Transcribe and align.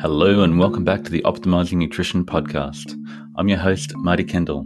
Hello, 0.00 0.42
and 0.44 0.60
welcome 0.60 0.84
back 0.84 1.02
to 1.02 1.10
the 1.10 1.22
Optimizing 1.22 1.78
Nutrition 1.78 2.24
podcast. 2.24 2.94
I'm 3.34 3.48
your 3.48 3.58
host, 3.58 3.92
Marty 3.96 4.22
Kendall. 4.22 4.64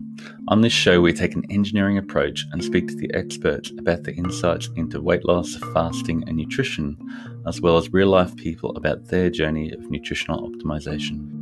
On 0.49 0.61
this 0.61 0.75
show, 0.75 1.01
we 1.01 1.15
take 1.15 1.35
an 1.35 1.45
engineering 1.49 1.97
approach 1.97 2.47
and 2.53 2.63
speak 2.63 2.89
to 2.89 2.97
the 2.97 3.11
experts 3.15 3.73
about 3.79 4.05
the 4.05 4.13
insights 4.13 4.69
into 4.77 5.01
weight 5.01 5.25
loss, 5.25 5.57
fasting, 5.73 6.23
and 6.27 6.37
nutrition, 6.37 6.99
as 7.47 7.63
well 7.63 7.79
as 7.79 7.95
real 7.95 8.09
life 8.09 8.37
people 8.37 8.77
about 8.77 9.07
their 9.07 9.31
journey 9.31 9.73
of 9.73 9.91
nutritional 9.91 10.51
optimization. 10.51 11.40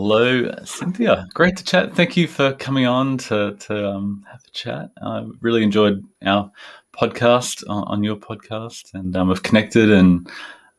Hello, 0.00 0.48
Cynthia. 0.64 1.26
Great 1.34 1.56
to 1.56 1.64
chat. 1.64 1.92
Thank 1.92 2.16
you 2.16 2.28
for 2.28 2.52
coming 2.52 2.86
on 2.86 3.18
to, 3.18 3.56
to 3.56 3.88
um, 3.90 4.24
have 4.30 4.40
a 4.46 4.50
chat. 4.52 4.92
I 5.02 5.26
really 5.40 5.64
enjoyed 5.64 6.04
our 6.24 6.52
podcast 6.96 7.68
on, 7.68 7.82
on 7.88 8.04
your 8.04 8.14
podcast, 8.14 8.94
and 8.94 9.16
um, 9.16 9.26
we've 9.26 9.42
connected. 9.42 9.90
And 9.90 10.30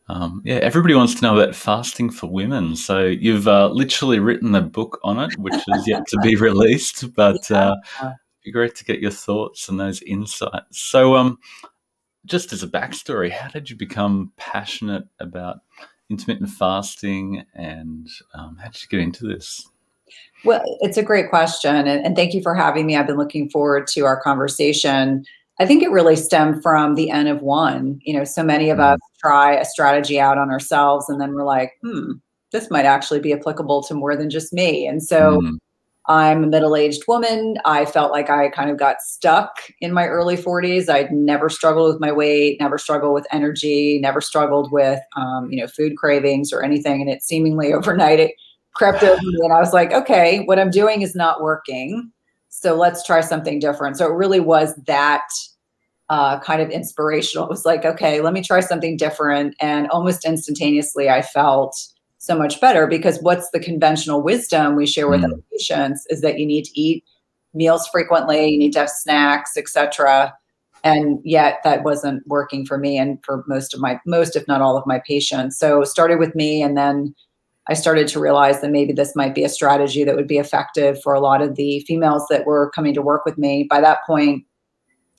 um, 0.08 0.42
yeah, 0.46 0.56
everybody 0.60 0.96
wants 0.96 1.16
to 1.16 1.22
know 1.22 1.38
about 1.38 1.54
fasting 1.54 2.12
for 2.12 2.28
women. 2.28 2.78
So 2.78 3.08
you've 3.08 3.50
uh, 3.50 3.68
literally 3.68 4.20
written 4.20 4.56
a 4.56 4.62
book 4.62 5.02
on 5.04 5.20
it, 5.20 5.38
which 5.38 5.54
is 5.68 5.86
yet 5.86 6.08
to 6.08 6.18
be 6.24 6.36
released. 6.38 7.14
But 7.14 7.52
uh, 7.52 7.76
it'd 8.02 8.16
be 8.46 8.54
great 8.54 8.76
to 8.76 8.86
get 8.86 9.02
your 9.02 9.12
thoughts 9.12 9.68
and 9.68 9.78
those 9.78 10.02
insights. 10.04 10.80
So, 10.80 11.18
um, 11.18 11.40
just 12.26 12.54
as 12.54 12.64
a 12.64 12.70
backstory, 12.70 13.32
how 13.32 13.50
did 13.50 13.70
you 13.70 13.76
become 13.76 14.32
passionate 14.38 15.04
about 15.20 15.58
intermittent 16.10 16.50
fasting, 16.50 17.44
and 17.54 18.08
um, 18.34 18.58
how 18.58 18.70
did 18.70 18.82
you 18.82 18.90
get 18.90 19.00
into 19.00 19.28
this? 19.28 19.68
Well, 20.44 20.62
it's 20.82 20.98
a 20.98 21.04
great 21.04 21.30
question, 21.30 21.76
and, 21.76 21.88
and, 21.88 22.16
thank 22.16 22.34
you 22.34 22.42
for 22.42 22.56
having 22.56 22.86
me. 22.86 22.96
I've 22.96 23.08
been 23.08 23.18
looking 23.18 23.50
forward 23.50 23.88
to 23.88 24.06
our 24.06 24.20
conversation. 24.22 25.26
I 25.60 25.66
think 25.66 25.84
it 25.84 25.92
really 25.92 26.16
stemmed 26.16 26.64
from 26.64 26.96
the 26.96 27.12
N 27.12 27.28
of 27.28 27.42
one. 27.42 28.00
You 28.04 28.18
know, 28.18 28.24
so 28.24 28.44
many 28.44 28.70
of 28.70 28.78
mm. 28.78 28.94
us 28.94 29.00
try 29.20 29.54
a 29.54 29.66
strategy 29.66 30.20
out 30.20 30.38
on 30.38 30.50
ourselves, 30.50 31.10
and 31.10 31.20
then 31.20 31.34
we're 31.34 31.44
like, 31.44 31.74
hmm, 31.82 32.14
this 32.52 32.72
might 32.72 32.86
actually 32.86 33.20
be 33.20 33.34
applicable 33.34 33.84
to 33.84 33.94
more 33.94 34.16
than 34.16 34.30
just 34.30 34.54
me. 34.54 34.88
And 34.88 35.04
so 35.04 35.42
mm. 35.42 35.58
I'm 36.08 36.44
a 36.44 36.48
middle 36.48 36.76
aged 36.76 37.04
woman. 37.08 37.58
I 37.66 37.86
felt 37.86 38.12
like 38.12 38.30
I 38.30 38.50
kind 38.50 38.72
of 38.72 38.78
got 38.78 39.02
stuck 39.02 39.52
in 39.80 39.94
my 39.94 40.08
early 40.08 40.36
40s. 40.36 40.90
I'd 40.90 41.12
never 41.12 41.50
struggled 41.50 41.94
with 41.94 42.02
my 42.02 42.12
weight, 42.12 42.60
never 42.60 42.78
struggled 42.78 43.14
with 43.14 43.28
energy, 43.32 44.00
never 44.02 44.22
struggled 44.22 44.72
with, 44.72 45.00
um, 45.16 45.52
you 45.52 45.62
know, 45.62 45.68
food 45.68 45.98
cravings 45.98 46.52
or 46.52 46.64
anything. 46.64 47.02
And 47.02 47.10
it 47.10 47.22
seemingly 47.22 47.74
overnight 47.74 48.20
it 48.20 48.32
crept 48.74 49.04
over 49.04 49.22
me. 49.22 49.38
And 49.44 49.54
I 49.54 49.60
was 49.60 49.74
like, 49.74 49.92
okay, 49.94 50.44
what 50.46 50.58
I'm 50.58 50.72
doing 50.72 51.02
is 51.02 51.16
not 51.16 51.42
working. 51.42 52.12
So 52.48 52.76
let's 52.76 53.06
try 53.06 53.22
something 53.22 53.60
different. 53.60 53.98
So 53.98 54.08
it 54.08 54.14
really 54.14 54.40
was 54.40 54.74
that 54.88 55.28
uh, 56.10 56.40
kind 56.40 56.62
of 56.62 56.70
inspirational. 56.72 57.46
It 57.46 57.50
was 57.50 57.66
like, 57.66 57.86
okay, 57.86 58.22
let 58.22 58.34
me 58.34 58.42
try 58.42 58.62
something 58.62 58.98
different. 58.98 59.56
And 59.62 59.88
almost 59.90 60.26
instantaneously, 60.26 61.10
I 61.10 61.22
felt 61.22 61.76
so 62.20 62.38
much 62.38 62.62
better 62.62 62.86
because 62.86 63.18
what's 63.22 63.50
the 63.52 63.60
conventional 63.60 64.22
wisdom 64.22 64.76
we 64.76 64.86
share 64.86 65.08
with 65.08 65.22
mm. 65.22 65.32
our 65.32 65.40
patients 65.52 66.06
is 66.10 66.22
that 66.22 66.38
you 66.38 66.46
need 66.46 66.66
to 66.66 66.80
eat 66.80 67.04
meals 67.54 67.88
frequently, 67.88 68.50
you 68.50 68.60
need 68.60 68.74
to 68.74 68.80
have 68.80 68.90
snacks, 68.90 69.58
etc. 69.58 70.34
And 70.84 71.20
yet 71.24 71.60
that 71.64 71.84
wasn't 71.84 72.28
working 72.28 72.66
for 72.66 72.78
me 72.78 72.98
and 72.98 73.18
for 73.26 73.44
most 73.48 73.74
of 73.74 73.80
my 73.80 74.00
most, 74.06 74.36
if 74.36 74.48
not 74.48 74.62
all 74.62 74.78
of 74.78 74.86
my 74.86 75.00
patients. 75.00 75.58
So 75.58 75.84
started 75.84 76.20
with 76.20 76.36
me 76.36 76.62
and 76.62 76.78
then 76.78 77.16
I 77.68 77.74
started 77.74 78.08
to 78.10 78.20
realize 78.20 78.62
that 78.62 78.72
maybe 78.72 78.94
this 78.94 79.16
might 79.16 79.36
be 79.36 79.44
a 79.44 79.50
strategy 79.50 80.04
that 80.04 80.16
would 80.16 80.28
be 80.28 80.40
effective 80.40 81.02
for 81.02 81.14
a 81.14 81.20
lot 81.20 81.42
of 81.42 81.56
the 81.56 81.80
females 81.82 82.26
that 82.30 82.46
were 82.46 82.72
coming 82.72 82.94
to 82.96 83.02
work 83.02 83.26
with 83.26 83.38
me. 83.38 83.66
By 83.70 83.80
that 83.82 84.00
point, 84.06 84.44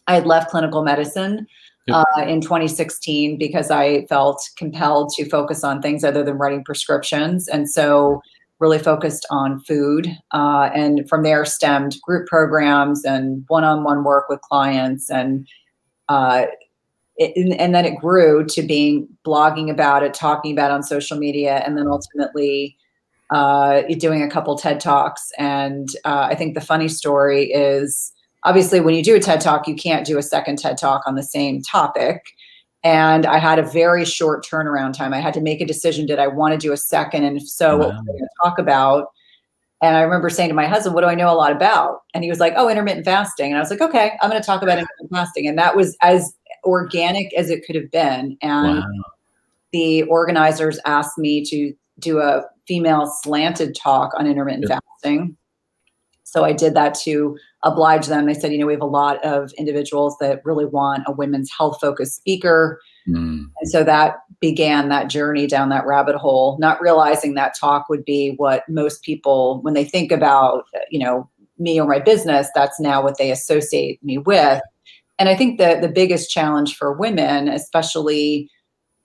I 0.07 0.15
had 0.15 0.27
left 0.27 0.51
clinical 0.51 0.83
medicine 0.83 1.47
uh, 1.93 2.25
in 2.27 2.41
2016 2.41 3.39
because 3.39 3.71
I 3.71 4.07
felt 4.07 4.43
compelled 4.57 5.11
to 5.17 5.29
focus 5.29 5.65
on 5.65 5.83
things 5.83 6.05
other 6.05 6.23
than 6.23 6.39
writing 6.39 6.65
prescriptions. 6.65 7.49
And 7.49 7.69
so, 7.69 8.21
really 8.59 8.79
focused 8.79 9.27
on 9.31 9.59
food. 9.61 10.07
Uh, 10.33 10.69
and 10.75 11.09
from 11.09 11.23
there, 11.23 11.47
stemmed 11.47 11.97
group 12.03 12.27
programs 12.27 13.05
and 13.07 13.43
one 13.49 13.65
on 13.65 13.85
one 13.85 14.05
work 14.05 14.29
with 14.29 14.41
clients. 14.43 15.11
And 15.11 15.49
uh, 16.11 16.45
it, 17.17 17.59
and 17.59 17.75
then 17.75 17.85
it 17.85 17.97
grew 17.99 18.45
to 18.47 18.63
being 18.63 19.09
blogging 19.27 19.71
about 19.71 20.03
it, 20.03 20.15
talking 20.15 20.53
about 20.53 20.71
it 20.71 20.75
on 20.75 20.83
social 20.83 21.19
media, 21.19 21.63
and 21.67 21.77
then 21.77 21.87
ultimately 21.87 22.77
uh, 23.31 23.83
doing 23.99 24.23
a 24.23 24.31
couple 24.31 24.57
TED 24.57 24.81
talks. 24.81 25.31
And 25.39 25.89
uh, 26.05 26.29
I 26.31 26.35
think 26.35 26.55
the 26.55 26.61
funny 26.61 26.89
story 26.89 27.45
is 27.45 28.13
obviously 28.45 28.81
when 28.81 28.95
you 28.95 29.03
do 29.03 29.17
a 29.17 29.21
TED 29.21 29.41
talk, 29.41 29.69
you 29.69 29.75
can't 29.75 30.07
do 30.07 30.19
a 30.19 30.23
second 30.23 30.59
TED 30.59 30.79
talk 30.79 31.03
on 31.07 31.15
the 31.15 31.23
same 31.23 31.63
topic. 31.63 32.25
And 32.83 33.27
I 33.27 33.39
had 33.39 33.59
a 33.59 33.63
very 33.63 34.05
short 34.05 34.45
turnaround 34.45 34.95
time. 34.95 35.13
I 35.13 35.21
had 35.21 35.35
to 35.35 35.41
make 35.41 35.61
a 35.61 35.67
decision: 35.67 36.07
did 36.07 36.19
I 36.19 36.29
want 36.29 36.53
to 36.53 36.59
do 36.59 36.73
a 36.73 36.79
second, 36.79 37.25
and 37.25 37.37
if 37.37 37.47
so, 37.47 37.77
wow. 37.77 37.79
what 37.79 37.89
was 37.89 38.01
I 38.01 38.13
going 38.13 38.19
to 38.19 38.29
talk 38.43 38.59
about? 38.59 39.09
And 39.83 39.97
I 39.97 40.01
remember 40.03 40.31
saying 40.31 40.49
to 40.49 40.55
my 40.55 40.67
husband, 40.67 40.95
"What 40.95 41.03
do 41.03 41.07
I 41.07 41.15
know 41.15 41.31
a 41.31 41.37
lot 41.37 41.53
about?" 41.53 42.01
And 42.15 42.25
he 42.25 42.31
was 42.31 42.41
like, 42.41 42.55
"Oh, 42.57 42.71
intermittent 42.71 43.05
fasting." 43.05 43.51
And 43.51 43.59
I 43.59 43.61
was 43.61 43.71
like, 43.71 43.83
"Okay, 43.83 44.13
I'm 44.23 44.31
going 44.31 44.41
to 44.41 44.47
talk 44.47 44.63
about 44.63 44.79
intermittent 44.79 45.11
fasting." 45.13 45.47
And 45.47 45.59
that 45.59 45.77
was 45.77 45.95
as 46.01 46.35
organic 46.65 47.35
as 47.35 47.51
it 47.51 47.65
could 47.67 47.77
have 47.77 47.91
been. 47.91 48.39
And 48.41 48.79
wow. 48.79 48.87
the 49.73 50.05
organizers 50.05 50.79
asked 50.87 51.19
me 51.19 51.45
to 51.47 51.75
do 51.99 52.19
a 52.19 52.45
female 52.67 53.07
slanted 53.23 53.75
talk 53.75 54.13
on 54.19 54.27
intermittent 54.27 54.67
yep. 54.69 54.83
fasting. 55.03 55.37
So 56.31 56.45
I 56.45 56.53
did 56.53 56.75
that 56.75 56.95
to 57.01 57.37
oblige 57.65 58.07
them. 58.07 58.27
They 58.27 58.35
said, 58.35 58.53
you 58.53 58.59
know, 58.59 58.67
we 58.67 58.73
have 58.73 58.81
a 58.81 58.87
lot 58.87 59.23
of 59.25 59.51
individuals 59.59 60.17
that 60.21 60.45
really 60.45 60.65
want 60.65 61.03
a 61.09 61.13
women's 61.13 61.51
health 61.51 61.79
focused 61.81 62.15
speaker. 62.15 62.81
Mm. 63.09 63.47
And 63.61 63.71
so 63.71 63.83
that 63.83 64.19
began 64.41 64.91
that 64.91 65.11
journey 65.11 65.49
down 65.49 65.71
that 65.71 65.87
rabbit 65.87 66.15
hole, 66.15 66.57
not 66.61 66.81
realizing 66.81 67.35
that 67.35 67.59
talk 67.59 67.89
would 67.89 68.05
be 68.05 68.35
what 68.37 68.63
most 68.69 69.03
people, 69.03 69.61
when 69.63 69.75
they 69.75 69.85
think 69.85 70.13
about, 70.13 70.67
you 70.89 71.01
know, 71.01 71.29
me 71.59 71.81
or 71.81 71.89
my 71.89 71.99
business, 71.99 72.49
that's 72.55 72.79
now 72.79 73.03
what 73.03 73.19
they 73.19 73.33
associate 73.33 74.03
me 74.05 74.17
with. 74.17 74.63
And 75.19 75.29
I 75.29 75.35
think 75.35 75.59
that 75.59 75.83
the 75.83 75.89
biggest 75.89 76.31
challenge 76.31 76.77
for 76.77 76.93
women, 76.93 77.49
especially 77.49 78.49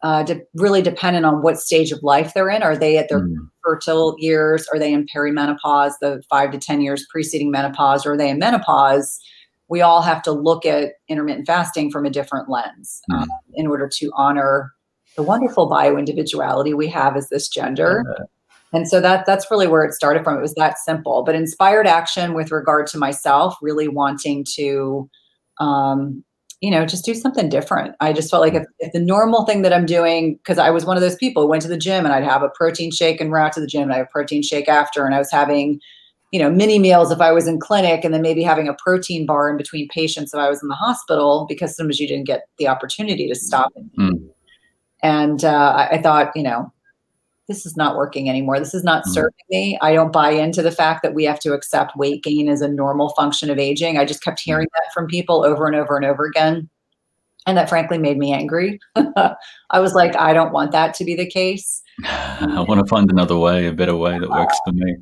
uh, 0.05 0.21
de- 0.21 0.43
really 0.53 0.83
dependent 0.83 1.25
on 1.25 1.41
what 1.41 1.57
stage 1.57 1.91
of 1.91 2.03
life 2.03 2.35
they're 2.35 2.49
in. 2.49 2.61
Are 2.61 2.77
they 2.77 2.99
at 2.99 3.09
their 3.09 3.21
mm. 3.21 3.37
fertile 3.63 4.15
years? 4.19 4.67
Are 4.71 4.77
they 4.77 4.93
in 4.93 5.07
perimenopause, 5.07 5.93
the 5.99 6.21
five 6.29 6.51
to 6.51 6.59
10 6.59 6.81
years 6.81 7.07
preceding 7.09 7.49
menopause? 7.49 8.05
Or 8.05 8.13
are 8.13 8.17
they 8.17 8.29
in 8.29 8.37
menopause? 8.37 9.19
We 9.67 9.81
all 9.81 10.03
have 10.03 10.21
to 10.21 10.31
look 10.31 10.63
at 10.63 10.93
intermittent 11.07 11.47
fasting 11.47 11.89
from 11.89 12.05
a 12.05 12.11
different 12.11 12.51
lens 12.51 13.01
mm. 13.11 13.19
um, 13.19 13.27
in 13.55 13.65
order 13.65 13.89
to 13.95 14.11
honor 14.15 14.71
the 15.15 15.23
wonderful 15.23 15.65
bio 15.65 15.97
individuality 15.97 16.75
we 16.75 16.87
have 16.89 17.17
as 17.17 17.29
this 17.29 17.47
gender. 17.49 18.03
And 18.73 18.87
so 18.87 19.01
that 19.01 19.25
that's 19.25 19.49
really 19.49 19.65
where 19.65 19.83
it 19.85 19.93
started 19.93 20.23
from. 20.23 20.37
It 20.37 20.41
was 20.41 20.53
that 20.53 20.77
simple, 20.77 21.23
but 21.23 21.33
inspired 21.33 21.87
action 21.87 22.35
with 22.35 22.51
regard 22.51 22.85
to 22.87 22.99
myself, 22.99 23.55
really 23.59 23.87
wanting 23.87 24.45
to 24.55 25.09
um, 25.59 26.23
you 26.65 26.71
know, 26.71 26.83
just 26.83 27.05
do 27.05 27.13
something 27.13 27.47
different. 27.47 27.95
I 27.99 28.11
just 28.11 28.31
felt 28.31 28.41
like 28.41 28.55
if, 28.55 28.63
if 28.79 28.91
the 28.91 28.99
normal 28.99 29.45
thing 29.45 29.61
that 29.61 29.71
I'm 29.71 29.85
doing, 29.85 30.33
because 30.37 30.57
I 30.57 30.71
was 30.71 30.83
one 30.83 30.97
of 30.97 31.01
those 31.01 31.15
people 31.15 31.43
who 31.43 31.47
went 31.47 31.61
to 31.61 31.67
the 31.67 31.77
gym 31.77 32.05
and 32.05 32.11
I'd 32.11 32.23
have 32.23 32.41
a 32.41 32.49
protein 32.49 32.89
shake 32.89 33.21
and 33.21 33.31
route 33.31 33.53
to 33.53 33.59
the 33.61 33.67
gym 33.67 33.83
and 33.83 33.93
I 33.93 33.97
have 33.97 34.07
a 34.07 34.11
protein 34.11 34.41
shake 34.41 34.67
after, 34.67 35.05
and 35.05 35.13
I 35.13 35.19
was 35.19 35.29
having, 35.31 35.79
you 36.31 36.39
know, 36.39 36.49
mini 36.49 36.79
meals 36.79 37.11
if 37.11 37.21
I 37.21 37.31
was 37.31 37.47
in 37.47 37.59
clinic 37.59 38.03
and 38.03 38.15
then 38.15 38.23
maybe 38.23 38.41
having 38.41 38.67
a 38.67 38.73
protein 38.83 39.27
bar 39.27 39.47
in 39.47 39.57
between 39.57 39.87
patients 39.89 40.33
if 40.33 40.39
I 40.39 40.49
was 40.49 40.63
in 40.63 40.69
the 40.69 40.73
hospital 40.73 41.45
because 41.47 41.75
sometimes 41.75 41.99
you 41.99 42.07
didn't 42.07 42.25
get 42.25 42.47
the 42.57 42.67
opportunity 42.67 43.27
to 43.27 43.35
stop. 43.35 43.71
Mm. 43.99 44.27
And 45.03 45.45
uh, 45.45 45.73
I, 45.77 45.97
I 45.97 46.01
thought, 46.01 46.31
you 46.35 46.41
know, 46.41 46.73
this 47.47 47.65
is 47.65 47.77
not 47.77 47.95
working 47.95 48.29
anymore. 48.29 48.59
This 48.59 48.73
is 48.73 48.83
not 48.83 49.03
mm-hmm. 49.03 49.13
serving 49.13 49.33
me. 49.49 49.77
I 49.81 49.93
don't 49.93 50.11
buy 50.11 50.31
into 50.31 50.61
the 50.61 50.71
fact 50.71 51.03
that 51.03 51.13
we 51.13 51.23
have 51.25 51.39
to 51.41 51.53
accept 51.53 51.97
weight 51.97 52.23
gain 52.23 52.49
as 52.49 52.61
a 52.61 52.67
normal 52.67 53.09
function 53.09 53.49
of 53.49 53.59
aging. 53.59 53.97
I 53.97 54.05
just 54.05 54.23
kept 54.23 54.39
mm-hmm. 54.39 54.51
hearing 54.51 54.67
that 54.73 54.93
from 54.93 55.07
people 55.07 55.45
over 55.45 55.67
and 55.67 55.75
over 55.75 55.95
and 55.95 56.05
over 56.05 56.25
again. 56.25 56.69
And 57.47 57.57
that 57.57 57.69
frankly 57.69 57.99
made 57.99 58.17
me 58.17 58.33
angry. 58.33 58.79
I 58.95 59.79
was 59.79 59.93
like, 59.93 60.15
I 60.15 60.33
don't 60.33 60.51
want 60.51 60.71
that 60.71 60.95
to 60.95 61.05
be 61.05 61.15
the 61.15 61.29
case. 61.29 61.83
I 62.03 62.65
want 62.67 62.79
to 62.79 62.87
find 62.87 63.09
another 63.11 63.37
way, 63.37 63.67
a 63.67 63.73
better 63.73 63.95
way 63.95 64.17
that 64.17 64.29
works 64.29 64.57
for 64.65 64.73
me. 64.73 64.95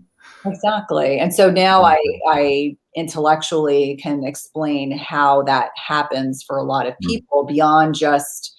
Exactly. 0.45 1.19
And 1.19 1.33
so 1.33 1.49
now 1.49 1.83
I, 1.83 1.97
I 2.27 2.75
intellectually 2.97 3.97
can 4.01 4.25
explain 4.25 4.97
how 4.97 5.43
that 5.43 5.69
happens 5.75 6.43
for 6.43 6.57
a 6.57 6.63
lot 6.63 6.85
of 6.85 6.93
mm. 6.95 7.07
people 7.07 7.45
beyond 7.45 7.95
just 7.95 8.53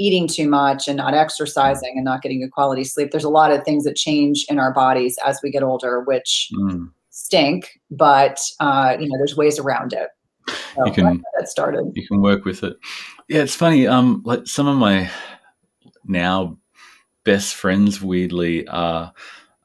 eating 0.00 0.26
too 0.26 0.48
much 0.48 0.88
and 0.88 0.96
not 0.96 1.12
exercising 1.14 1.92
and 1.94 2.04
not 2.04 2.22
getting 2.22 2.42
a 2.42 2.48
quality 2.48 2.84
sleep. 2.84 3.10
There's 3.10 3.22
a 3.22 3.28
lot 3.28 3.52
of 3.52 3.62
things 3.64 3.84
that 3.84 3.96
change 3.96 4.46
in 4.48 4.58
our 4.58 4.72
bodies 4.72 5.18
as 5.24 5.38
we 5.42 5.50
get 5.50 5.62
older, 5.62 6.00
which 6.00 6.48
mm. 6.54 6.90
stink, 7.10 7.78
but 7.90 8.40
uh, 8.60 8.96
you 8.98 9.06
know, 9.08 9.18
there's 9.18 9.36
ways 9.36 9.58
around 9.58 9.92
it. 9.92 10.08
So 10.74 10.86
you 10.86 10.92
can 10.92 11.22
get 11.38 11.48
started. 11.48 11.92
You 11.94 12.06
can 12.08 12.22
work 12.22 12.44
with 12.44 12.64
it. 12.64 12.76
Yeah, 13.28 13.42
it's 13.42 13.54
funny. 13.54 13.86
Um, 13.86 14.22
like 14.24 14.46
some 14.46 14.66
of 14.66 14.76
my 14.76 15.10
now 16.04 16.58
best 17.24 17.54
friends, 17.54 18.00
weirdly, 18.00 18.66
are 18.66 19.12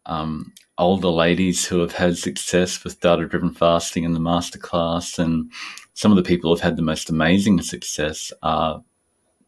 um, 0.05 0.51
older 0.77 1.07
ladies 1.07 1.65
who 1.65 1.79
have 1.79 1.93
had 1.93 2.17
success 2.17 2.83
with 2.83 2.99
data-driven 2.99 3.51
fasting 3.53 4.03
in 4.03 4.13
the 4.13 4.19
masterclass, 4.19 5.17
and 5.17 5.51
some 5.93 6.11
of 6.11 6.17
the 6.17 6.27
people 6.27 6.51
who've 6.51 6.59
had 6.59 6.75
the 6.75 6.81
most 6.83 7.09
amazing 7.09 7.61
success 7.61 8.33
are 8.43 8.83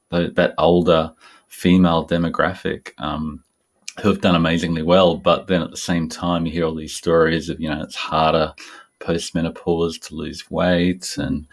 that 0.10 0.54
older 0.58 1.14
female 1.48 2.08
demographic 2.08 2.92
um, 2.98 3.44
who 4.02 4.10
have 4.10 4.22
done 4.22 4.36
amazingly 4.36 4.84
well. 4.84 5.16
But 5.16 5.48
then 5.48 5.62
at 5.62 5.72
the 5.72 5.78
same 5.78 6.08
time, 6.08 6.46
you 6.46 6.52
hear 6.52 6.66
all 6.66 6.76
these 6.76 6.96
stories 6.96 7.50
of, 7.50 7.60
you 7.60 7.70
know, 7.70 7.82
it's 7.82 7.96
harder 7.96 8.54
post 9.00 9.36
menopause 9.36 9.98
to 10.00 10.16
lose 10.16 10.50
weight 10.50 11.18
and 11.18 11.48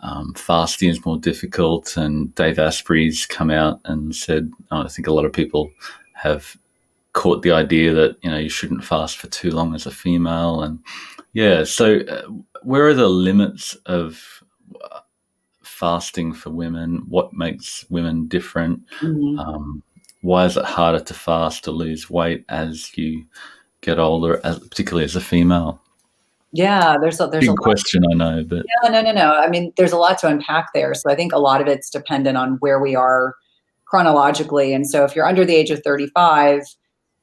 um, 0.00 0.34
fasting 0.34 0.90
is 0.90 1.04
more 1.04 1.18
difficult. 1.18 1.96
And 1.96 2.34
Dave 2.34 2.58
Asprey's 2.58 3.26
come 3.26 3.50
out 3.50 3.80
and 3.84 4.14
said, 4.14 4.50
oh, 4.70 4.82
I 4.82 4.88
think 4.88 5.08
a 5.08 5.12
lot 5.12 5.24
of 5.24 5.32
people 5.32 5.70
have 6.14 6.56
caught 7.12 7.42
the 7.42 7.52
idea 7.52 7.94
that, 7.94 8.16
you 8.22 8.30
know, 8.30 8.38
you 8.38 8.48
shouldn't 8.48 8.84
fast 8.84 9.16
for 9.16 9.28
too 9.28 9.50
long 9.50 9.74
as 9.74 9.86
a 9.86 9.90
female. 9.90 10.62
And 10.62 10.78
yeah, 11.32 11.64
so 11.64 12.00
uh, 12.00 12.22
where 12.62 12.86
are 12.86 12.94
the 12.94 13.08
limits 13.08 13.74
of 13.86 14.35
fasting 15.76 16.32
for 16.32 16.50
women? 16.50 17.02
What 17.08 17.34
makes 17.34 17.84
women 17.90 18.26
different? 18.28 18.80
Mm-hmm. 19.00 19.38
Um, 19.38 19.82
why 20.22 20.46
is 20.46 20.56
it 20.56 20.64
harder 20.64 21.00
to 21.00 21.14
fast 21.14 21.64
to 21.64 21.70
lose 21.70 22.08
weight 22.08 22.44
as 22.48 22.96
you 22.96 23.26
get 23.82 23.98
older, 23.98 24.40
as, 24.42 24.58
particularly 24.58 25.04
as 25.04 25.16
a 25.16 25.20
female? 25.20 25.80
Yeah, 26.52 26.96
there's 26.98 27.20
a 27.20 27.26
there's 27.26 27.44
Big 27.44 27.50
a 27.50 27.56
question, 27.56 28.02
I 28.10 28.14
know, 28.14 28.44
but 28.44 28.64
no, 28.82 28.90
no, 28.90 29.02
no, 29.02 29.12
no. 29.12 29.34
I 29.34 29.48
mean, 29.48 29.72
there's 29.76 29.92
a 29.92 29.98
lot 29.98 30.18
to 30.20 30.28
unpack 30.28 30.72
there. 30.72 30.94
So 30.94 31.10
I 31.10 31.14
think 31.14 31.34
a 31.34 31.38
lot 31.38 31.60
of 31.60 31.68
it's 31.68 31.90
dependent 31.90 32.38
on 32.38 32.56
where 32.60 32.80
we 32.80 32.94
are 32.94 33.34
chronologically. 33.84 34.72
And 34.72 34.88
so 34.88 35.04
if 35.04 35.14
you're 35.14 35.26
under 35.26 35.44
the 35.44 35.54
age 35.54 35.70
of 35.70 35.82
35, 35.82 36.62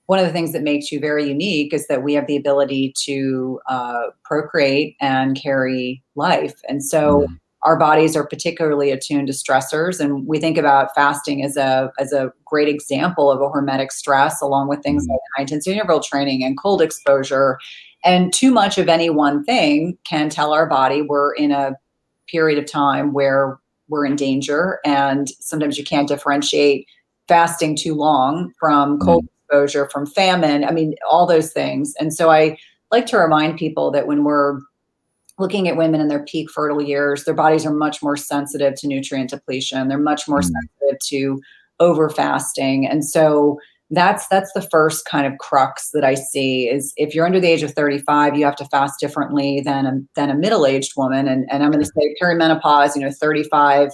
one 0.05 0.19
of 0.19 0.27
the 0.27 0.31
things 0.31 0.51
that 0.51 0.61
makes 0.61 0.91
you 0.91 0.99
very 0.99 1.27
unique 1.27 1.73
is 1.73 1.87
that 1.87 2.03
we 2.03 2.13
have 2.13 2.27
the 2.27 2.37
ability 2.37 2.93
to 3.05 3.59
uh, 3.67 4.03
procreate 4.23 4.95
and 5.01 5.35
carry 5.35 6.03
life. 6.15 6.53
And 6.69 6.83
so 6.83 7.21
mm 7.21 7.39
our 7.63 7.77
bodies 7.77 8.15
are 8.15 8.27
particularly 8.27 8.91
attuned 8.91 9.27
to 9.27 9.33
stressors. 9.33 9.99
And 9.99 10.27
we 10.27 10.39
think 10.39 10.57
about 10.57 10.93
fasting 10.93 11.43
as 11.43 11.57
a 11.57 11.91
as 11.97 12.11
a 12.11 12.31
great 12.45 12.67
example 12.67 13.31
of 13.31 13.41
a 13.41 13.49
hormetic 13.49 13.91
stress 13.91 14.41
along 14.41 14.67
with 14.67 14.83
things 14.83 15.07
like 15.07 15.19
high 15.35 15.43
intensity 15.43 15.73
interval 15.73 16.01
training 16.01 16.43
and 16.43 16.57
cold 16.57 16.81
exposure. 16.81 17.57
And 18.03 18.33
too 18.33 18.51
much 18.51 18.77
of 18.77 18.89
any 18.89 19.09
one 19.09 19.43
thing 19.45 19.97
can 20.03 20.29
tell 20.29 20.53
our 20.53 20.65
body 20.65 21.01
we're 21.01 21.33
in 21.33 21.51
a 21.51 21.75
period 22.27 22.59
of 22.59 22.69
time 22.69 23.13
where 23.13 23.59
we're 23.87 24.05
in 24.05 24.17
danger. 24.17 24.79
And 24.85 25.29
sometimes 25.39 25.77
you 25.77 25.85
can't 25.85 26.07
differentiate 26.07 26.87
fasting 27.29 27.77
too 27.77 27.95
long 27.95 28.51
from 28.59 28.99
cold 28.99 29.23
mm. 29.23 29.27
exposure 29.45 29.87
from 29.89 30.05
famine 30.05 30.65
i 30.65 30.71
mean 30.71 30.93
all 31.09 31.25
those 31.25 31.53
things. 31.53 31.93
And 31.97 32.13
so 32.13 32.29
i 32.29 32.57
like 32.91 33.05
to 33.07 33.17
remind 33.17 33.57
people 33.57 33.89
that 33.91 34.05
when 34.05 34.25
we're 34.25 34.59
looking 35.39 35.67
at 35.67 35.77
women 35.77 36.01
in 36.01 36.07
their 36.07 36.23
peak 36.23 36.49
fertile 36.51 36.81
years, 36.81 37.23
their 37.23 37.33
bodies 37.33 37.65
are 37.65 37.73
much 37.73 38.01
more 38.03 38.17
sensitive 38.17 38.75
to 38.75 38.87
nutrient 38.87 39.29
depletion. 39.29 39.87
They're 39.87 39.97
much 39.97 40.27
more 40.27 40.41
mm. 40.41 40.51
sensitive 40.51 40.99
to 41.07 41.41
over 41.79 42.09
fasting. 42.09 42.87
And 42.87 43.03
so 43.03 43.59
that's 43.89 44.27
that's 44.27 44.51
the 44.53 44.61
first 44.61 45.05
kind 45.05 45.27
of 45.27 45.37
crux 45.39 45.91
that 45.91 46.03
I 46.03 46.15
see 46.15 46.67
is 46.67 46.93
if 46.97 47.13
you're 47.13 47.25
under 47.25 47.39
the 47.39 47.49
age 47.49 47.63
of 47.63 47.73
35, 47.73 48.35
you 48.35 48.45
have 48.45 48.55
to 48.57 48.65
fast 48.65 48.99
differently 48.99 49.61
than 49.61 49.85
a, 49.85 49.99
than 50.15 50.29
a 50.29 50.35
middle-aged 50.35 50.93
woman. 50.97 51.27
And, 51.27 51.45
and 51.51 51.63
I'm 51.63 51.71
going 51.71 51.83
to 51.83 51.91
say 51.95 52.15
perimenopause, 52.21 52.95
you 52.95 53.01
know, 53.01 53.11
35, 53.11 53.89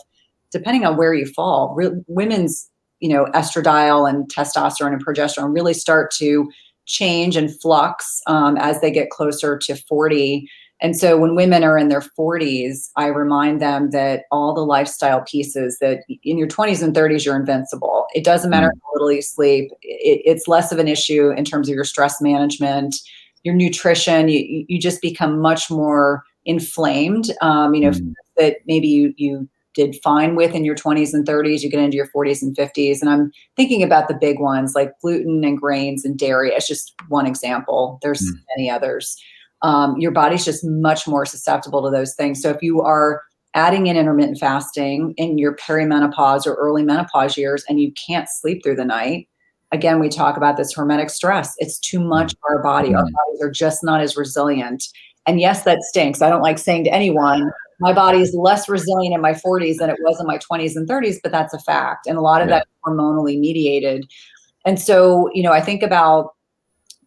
depending 0.51 0.85
on 0.85 0.95
where 0.95 1.13
you 1.13 1.25
fall, 1.25 1.73
re- 1.75 2.01
women's, 2.07 2.69
you 2.99 3.09
know, 3.09 3.25
estradiol 3.33 4.09
and 4.09 4.29
testosterone 4.33 4.93
and 4.93 5.05
progesterone 5.05 5.53
really 5.53 5.73
start 5.73 6.11
to 6.11 6.49
change 6.85 7.35
and 7.35 7.59
flux 7.61 8.21
um, 8.25 8.57
as 8.57 8.81
they 8.81 8.91
get 8.91 9.09
closer 9.09 9.57
to 9.57 9.75
40 9.75 10.49
and 10.81 10.97
so 10.97 11.17
when 11.17 11.35
women 11.35 11.63
are 11.63 11.77
in 11.77 11.89
their 11.89 12.01
40s, 12.01 12.89
I 12.95 13.07
remind 13.07 13.61
them 13.61 13.89
that 13.89 14.23
all 14.31 14.53
the 14.53 14.65
lifestyle 14.65 15.21
pieces 15.21 15.77
that 15.79 16.03
in 16.23 16.37
your 16.37 16.47
20s 16.47 16.81
and 16.81 16.95
30s, 16.95 17.25
you're 17.25 17.35
invincible. 17.35 18.07
It 18.13 18.23
doesn't 18.23 18.49
matter 18.49 18.67
mm. 18.67 18.79
how 18.83 18.93
little 18.93 19.11
you 19.11 19.21
sleep, 19.21 19.71
it, 19.81 20.21
it's 20.25 20.47
less 20.47 20.71
of 20.71 20.79
an 20.79 20.87
issue 20.87 21.31
in 21.31 21.43
terms 21.43 21.67
of 21.67 21.75
your 21.75 21.83
stress 21.83 22.21
management, 22.21 22.95
your 23.43 23.55
nutrition. 23.55 24.29
You, 24.29 24.65
you 24.67 24.79
just 24.79 25.01
become 25.01 25.39
much 25.39 25.69
more 25.69 26.23
inflamed. 26.45 27.31
Um, 27.41 27.73
you 27.73 27.81
know, 27.81 27.91
mm. 27.91 28.13
that 28.37 28.57
maybe 28.65 28.87
you, 28.87 29.13
you 29.17 29.49
did 29.73 29.97
fine 30.01 30.35
with 30.35 30.55
in 30.55 30.63
your 30.63 30.75
20s 30.75 31.13
and 31.13 31.27
30s, 31.27 31.61
you 31.61 31.69
get 31.69 31.81
into 31.81 31.97
your 31.97 32.07
40s 32.07 32.41
and 32.41 32.55
50s. 32.55 33.01
And 33.01 33.09
I'm 33.09 33.31
thinking 33.55 33.83
about 33.83 34.07
the 34.07 34.13
big 34.13 34.39
ones 34.39 34.75
like 34.75 34.93
gluten 35.01 35.43
and 35.43 35.59
grains 35.59 36.05
and 36.05 36.17
dairy 36.17 36.55
as 36.55 36.67
just 36.67 36.93
one 37.09 37.27
example. 37.27 37.99
There's 38.01 38.21
mm. 38.21 38.39
many 38.55 38.69
others 38.69 39.21
um, 39.61 39.97
your 39.97 40.11
body's 40.11 40.45
just 40.45 40.63
much 40.63 41.07
more 41.07 41.25
susceptible 41.25 41.83
to 41.83 41.89
those 41.89 42.15
things. 42.15 42.41
So 42.41 42.49
if 42.49 42.61
you 42.61 42.81
are 42.81 43.21
adding 43.55 43.87
in 43.87 43.97
intermittent 43.97 44.37
fasting 44.37 45.13
in 45.17 45.37
your 45.37 45.55
perimenopause 45.55 46.45
or 46.45 46.53
early 46.55 46.83
menopause 46.83 47.37
years 47.37 47.63
and 47.67 47.79
you 47.79 47.91
can't 47.93 48.29
sleep 48.29 48.63
through 48.63 48.75
the 48.75 48.85
night, 48.85 49.27
again, 49.71 49.99
we 49.99 50.09
talk 50.09 50.37
about 50.37 50.57
this 50.57 50.75
hormetic 50.75 51.09
stress. 51.09 51.53
It's 51.57 51.79
too 51.79 51.99
much 51.99 52.33
for 52.41 52.55
our 52.55 52.63
body. 52.63 52.93
Our 52.93 53.03
mm-hmm. 53.03 53.13
bodies 53.13 53.41
are 53.41 53.51
just 53.51 53.83
not 53.83 54.01
as 54.01 54.15
resilient. 54.15 54.85
And 55.25 55.39
yes, 55.39 55.63
that 55.63 55.81
stinks. 55.83 56.21
I 56.21 56.29
don't 56.29 56.41
like 56.41 56.57
saying 56.57 56.85
to 56.85 56.93
anyone, 56.93 57.51
my 57.79 57.93
body 57.93 58.19
is 58.19 58.33
less 58.33 58.67
resilient 58.67 59.13
in 59.13 59.21
my 59.21 59.33
40s 59.33 59.77
than 59.77 59.89
it 59.89 59.97
was 60.01 60.19
in 60.19 60.25
my 60.25 60.37
20s 60.37 60.75
and 60.75 60.87
30s, 60.87 61.17
but 61.21 61.31
that's 61.31 61.53
a 61.53 61.59
fact. 61.59 62.07
And 62.07 62.17
a 62.17 62.21
lot 62.21 62.41
of 62.41 62.49
yeah. 62.49 62.59
that 62.59 62.67
hormonally 62.85 63.39
mediated. 63.39 64.09
And 64.65 64.79
so, 64.79 65.29
you 65.33 65.43
know, 65.43 65.53
I 65.53 65.61
think 65.61 65.83
about 65.83 66.33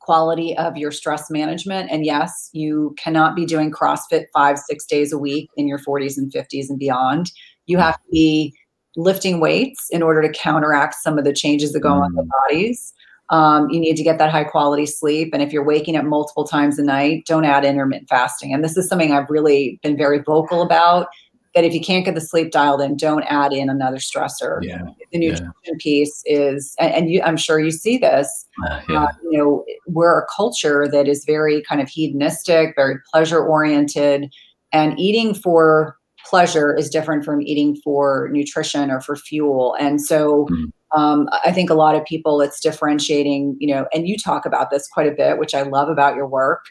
quality 0.02 0.56
of 0.56 0.76
your 0.76 0.90
stress 0.90 1.30
management. 1.30 1.90
And 1.90 2.04
yes, 2.04 2.50
you 2.52 2.94
cannot 2.98 3.36
be 3.36 3.46
doing 3.46 3.70
CrossFit 3.70 4.26
five, 4.32 4.58
six 4.58 4.84
days 4.84 5.12
a 5.12 5.18
week 5.18 5.48
in 5.56 5.68
your 5.68 5.78
40s 5.78 6.18
and 6.18 6.32
50s 6.32 6.68
and 6.68 6.78
beyond. 6.78 7.30
You 7.66 7.78
have 7.78 7.94
to 7.94 8.10
be 8.10 8.54
lifting 8.96 9.40
weights 9.40 9.86
in 9.90 10.02
order 10.02 10.20
to 10.22 10.28
counteract 10.28 10.96
some 10.96 11.18
of 11.18 11.24
the 11.24 11.32
changes 11.32 11.72
that 11.72 11.80
go 11.80 11.92
on 11.92 12.10
in 12.10 12.16
the 12.16 12.22
mm. 12.22 12.28
bodies. 12.48 12.92
Um, 13.30 13.70
you 13.70 13.80
need 13.80 13.96
to 13.96 14.02
get 14.02 14.18
that 14.18 14.30
high 14.30 14.44
quality 14.44 14.84
sleep. 14.84 15.30
And 15.32 15.42
if 15.42 15.52
you're 15.52 15.64
waking 15.64 15.96
up 15.96 16.04
multiple 16.04 16.44
times 16.44 16.78
a 16.78 16.82
night, 16.82 17.24
don't 17.26 17.46
add 17.46 17.64
intermittent 17.64 18.08
fasting. 18.08 18.52
And 18.52 18.62
this 18.62 18.76
is 18.76 18.88
something 18.88 19.12
I've 19.12 19.30
really 19.30 19.80
been 19.82 19.96
very 19.96 20.18
vocal 20.18 20.60
about 20.60 21.06
that 21.54 21.64
if 21.64 21.74
you 21.74 21.80
can't 21.80 22.04
get 22.04 22.14
the 22.14 22.20
sleep 22.20 22.50
dialed 22.50 22.80
in, 22.80 22.96
don't 22.96 23.24
add 23.24 23.52
in 23.52 23.68
another 23.68 23.98
stressor. 23.98 24.58
Yeah. 24.62 24.82
The 25.12 25.18
nutrition 25.18 25.52
yeah. 25.64 25.72
piece 25.78 26.22
is, 26.24 26.74
and, 26.78 27.10
you, 27.10 27.20
I'm 27.22 27.36
sure 27.36 27.60
you 27.60 27.70
see 27.70 27.98
this. 27.98 28.46
Uh, 28.66 28.80
yeah. 28.88 29.02
uh, 29.02 29.08
you 29.30 29.38
know, 29.38 29.64
we're 29.86 30.18
a 30.18 30.26
culture 30.34 30.88
that 30.88 31.08
is 31.08 31.24
very 31.26 31.62
kind 31.62 31.80
of 31.80 31.88
hedonistic, 31.88 32.74
very 32.74 32.96
pleasure 33.12 33.44
oriented, 33.44 34.32
and 34.72 34.98
eating 34.98 35.34
for 35.34 35.96
pleasure 36.24 36.74
is 36.74 36.88
different 36.88 37.24
from 37.24 37.42
eating 37.42 37.76
for 37.84 38.30
nutrition 38.32 38.90
or 38.90 39.00
for 39.00 39.16
fuel. 39.16 39.76
And 39.78 40.00
so, 40.00 40.46
mm. 40.50 40.98
um, 40.98 41.28
I 41.44 41.52
think 41.52 41.68
a 41.68 41.74
lot 41.74 41.96
of 41.96 42.04
people, 42.04 42.40
it's 42.40 42.60
differentiating. 42.60 43.56
You 43.58 43.74
know, 43.74 43.86
and 43.92 44.08
you 44.08 44.16
talk 44.16 44.46
about 44.46 44.70
this 44.70 44.88
quite 44.88 45.06
a 45.06 45.14
bit, 45.14 45.38
which 45.38 45.54
I 45.54 45.62
love 45.62 45.90
about 45.90 46.16
your 46.16 46.26
work 46.26 46.64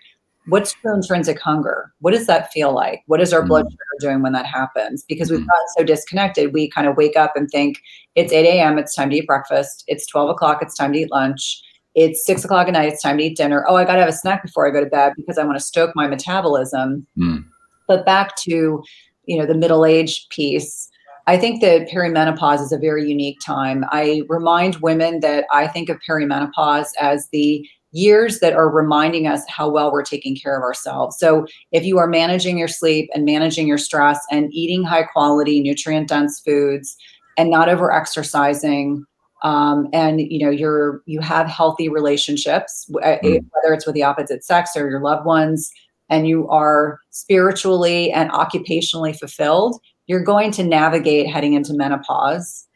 what's 0.48 0.74
true 0.74 0.94
intrinsic 0.94 1.40
hunger? 1.40 1.94
What 2.00 2.14
does 2.14 2.28
that 2.28 2.52
feel 2.52 2.74
like? 2.74 3.04
What 3.08 3.22
is 3.22 3.34
our 3.34 3.42
mm. 3.42 3.48
blood 3.48 3.66
sugar 3.70 3.84
doing 4.00 4.22
when 4.22 4.34
that 4.34 4.46
happens? 4.46 5.04
Because 5.08 5.30
we've 5.30 5.42
mm. 5.42 5.48
gotten 5.48 5.68
so 5.78 5.84
disconnected, 5.84 6.54
we 6.54 6.70
kind 6.70 6.88
of 6.88 6.98
wake 6.98 7.16
up 7.16 7.36
and 7.36 7.50
think 7.50 7.80
it's 8.16 8.34
8 8.34 8.46
a.m., 8.46 8.78
it's 8.78 8.96
time 8.96 9.10
to 9.12 9.18
eat 9.18 9.28
breakfast. 9.28 9.84
It's 9.88 10.08
12 10.08 10.30
o'clock, 10.30 10.60
it's 10.62 10.76
time 10.76 10.94
to 10.94 11.00
eat 11.00 11.12
lunch. 11.12 11.62
It's 11.94 12.26
six 12.26 12.46
o'clock 12.46 12.68
at 12.68 12.74
night, 12.74 12.94
it's 12.94 13.02
time 13.02 13.18
to 13.18 13.24
eat 13.24 13.38
dinner. 13.38 13.66
Oh, 13.68 13.76
I 13.76 13.84
got 13.84 13.96
to 13.96 14.00
have 14.00 14.10
a 14.10 14.14
snack 14.14 14.44
before 14.44 14.66
I 14.66 14.72
go 14.72 14.80
to 14.80 14.90
bed 14.90 15.14
because 15.18 15.38
I 15.38 15.44
want 15.44 15.58
to 15.58 15.64
stoke 15.64 15.92
my 15.96 16.08
metabolism. 16.08 17.06
Mm. 17.18 17.46
But 17.88 18.06
back 18.06 18.38
to, 18.38 18.82
you 19.26 19.38
know, 19.38 19.46
the 19.46 19.56
middle 19.56 19.86
age 19.86 20.28
piece. 20.30 20.90
I 21.28 21.38
think 21.38 21.62
that 21.62 21.88
perimenopause 21.90 22.62
is 22.62 22.72
a 22.72 22.78
very 22.78 23.08
unique 23.08 23.40
time. 23.46 23.86
I 23.90 24.24
remind 24.28 24.78
women 24.78 25.20
that 25.20 25.46
I 25.52 25.68
think 25.68 25.90
of 25.90 26.00
perimenopause 26.08 26.88
as 27.00 27.28
the 27.32 27.68
years 27.92 28.40
that 28.40 28.54
are 28.54 28.70
reminding 28.70 29.28
us 29.28 29.42
how 29.50 29.70
well 29.70 29.92
we're 29.92 30.04
taking 30.04 30.36
care 30.36 30.58
of 30.58 30.64
ourselves. 30.64 31.18
So 31.20 31.46
if 31.72 31.84
you 31.84 31.98
are 31.98 32.08
managing 32.08 32.58
your 32.58 32.68
sleep 32.68 33.10
and 33.14 33.26
managing 33.26 33.68
your 33.68 33.78
stress 33.78 34.20
and 34.32 34.54
eating 34.54 34.84
high 34.84 35.04
quality, 35.04 35.62
nutrient 35.62 36.08
dense 36.08 36.40
foods 36.40 36.96
and 37.38 37.50
not 37.50 37.70
over 37.70 37.92
exercising, 37.92 39.06
um, 39.44 39.88
and 39.92 40.22
you 40.22 40.38
know 40.38 40.52
you're 40.52 41.02
you 41.06 41.20
have 41.20 41.48
healthy 41.48 41.90
relationships, 41.90 42.86
mm. 42.92 43.24
whether 43.24 43.74
it's 43.74 43.86
with 43.86 43.96
the 43.96 44.04
opposite 44.04 44.44
sex 44.44 44.72
or 44.76 44.88
your 44.90 45.02
loved 45.02 45.26
ones, 45.26 45.72
and 46.10 46.28
you 46.28 46.48
are 46.50 47.00
spiritually 47.10 48.12
and 48.12 48.30
occupationally 48.32 49.18
fulfilled, 49.18 49.80
you're 50.06 50.24
going 50.24 50.52
to 50.52 50.64
navigate 50.64 51.28
heading 51.28 51.54
into 51.54 51.74
menopause 51.74 52.68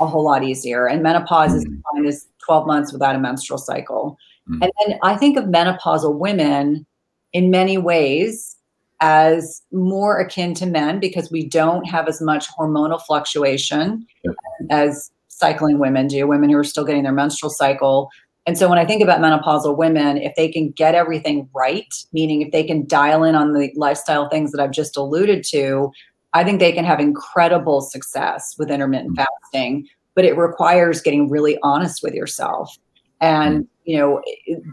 a 0.00 0.06
whole 0.06 0.24
lot 0.24 0.44
easier. 0.44 0.86
And 0.86 1.02
menopause 1.02 1.52
mm. 1.52 1.56
is 1.56 1.64
defined 1.64 2.06
as 2.06 2.26
12 2.44 2.66
months 2.66 2.92
without 2.92 3.16
a 3.16 3.18
menstrual 3.18 3.58
cycle. 3.58 4.16
Mm. 4.48 4.62
And 4.62 4.72
then 4.86 4.98
I 5.02 5.16
think 5.16 5.36
of 5.36 5.44
menopausal 5.44 6.18
women 6.18 6.86
in 7.32 7.50
many 7.50 7.78
ways 7.78 8.56
as 9.00 9.62
more 9.72 10.18
akin 10.18 10.54
to 10.54 10.66
men 10.66 11.00
because 11.00 11.30
we 11.30 11.46
don't 11.46 11.84
have 11.84 12.08
as 12.08 12.20
much 12.20 12.48
hormonal 12.48 13.00
fluctuation 13.00 14.06
yep. 14.24 14.34
as 14.70 15.10
cycling 15.28 15.78
women 15.78 16.06
do, 16.06 16.26
women 16.26 16.48
who 16.48 16.56
are 16.56 16.64
still 16.64 16.84
getting 16.84 17.02
their 17.02 17.12
menstrual 17.12 17.50
cycle. 17.50 18.08
And 18.46 18.56
so 18.56 18.68
when 18.68 18.78
I 18.78 18.84
think 18.84 19.02
about 19.02 19.20
menopausal 19.20 19.76
women, 19.76 20.18
if 20.18 20.34
they 20.36 20.48
can 20.48 20.70
get 20.70 20.94
everything 20.94 21.48
right, 21.54 21.92
meaning 22.12 22.42
if 22.42 22.52
they 22.52 22.62
can 22.62 22.86
dial 22.86 23.24
in 23.24 23.34
on 23.34 23.52
the 23.52 23.72
lifestyle 23.74 24.28
things 24.28 24.52
that 24.52 24.60
I've 24.60 24.70
just 24.70 24.96
alluded 24.96 25.44
to, 25.50 25.90
I 26.34 26.44
think 26.44 26.60
they 26.60 26.72
can 26.72 26.84
have 26.84 27.00
incredible 27.00 27.80
success 27.80 28.54
with 28.58 28.70
intermittent 28.70 29.16
fasting, 29.16 29.88
but 30.14 30.24
it 30.24 30.36
requires 30.36 31.00
getting 31.00 31.30
really 31.30 31.58
honest 31.62 32.02
with 32.02 32.14
yourself. 32.14 32.76
And, 33.24 33.66
you 33.84 33.96
know, 33.96 34.22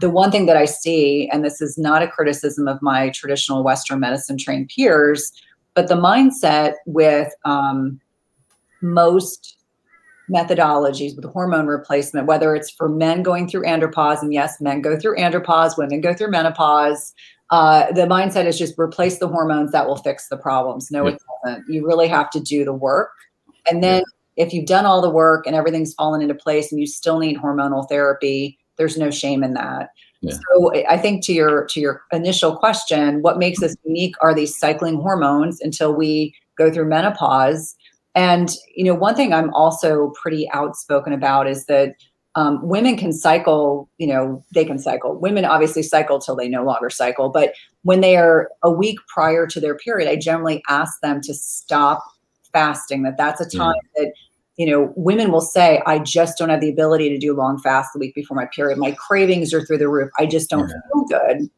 the 0.02 0.10
one 0.10 0.30
thing 0.30 0.46
that 0.46 0.58
I 0.58 0.66
see, 0.66 1.30
and 1.32 1.46
this 1.46 1.62
is 1.62 1.78
not 1.78 2.04
a 2.04 2.08
criticism 2.08 2.68
of 2.68 2.82
my 2.82 3.10
traditional 3.12 3.64
Western 3.64 4.02
medicine 4.02 4.38
trained 4.38 4.70
peers, 4.76 5.32
but 5.74 5.88
the 5.88 5.96
mindset 5.96 6.74
with 6.86 7.34
um, 7.46 8.02
most 8.82 9.58
methodologies 10.30 11.16
with 11.16 11.24
hormone 11.26 11.68
replacement, 11.68 12.28
whether 12.28 12.54
it's 12.54 12.70
for 12.70 12.90
men 12.90 13.24
going 13.24 13.48
through 13.48 13.64
andropause, 13.64 14.22
and 14.22 14.34
yes, 14.34 14.60
men 14.60 14.82
go 14.82 15.00
through 15.00 15.16
andropause, 15.16 15.78
women 15.78 16.02
go 16.02 16.14
through 16.14 16.32
menopause. 16.32 17.14
Uh, 17.52 17.90
the 17.94 18.02
mindset 18.02 18.46
is 18.46 18.58
just 18.58 18.78
replace 18.78 19.20
the 19.20 19.30
hormones 19.30 19.72
that 19.72 19.88
will 19.88 19.98
fix 19.98 20.28
the 20.28 20.38
problems. 20.38 20.92
No, 20.92 21.08
yeah. 21.08 21.14
it 21.14 21.22
doesn't. 21.46 21.66
You 21.70 21.88
really 21.88 22.10
have 22.10 22.30
to 22.32 22.42
do 22.42 22.66
the 22.66 22.74
work. 22.74 23.12
And 23.70 23.82
then. 23.82 24.04
If 24.38 24.54
you've 24.54 24.66
done 24.66 24.86
all 24.86 25.02
the 25.02 25.10
work 25.10 25.46
and 25.46 25.56
everything's 25.56 25.94
fallen 25.94 26.22
into 26.22 26.36
place 26.36 26.72
and 26.72 26.80
you 26.80 26.88
still 26.88 27.20
need 27.20 27.38
hormonal 27.38 27.88
therapy, 27.90 28.58
there's 28.78 28.98
no 28.98 29.12
shame 29.12 29.44
in 29.44 29.54
that. 29.54 29.90
Yeah. 30.22 30.34
So 30.34 30.72
I 30.88 30.98
think 30.98 31.24
to 31.26 31.34
your 31.34 31.66
to 31.68 31.80
your 31.80 32.04
initial 32.12 32.56
question, 32.56 33.22
what 33.22 33.40
makes 33.40 33.62
us 33.64 33.76
unique 33.84 34.16
are 34.22 34.36
these 34.36 34.58
cycling 34.58 34.96
hormones 34.96 35.60
until 35.62 35.96
we 35.96 36.36
go 36.58 36.72
through 36.72 36.86
menopause. 36.86 37.76
And 38.14 38.52
you 38.76 38.86
know, 38.86 38.94
one 38.94 39.16
thing 39.16 39.34
I'm 39.34 39.54
also 39.54 40.14
pretty 40.22 40.50
outspoken 40.52 41.12
about 41.12 41.48
is 41.48 41.66
that 41.66 41.96
um, 42.36 42.66
women 42.66 42.98
can 42.98 43.14
cycle. 43.14 43.90
You 43.98 44.08
know, 44.08 44.44
they 44.54 44.64
can 44.64 44.78
cycle. 44.78 45.20
Women 45.20 45.44
obviously 45.44 45.82
cycle 45.82 46.20
till 46.20 46.36
they 46.36 46.48
no 46.48 46.64
longer 46.64 46.92
cycle, 46.92 47.30
but 47.30 47.54
when 47.82 48.02
they 48.02 48.16
are 48.16 48.50
a 48.64 48.72
week 48.72 49.00
prior 49.12 49.48
to 49.48 49.60
their 49.60 49.76
period, 49.76 50.08
I 50.08 50.18
generally 50.18 50.62
ask 50.70 51.02
them 51.02 51.20
to 51.22 51.34
stop 51.34 52.04
fasting. 52.54 53.04
That 53.04 53.18
that's 53.18 53.42
a 53.42 53.50
time 53.50 53.76
yeah. 53.96 54.04
that 54.04 54.14
you 54.58 54.66
know, 54.66 54.94
women 54.96 55.32
will 55.32 55.42
say, 55.42 55.82
I 55.88 55.98
just 55.98 56.38
don't 56.38 56.50
have 56.50 56.62
the 56.62 56.70
ability 56.70 57.10
to 57.10 57.18
do 57.18 57.34
long 57.34 57.58
fast 57.58 57.94
the 57.94 58.00
week 58.00 58.14
before 58.14 58.36
my 58.36 58.48
period. 58.54 58.78
My 58.78 58.92
cravings 58.92 59.54
are 59.54 59.66
through 59.66 59.80
the 59.80 59.90
roof. 59.90 60.12
I 60.20 60.26
just 60.26 60.50
don't 60.50 60.70
yeah. 60.70 60.76
feel 60.94 61.06
good. 61.06 61.50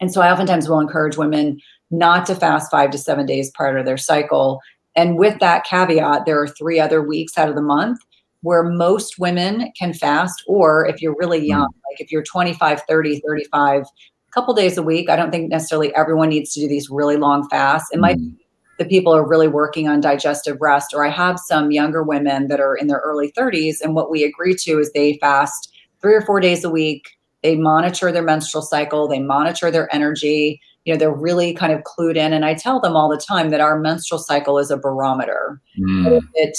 And 0.00 0.12
so 0.12 0.22
I 0.22 0.32
oftentimes 0.32 0.68
will 0.68 0.80
encourage 0.80 1.18
women 1.18 1.60
not 1.90 2.24
to 2.26 2.34
fast 2.34 2.70
five 2.70 2.90
to 2.92 2.98
seven 2.98 3.26
days 3.26 3.50
prior 3.50 3.76
to 3.76 3.84
their 3.84 3.98
cycle. 3.98 4.60
And 4.96 5.18
with 5.18 5.38
that 5.40 5.64
caveat, 5.64 6.24
there 6.24 6.40
are 6.40 6.48
three 6.48 6.80
other 6.80 7.02
weeks 7.02 7.36
out 7.36 7.48
of 7.48 7.56
the 7.56 7.62
month 7.62 7.98
where 8.42 8.62
most 8.62 9.18
women 9.18 9.70
can 9.78 9.92
fast, 9.92 10.42
or 10.46 10.86
if 10.86 11.02
you're 11.02 11.16
really 11.18 11.46
young, 11.46 11.66
mm. 11.66 11.90
like 11.90 12.00
if 12.00 12.10
you're 12.10 12.22
25, 12.22 12.80
30, 12.88 13.20
35, 13.20 13.82
a 13.82 13.86
couple 14.32 14.54
days 14.54 14.78
a 14.78 14.82
week. 14.82 15.10
I 15.10 15.16
don't 15.16 15.30
think 15.30 15.50
necessarily 15.50 15.94
everyone 15.94 16.30
needs 16.30 16.54
to 16.54 16.60
do 16.60 16.68
these 16.68 16.88
really 16.88 17.16
long 17.16 17.48
fasts. 17.50 17.90
It 17.92 18.00
might 18.00 18.16
be 18.16 18.39
the 18.80 18.86
people 18.86 19.14
are 19.14 19.28
really 19.28 19.46
working 19.46 19.88
on 19.88 20.00
digestive 20.00 20.56
rest. 20.58 20.94
Or 20.94 21.04
I 21.04 21.10
have 21.10 21.38
some 21.38 21.70
younger 21.70 22.02
women 22.02 22.48
that 22.48 22.60
are 22.60 22.74
in 22.74 22.86
their 22.86 23.02
early 23.04 23.30
30s, 23.32 23.76
and 23.82 23.94
what 23.94 24.10
we 24.10 24.24
agree 24.24 24.54
to 24.60 24.78
is 24.78 24.90
they 24.92 25.18
fast 25.18 25.70
three 26.00 26.14
or 26.14 26.22
four 26.22 26.40
days 26.40 26.64
a 26.64 26.70
week. 26.70 27.10
They 27.42 27.56
monitor 27.56 28.10
their 28.10 28.22
menstrual 28.22 28.62
cycle, 28.62 29.06
they 29.06 29.20
monitor 29.20 29.70
their 29.70 29.94
energy. 29.94 30.60
You 30.86 30.94
know, 30.94 30.98
they're 30.98 31.14
really 31.14 31.52
kind 31.52 31.74
of 31.74 31.82
clued 31.82 32.16
in. 32.16 32.32
And 32.32 32.42
I 32.42 32.54
tell 32.54 32.80
them 32.80 32.96
all 32.96 33.10
the 33.10 33.22
time 33.22 33.50
that 33.50 33.60
our 33.60 33.78
menstrual 33.78 34.18
cycle 34.18 34.58
is 34.58 34.70
a 34.70 34.78
barometer. 34.78 35.60
Mm. 35.78 36.22
It 36.32 36.56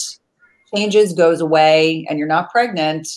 changes, 0.75 1.13
goes 1.13 1.42
away, 1.42 2.06
and 2.08 2.20
you're 2.20 2.28
not 2.28 2.51
pregnant 2.51 3.08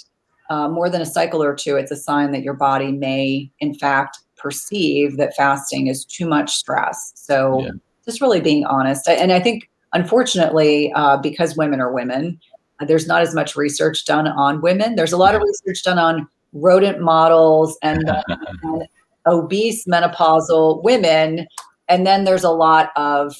uh, 0.48 0.68
more 0.68 0.88
than 0.88 1.02
a 1.02 1.06
cycle 1.06 1.42
or 1.42 1.54
two, 1.54 1.76
it's 1.76 1.90
a 1.90 1.96
sign 1.96 2.32
that 2.32 2.42
your 2.42 2.54
body 2.54 2.92
may, 2.92 3.50
in 3.60 3.74
fact, 3.74 4.18
perceive 4.36 5.16
that 5.16 5.34
fasting 5.34 5.86
is 5.86 6.04
too 6.04 6.26
much 6.26 6.54
stress. 6.54 7.12
So, 7.14 7.60
yeah 7.60 7.70
just 8.04 8.20
really 8.20 8.40
being 8.40 8.64
honest. 8.64 9.08
And 9.08 9.32
I 9.32 9.40
think, 9.40 9.70
unfortunately, 9.92 10.92
uh, 10.94 11.16
because 11.16 11.56
women 11.56 11.80
are 11.80 11.92
women, 11.92 12.40
there's 12.86 13.06
not 13.06 13.22
as 13.22 13.34
much 13.34 13.56
research 13.56 14.04
done 14.04 14.26
on 14.26 14.60
women. 14.60 14.96
There's 14.96 15.12
a 15.12 15.16
lot 15.16 15.34
of 15.34 15.42
research 15.42 15.82
done 15.84 15.98
on 15.98 16.28
rodent 16.52 17.00
models 17.00 17.78
and, 17.82 18.02
and 18.62 18.84
obese 19.26 19.86
menopausal 19.86 20.82
women. 20.82 21.46
And 21.88 22.06
then 22.06 22.24
there's 22.24 22.44
a 22.44 22.50
lot 22.50 22.90
of, 22.96 23.34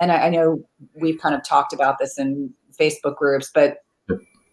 and 0.00 0.12
I, 0.12 0.26
I 0.26 0.30
know 0.30 0.62
we've 0.94 1.18
kind 1.20 1.34
of 1.34 1.42
talked 1.42 1.72
about 1.72 1.98
this 1.98 2.18
in 2.18 2.52
Facebook 2.78 3.16
groups, 3.16 3.50
but 3.52 3.78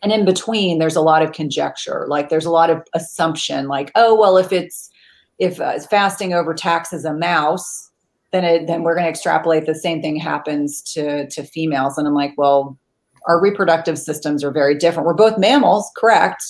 and 0.04 0.12
in 0.12 0.26
between 0.26 0.78
there's 0.78 0.98
a 0.98 1.02
lot 1.02 1.24
of 1.24 1.32
conjecture 1.32 2.06
like 2.10 2.30
there's 2.30 2.46
a 2.46 2.52
lot 2.52 2.70
of 2.70 2.84
assumption 2.94 3.68
like 3.68 3.92
oh 3.96 4.14
well 4.14 4.38
if 4.38 4.52
it's 4.52 4.92
if 5.40 5.60
uh, 5.60 5.80
fasting 5.80 6.34
overtaxes 6.34 7.06
a 7.06 7.14
mouse 7.14 7.90
then 8.34 8.44
it, 8.44 8.68
then 8.68 8.84
we're 8.84 8.96
going 8.96 9.06
to 9.06 9.10
extrapolate 9.10 9.66
the 9.66 9.76
same 9.76 10.02
thing 10.02 10.18
happens 10.18 10.82
to 10.94 11.28
to 11.30 11.44
females. 11.44 11.98
And 11.98 12.08
i'm 12.08 12.14
like 12.14 12.34
well 12.38 12.78
our 13.28 13.42
reproductive 13.42 13.98
systems 13.98 14.44
are 14.44 14.52
very 14.52 14.76
different. 14.76 15.08
We're 15.08 15.14
both 15.14 15.38
mammals 15.38 15.90
correct. 15.96 16.44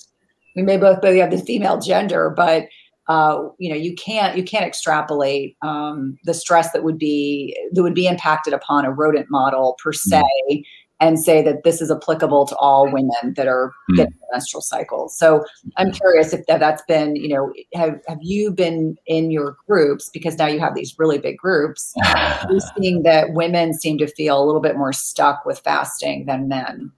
We 0.56 0.64
may 0.64 0.78
both 0.78 1.02
be 1.02 1.20
have 1.20 1.30
the 1.30 1.38
female 1.38 1.80
gender 1.80 2.32
but 2.36 2.68
uh, 3.10 3.50
you 3.60 3.70
know 3.70 3.76
you 3.76 3.94
can't 3.96 4.38
you 4.38 4.44
can't 4.44 4.66
extrapolate 4.66 5.58
um, 5.62 6.18
the 6.24 6.34
stress 6.34 6.72
that 6.72 6.84
would 6.84 6.98
be 6.98 7.56
that 7.74 7.84
would 7.84 7.94
be 7.94 8.08
impacted 8.08 8.54
upon 8.54 8.86
a 8.86 8.92
rodent 8.92 9.28
model 9.30 9.76
per 9.84 9.94
se. 9.94 10.24
mm 10.52 10.64
and 11.00 11.20
say 11.20 11.42
that 11.42 11.64
this 11.64 11.82
is 11.82 11.92
applicable 11.92 12.46
to 12.48 12.56
all 12.58 12.92
women 12.92 13.34
that 13.36 13.48
are 13.48 13.74
mm. 13.92 13.98
getting 13.98 14.14
menstrual 14.32 14.62
cycles. 14.62 15.18
So 15.18 15.44
I'm 15.78 15.92
curious 15.92 16.34
if 16.34 16.46
that, 16.46 16.60
that's 16.60 16.84
been, 16.84 17.16
you 17.16 17.30
know, 17.30 17.52
have, 17.74 18.00
have 18.08 18.20
you 18.22 18.52
been 18.52 18.98
in 19.06 19.32
your 19.32 19.58
groups 19.68 20.10
because 20.10 20.38
now 20.38 20.48
you 20.48 20.60
have 20.60 20.76
these 20.76 20.98
really 20.98 21.18
big 21.18 21.38
groups, 21.38 21.94
seeing 22.78 23.04
that 23.04 23.34
women 23.34 23.74
seem 23.74 23.98
to 23.98 24.08
feel 24.08 24.42
a 24.42 24.46
little 24.46 24.62
bit 24.62 24.78
more 24.78 24.94
stuck 24.94 25.46
with 25.46 25.60
fasting 25.60 26.26
than 26.26 26.48
men? 26.48 26.92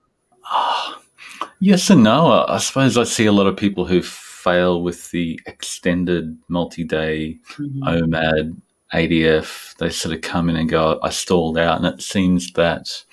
yes 1.60 1.90
and 1.90 2.04
no. 2.04 2.46
I 2.48 2.58
suppose 2.60 2.98
I 2.98 3.04
see 3.04 3.26
a 3.26 3.32
lot 3.32 3.48
of 3.48 3.58
people 3.58 3.86
who 3.86 4.02
fail 4.02 4.84
with 4.84 5.10
the 5.10 5.40
extended 5.48 6.38
multi-day 6.48 7.40
mm-hmm. 7.54 7.84
OMAD 7.84 8.56
ADF. 8.94 9.76
They 9.78 9.90
sort 9.90 10.16
of 10.16 10.22
come 10.22 10.50
in 10.50 10.56
and 10.56 10.70
go, 10.70 11.00
I 11.02 11.10
stalled 11.10 11.58
out. 11.58 11.78
And 11.78 11.88
it 11.88 12.02
seems 12.02 12.54
that 12.54 13.04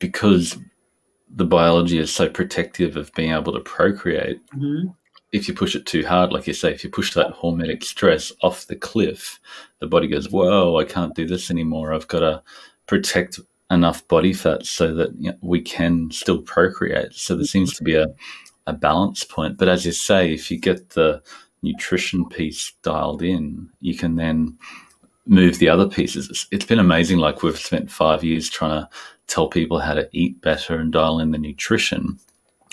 because 0.00 0.58
the 1.32 1.44
biology 1.44 1.98
is 1.98 2.12
so 2.12 2.28
protective 2.28 2.96
of 2.96 3.12
being 3.14 3.30
able 3.30 3.52
to 3.52 3.60
procreate, 3.60 4.44
mm-hmm. 4.48 4.88
if 5.30 5.46
you 5.46 5.54
push 5.54 5.76
it 5.76 5.86
too 5.86 6.04
hard, 6.04 6.32
like 6.32 6.48
you 6.48 6.52
say, 6.52 6.72
if 6.72 6.82
you 6.82 6.90
push 6.90 7.14
that 7.14 7.32
hormetic 7.36 7.84
stress 7.84 8.32
off 8.42 8.66
the 8.66 8.74
cliff, 8.74 9.38
the 9.78 9.86
body 9.86 10.08
goes, 10.08 10.28
Whoa, 10.28 10.76
I 10.76 10.84
can't 10.84 11.14
do 11.14 11.26
this 11.26 11.50
anymore. 11.50 11.94
I've 11.94 12.08
got 12.08 12.20
to 12.20 12.42
protect 12.88 13.38
enough 13.70 14.06
body 14.08 14.32
fat 14.32 14.66
so 14.66 14.92
that 14.94 15.14
you 15.16 15.30
know, 15.30 15.38
we 15.42 15.60
can 15.60 16.10
still 16.10 16.42
procreate. 16.42 17.14
So 17.14 17.36
there 17.36 17.44
seems 17.44 17.76
to 17.76 17.84
be 17.84 17.94
a, 17.94 18.08
a 18.66 18.72
balance 18.72 19.22
point. 19.22 19.58
But 19.58 19.68
as 19.68 19.86
you 19.86 19.92
say, 19.92 20.34
if 20.34 20.50
you 20.50 20.58
get 20.58 20.90
the 20.90 21.22
nutrition 21.62 22.28
piece 22.28 22.72
dialed 22.82 23.22
in, 23.22 23.68
you 23.80 23.96
can 23.96 24.16
then 24.16 24.58
move 25.26 25.58
the 25.58 25.68
other 25.68 25.88
pieces. 25.88 26.28
It's, 26.28 26.46
it's 26.50 26.64
been 26.64 26.80
amazing. 26.80 27.18
Like 27.18 27.42
we've 27.42 27.58
spent 27.58 27.90
five 27.90 28.24
years 28.24 28.48
trying 28.48 28.82
to 28.82 28.88
tell 29.30 29.48
people 29.48 29.78
how 29.78 29.94
to 29.94 30.08
eat 30.12 30.40
better 30.42 30.76
and 30.76 30.92
dial 30.92 31.20
in 31.20 31.30
the 31.30 31.38
nutrition. 31.38 32.18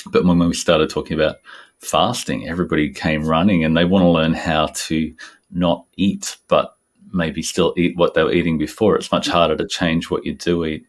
But 0.08 0.26
when 0.26 0.40
we 0.40 0.54
started 0.54 0.90
talking 0.90 1.20
about 1.20 1.38
fasting, 1.80 2.48
everybody 2.48 2.90
came 2.92 3.24
running 3.24 3.64
and 3.64 3.78
they 3.78 3.86
want 3.86 4.04
to 4.04 4.10
learn 4.10 4.34
how 4.34 4.68
to 4.68 5.14
not 5.52 5.86
eat, 5.96 6.38
but 6.48 6.76
maybe 7.14 7.42
still 7.42 7.74
eat 7.78 7.96
what 7.96 8.14
they 8.14 8.24
were 8.24 8.34
eating 8.34 8.58
before. 8.58 8.96
It's 8.96 9.12
much 9.12 9.28
harder 9.28 9.56
to 9.56 9.68
change 9.68 10.10
what 10.10 10.26
you 10.26 10.34
do 10.34 10.66
eat 10.66 10.86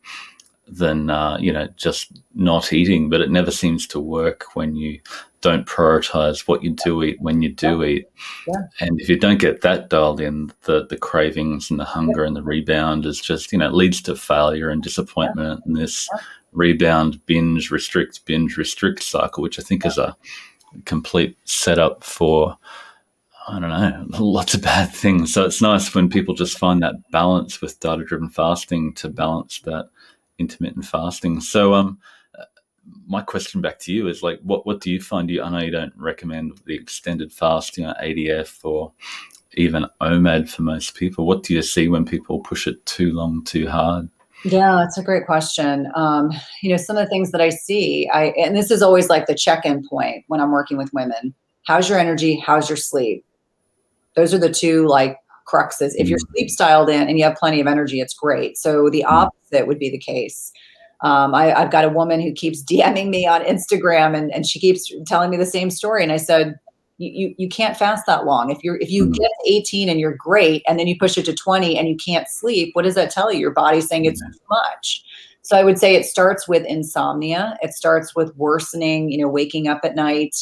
than 0.68 1.10
uh, 1.10 1.38
you 1.38 1.52
know 1.52 1.68
just 1.76 2.20
not 2.34 2.72
eating. 2.72 3.10
But 3.10 3.20
it 3.20 3.30
never 3.30 3.50
seems 3.50 3.87
to 3.88 4.00
work 4.00 4.54
when 4.54 4.76
you 4.76 5.00
don't 5.40 5.66
prioritize 5.66 6.48
what 6.48 6.64
you 6.64 6.70
do 6.70 7.02
eat 7.02 7.20
when 7.20 7.42
you 7.42 7.50
do 7.50 7.80
yeah. 7.82 7.87
eat. 7.87 8.08
Yeah. 8.46 8.62
And 8.80 9.00
if 9.00 9.08
you 9.08 9.18
don't 9.18 9.40
get 9.40 9.60
that 9.62 9.88
dialed 9.88 10.20
in, 10.20 10.52
the 10.64 10.87
the 10.87 10.96
cravings 10.96 11.70
and 11.70 11.78
the 11.78 11.84
hunger 11.84 12.25
and 12.25 12.37
the 12.37 12.42
rebound 12.42 13.06
is 13.06 13.20
just, 13.20 13.52
you 13.52 13.58
know, 13.58 13.70
leads 13.70 14.02
to 14.02 14.16
failure 14.16 14.70
and 14.70 14.82
disappointment 14.82 15.62
and 15.64 15.76
this 15.76 16.08
rebound, 16.52 17.25
binge, 17.26 17.70
restrict, 17.70 18.25
binge, 18.25 18.56
restrict 18.56 19.02
cycle, 19.02 19.42
which 19.42 19.58
I 19.58 19.62
think 19.62 19.87
is 19.87 19.98
a 19.98 20.16
complete 20.84 21.37
setup 21.44 22.04
for 22.04 22.56
I 23.48 23.58
don't 23.60 23.70
know, 23.70 24.06
lots 24.18 24.54
of 24.54 24.62
bad 24.62 24.92
things. 24.92 25.32
So 25.32 25.44
it's 25.44 25.62
nice 25.62 25.94
when 25.94 26.10
people 26.10 26.34
just 26.34 26.58
find 26.58 26.82
that 26.82 27.10
balance 27.10 27.60
with 27.60 27.80
data 27.80 28.04
driven 28.04 28.28
fasting 28.28 28.92
to 28.94 29.08
balance 29.08 29.60
that 29.60 29.88
intermittent 30.38 30.85
fasting. 30.85 31.40
So 31.40 31.75
um 31.75 31.99
my 33.07 33.23
question 33.23 33.61
back 33.61 33.78
to 33.80 33.92
you 33.92 34.09
is 34.09 34.23
like, 34.23 34.40
what 34.42 34.66
what 34.66 34.80
do 34.80 34.90
you 34.90 35.00
find? 35.00 35.30
You 35.30 35.42
I 35.42 35.50
know 35.50 35.61
you 35.61 35.71
don't 35.71 35.92
recommend 35.97 36.61
the 36.66 36.75
extended 36.75 37.33
fasting 37.33 37.85
know, 37.85 37.95
ADF 38.02 38.64
or 38.64 38.92
even 39.54 39.87
OMAD 40.00 40.49
for 40.49 40.62
most 40.62 40.95
people. 40.95 41.26
What 41.26 41.42
do 41.42 41.54
you 41.54 41.62
see 41.62 41.88
when 41.88 42.04
people 42.04 42.40
push 42.40 42.66
it 42.66 42.85
too 42.87 43.12
long, 43.12 43.45
too 43.45 43.68
hard? 43.68 44.09
Yeah, 44.45 44.76
that's 44.76 44.99
a 44.99 45.02
great 45.02 45.26
question. 45.26 45.90
Um, 45.97 46.30
you 46.62 46.71
know, 46.71 46.76
some 46.76 46.97
of 46.97 47.04
the 47.04 47.11
things 47.11 47.33
that 47.33 47.40
I 47.40 47.49
see, 47.49 48.09
I 48.12 48.26
and 48.38 48.57
this 48.57 48.71
is 48.71 48.83
always 48.83 49.09
like 49.09 49.26
the 49.26 49.35
check-in 49.35 49.87
point 49.88 50.25
when 50.28 50.40
I'm 50.40 50.52
working 50.52 50.76
with 50.76 50.92
women. 50.92 51.35
How's 51.64 51.88
your 51.88 51.99
energy? 51.99 52.37
How's 52.37 52.68
your 52.68 52.76
sleep? 52.76 53.25
Those 54.14 54.33
are 54.33 54.38
the 54.38 54.52
two 54.52 54.87
like 54.87 55.18
crux 55.48 55.80
is. 55.80 55.94
If 55.96 56.08
you're 56.08 56.18
sleep 56.34 56.50
styled 56.50 56.90
in 56.90 57.08
and 57.08 57.18
you 57.18 57.24
have 57.24 57.34
plenty 57.36 57.60
of 57.60 57.66
energy, 57.66 58.00
it's 58.00 58.14
great. 58.14 58.56
So 58.58 58.90
the 58.90 59.04
mm. 59.06 59.10
opposite 59.10 59.66
would 59.66 59.78
be 59.78 59.90
the 59.90 59.98
case. 59.98 60.52
Um, 61.00 61.34
I, 61.34 61.58
have 61.58 61.70
got 61.70 61.84
a 61.84 61.88
woman 61.88 62.20
who 62.20 62.32
keeps 62.32 62.62
DMing 62.70 63.08
me 63.08 63.26
on 63.26 63.42
Instagram 63.42 64.16
and, 64.16 64.32
and 64.32 64.46
she 64.46 64.60
keeps 64.60 64.92
telling 65.06 65.30
me 65.30 65.36
the 65.36 65.46
same 65.46 65.70
story. 65.70 66.02
And 66.02 66.12
I 66.12 66.18
said, 66.18 66.58
you, 66.98 67.10
you, 67.12 67.34
you 67.38 67.48
can't 67.48 67.76
fast 67.76 68.04
that 68.06 68.26
long. 68.26 68.50
If 68.50 68.58
you're 68.62 68.76
if 68.76 68.90
you 68.90 69.06
mm. 69.06 69.14
get 69.14 69.30
18 69.46 69.88
and 69.88 69.98
you're 69.98 70.16
great 70.16 70.62
and 70.68 70.78
then 70.78 70.86
you 70.86 70.98
push 70.98 71.16
it 71.16 71.24
to 71.26 71.34
20 71.34 71.78
and 71.78 71.88
you 71.88 71.96
can't 71.96 72.28
sleep, 72.28 72.74
what 72.74 72.82
does 72.82 72.96
that 72.96 73.10
tell 73.10 73.32
you? 73.32 73.38
Your 73.38 73.52
body's 73.52 73.88
saying 73.88 74.04
it's 74.04 74.20
too 74.20 74.38
much. 74.50 75.04
So 75.42 75.56
I 75.56 75.64
would 75.64 75.78
say 75.78 75.94
it 75.94 76.04
starts 76.04 76.46
with 76.46 76.66
insomnia. 76.66 77.56
It 77.62 77.72
starts 77.72 78.14
with 78.14 78.36
worsening, 78.36 79.10
you 79.10 79.18
know, 79.18 79.28
waking 79.28 79.68
up 79.68 79.80
at 79.82 79.94
night. 79.94 80.36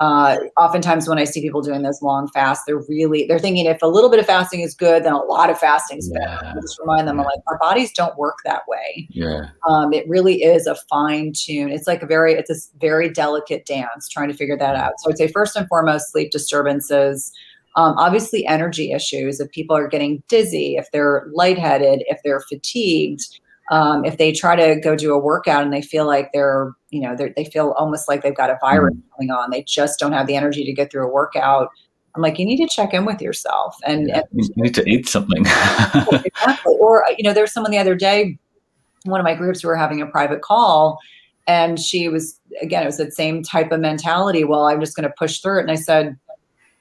Uh, 0.00 0.38
oftentimes 0.56 1.06
when 1.06 1.18
I 1.18 1.24
see 1.24 1.42
people 1.42 1.60
doing 1.60 1.82
those 1.82 2.00
long 2.00 2.26
fasts, 2.28 2.64
they're 2.66 2.82
really 2.88 3.26
they're 3.26 3.38
thinking 3.38 3.66
if 3.66 3.82
a 3.82 3.86
little 3.86 4.08
bit 4.08 4.18
of 4.18 4.24
fasting 4.24 4.60
is 4.60 4.74
good, 4.74 5.04
then 5.04 5.12
a 5.12 5.18
lot 5.18 5.50
of 5.50 5.58
fasting 5.58 5.98
is 5.98 6.10
yeah. 6.10 6.36
better. 6.36 6.46
I 6.46 6.60
just 6.62 6.78
remind 6.80 7.06
them, 7.06 7.16
yeah. 7.16 7.22
I'm 7.22 7.26
like, 7.26 7.40
our 7.48 7.58
bodies 7.58 7.92
don't 7.92 8.16
work 8.16 8.36
that 8.46 8.62
way. 8.66 9.06
Yeah. 9.10 9.50
Um, 9.68 9.92
it 9.92 10.08
really 10.08 10.42
is 10.42 10.66
a 10.66 10.74
fine 10.88 11.34
tune. 11.36 11.70
It's 11.70 11.86
like 11.86 12.02
a 12.02 12.06
very 12.06 12.32
it's 12.32 12.50
a 12.50 12.78
very 12.80 13.10
delicate 13.10 13.66
dance 13.66 14.08
trying 14.08 14.28
to 14.28 14.34
figure 14.34 14.56
that 14.56 14.74
out. 14.74 14.94
So 14.98 15.10
I'd 15.10 15.18
say 15.18 15.28
first 15.28 15.54
and 15.54 15.68
foremost, 15.68 16.10
sleep 16.10 16.30
disturbances. 16.30 17.30
Um, 17.76 17.94
obviously, 17.98 18.46
energy 18.46 18.92
issues. 18.92 19.38
If 19.38 19.50
people 19.50 19.76
are 19.76 19.86
getting 19.86 20.22
dizzy, 20.28 20.76
if 20.76 20.90
they're 20.92 21.28
lightheaded, 21.34 22.04
if 22.06 22.20
they're 22.24 22.40
fatigued, 22.40 23.38
um, 23.70 24.04
if 24.04 24.18
they 24.18 24.32
try 24.32 24.56
to 24.56 24.80
go 24.80 24.96
do 24.96 25.14
a 25.14 25.18
workout 25.18 25.62
and 25.62 25.72
they 25.72 25.80
feel 25.80 26.04
like 26.04 26.32
they're, 26.32 26.72
you 26.90 27.00
know, 27.00 27.14
they're, 27.16 27.32
they 27.36 27.44
feel 27.44 27.70
almost 27.78 28.08
like 28.08 28.22
they've 28.22 28.36
got 28.36 28.50
a 28.50 28.58
virus 28.60 28.94
mm. 28.94 29.02
going 29.16 29.30
on, 29.30 29.50
they 29.50 29.62
just 29.62 29.98
don't 30.00 30.12
have 30.12 30.26
the 30.26 30.34
energy 30.34 30.64
to 30.64 30.72
get 30.72 30.90
through 30.90 31.06
a 31.06 31.10
workout. 31.10 31.68
I'm 32.16 32.22
like, 32.22 32.40
you 32.40 32.44
need 32.44 32.56
to 32.56 32.66
check 32.66 32.92
in 32.92 33.04
with 33.04 33.22
yourself 33.22 33.76
and, 33.84 34.08
yeah, 34.08 34.22
and 34.32 34.44
you 34.44 34.50
need 34.56 34.74
to 34.74 34.84
eat 34.88 35.08
something. 35.08 35.44
exactly. 35.46 36.30
Or, 36.80 37.04
you 37.16 37.22
know, 37.22 37.32
there 37.32 37.44
was 37.44 37.52
someone 37.52 37.70
the 37.70 37.78
other 37.78 37.94
day, 37.94 38.36
one 39.04 39.20
of 39.20 39.24
my 39.24 39.34
groups, 39.34 39.62
we 39.62 39.68
were 39.68 39.76
having 39.76 40.02
a 40.02 40.06
private 40.06 40.42
call 40.42 40.98
and 41.46 41.78
she 41.78 42.08
was, 42.08 42.40
again, 42.60 42.82
it 42.82 42.86
was 42.86 42.96
that 42.96 43.12
same 43.12 43.44
type 43.44 43.70
of 43.70 43.78
mentality. 43.78 44.42
Well, 44.42 44.66
I'm 44.66 44.80
just 44.80 44.96
going 44.96 45.08
to 45.08 45.14
push 45.16 45.38
through 45.38 45.58
it. 45.58 45.62
And 45.62 45.70
I 45.70 45.76
said, 45.76 46.18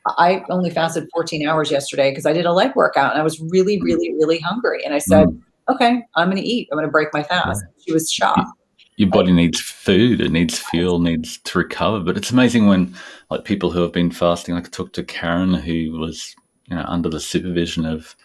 I 0.07 0.43
only 0.49 0.71
fasted 0.71 1.07
14 1.13 1.47
hours 1.47 1.69
yesterday 1.69 2.09
because 2.09 2.25
I 2.25 2.33
did 2.33 2.47
a 2.47 2.53
leg 2.53 2.71
workout 2.75 3.11
and 3.11 3.19
I 3.19 3.23
was 3.23 3.39
really, 3.39 3.79
really, 3.79 4.11
really 4.13 4.39
hungry. 4.39 4.83
And 4.83 4.95
I 4.95 4.99
said, 4.99 5.27
mm 5.27 5.41
okay, 5.69 6.01
I'm 6.15 6.29
going 6.29 6.41
to 6.41 6.47
eat. 6.47 6.67
I'm 6.71 6.77
going 6.77 6.87
to 6.87 6.91
break 6.91 7.09
my 7.13 7.23
fast. 7.23 7.63
She 7.85 7.93
was 7.93 8.11
shocked. 8.11 8.49
Your 8.97 9.09
body 9.09 9.31
needs 9.31 9.61
food. 9.61 10.19
It 10.19 10.31
needs 10.31 10.59
fuel. 10.59 10.99
Needs 10.99 11.37
to 11.37 11.57
recover. 11.57 11.99
But 12.01 12.17
it's 12.17 12.31
amazing 12.31 12.67
when, 12.67 12.93
like, 13.29 13.45
people 13.45 13.71
who 13.71 13.81
have 13.81 13.93
been 13.93 14.11
fasting. 14.11 14.55
Like, 14.55 14.65
I 14.65 14.69
talked 14.69 14.95
to 14.95 15.03
Karen, 15.03 15.53
who 15.53 15.97
was, 15.97 16.35
you 16.67 16.75
know, 16.75 16.83
under 16.85 17.09
the 17.09 17.19
supervision 17.19 17.85
of 17.85 18.15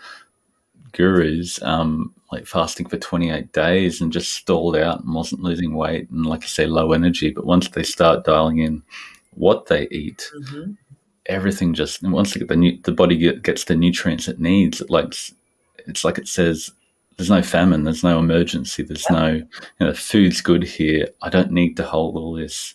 gurus, 0.95 1.61
um, 1.63 2.15
like 2.33 2.47
fasting 2.47 2.89
for 2.89 2.97
28 2.97 3.53
days 3.53 4.01
and 4.01 4.13
just 4.13 4.33
stalled 4.33 4.77
out 4.77 5.01
and 5.05 5.15
wasn't 5.15 5.43
losing 5.43 5.75
weight 5.75 6.09
and, 6.11 6.25
like 6.25 6.43
I 6.43 6.47
say, 6.47 6.67
low 6.67 6.93
energy. 6.93 7.31
But 7.31 7.47
once 7.47 7.69
they 7.69 7.83
start 7.83 8.25
dialing 8.25 8.59
in 8.59 8.83
what 9.35 9.67
they 9.67 9.87
eat, 9.89 10.31
mm-hmm. 10.37 10.73
everything 11.27 11.75
just 11.75 12.03
once 12.03 12.33
they 12.33 12.41
get 12.41 12.49
the 12.49 12.81
the 12.85 12.93
body 12.93 13.17
get, 13.17 13.43
gets 13.43 13.65
the 13.65 13.77
nutrients 13.77 14.29
it 14.29 14.41
needs. 14.41 14.81
It 14.81 14.91
like 14.91 15.15
it's 15.87 16.05
like 16.05 16.19
it 16.19 16.29
says 16.29 16.73
there's 17.17 17.31
no 17.31 17.43
famine, 17.43 17.85
there's 17.85 18.05
no 18.05 18.19
emergency, 18.19 18.83
there's 18.83 19.09
no, 19.11 19.33
you 19.33 19.47
know, 19.81 19.95
food's 19.95 20.41
good 20.41 20.63
here. 20.63 21.09
I 21.23 21.31
don't 21.31 21.53
need 21.53 21.77
to 21.77 21.85
hold 21.85 22.17
all 22.17 22.35
this 22.35 22.75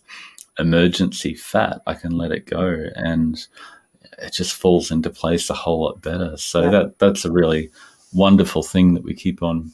emergency 0.57 1.33
fat. 1.33 1.81
I 1.87 1.93
can 1.93 2.11
let 2.11 2.31
it 2.31 2.45
go, 2.45 2.87
and 2.95 3.45
it 4.17 4.33
just 4.33 4.53
falls 4.53 4.91
into 4.91 5.09
place 5.09 5.49
a 5.49 5.53
whole 5.53 5.83
lot 5.83 6.01
better. 6.01 6.37
So 6.37 6.63
yeah. 6.63 6.69
that 6.71 6.99
that's 6.99 7.25
a 7.25 7.31
really 7.31 7.71
wonderful 8.13 8.63
thing 8.63 8.93
that 8.93 9.03
we 9.03 9.13
keep 9.13 9.43
on 9.43 9.71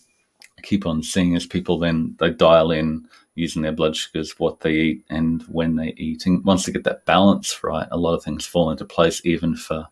keep 0.61 0.85
on 0.85 1.03
seeing 1.03 1.35
as 1.35 1.45
people 1.45 1.77
then 1.77 2.15
they 2.19 2.31
dial 2.31 2.71
in 2.71 3.07
using 3.35 3.61
their 3.61 3.71
blood 3.71 3.95
sugars, 3.95 4.39
what 4.39 4.61
they 4.61 4.71
eat, 4.71 5.05
and 5.09 5.43
when 5.43 5.75
they 5.75 5.93
eat. 5.97 6.25
And 6.25 6.43
once 6.45 6.65
they 6.65 6.71
get 6.71 6.85
that 6.85 7.05
balance 7.05 7.63
right, 7.63 7.87
a 7.91 7.97
lot 7.97 8.15
of 8.15 8.23
things 8.23 8.45
fall 8.45 8.71
into 8.71 8.85
place, 8.85 9.21
even 9.25 9.55
for 9.55 9.85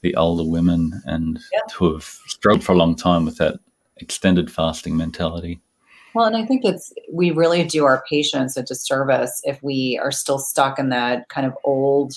the 0.00 0.14
older 0.16 0.44
women 0.44 1.02
and 1.04 1.38
yeah. 1.52 1.60
who 1.74 1.92
have 1.92 2.04
struggled 2.04 2.64
for 2.64 2.72
a 2.72 2.76
long 2.76 2.96
time 2.96 3.24
with 3.24 3.36
that 3.36 3.60
extended 3.98 4.50
fasting 4.50 4.96
mentality. 4.96 5.60
Well, 6.14 6.26
and 6.26 6.36
I 6.36 6.46
think 6.46 6.64
it's 6.64 6.92
we 7.12 7.30
really 7.30 7.62
do 7.64 7.84
our 7.84 8.02
patients 8.08 8.56
a 8.56 8.62
disservice 8.62 9.42
if 9.44 9.62
we 9.62 10.00
are 10.02 10.10
still 10.10 10.38
stuck 10.38 10.78
in 10.78 10.88
that 10.88 11.28
kind 11.28 11.46
of 11.46 11.54
old 11.64 12.14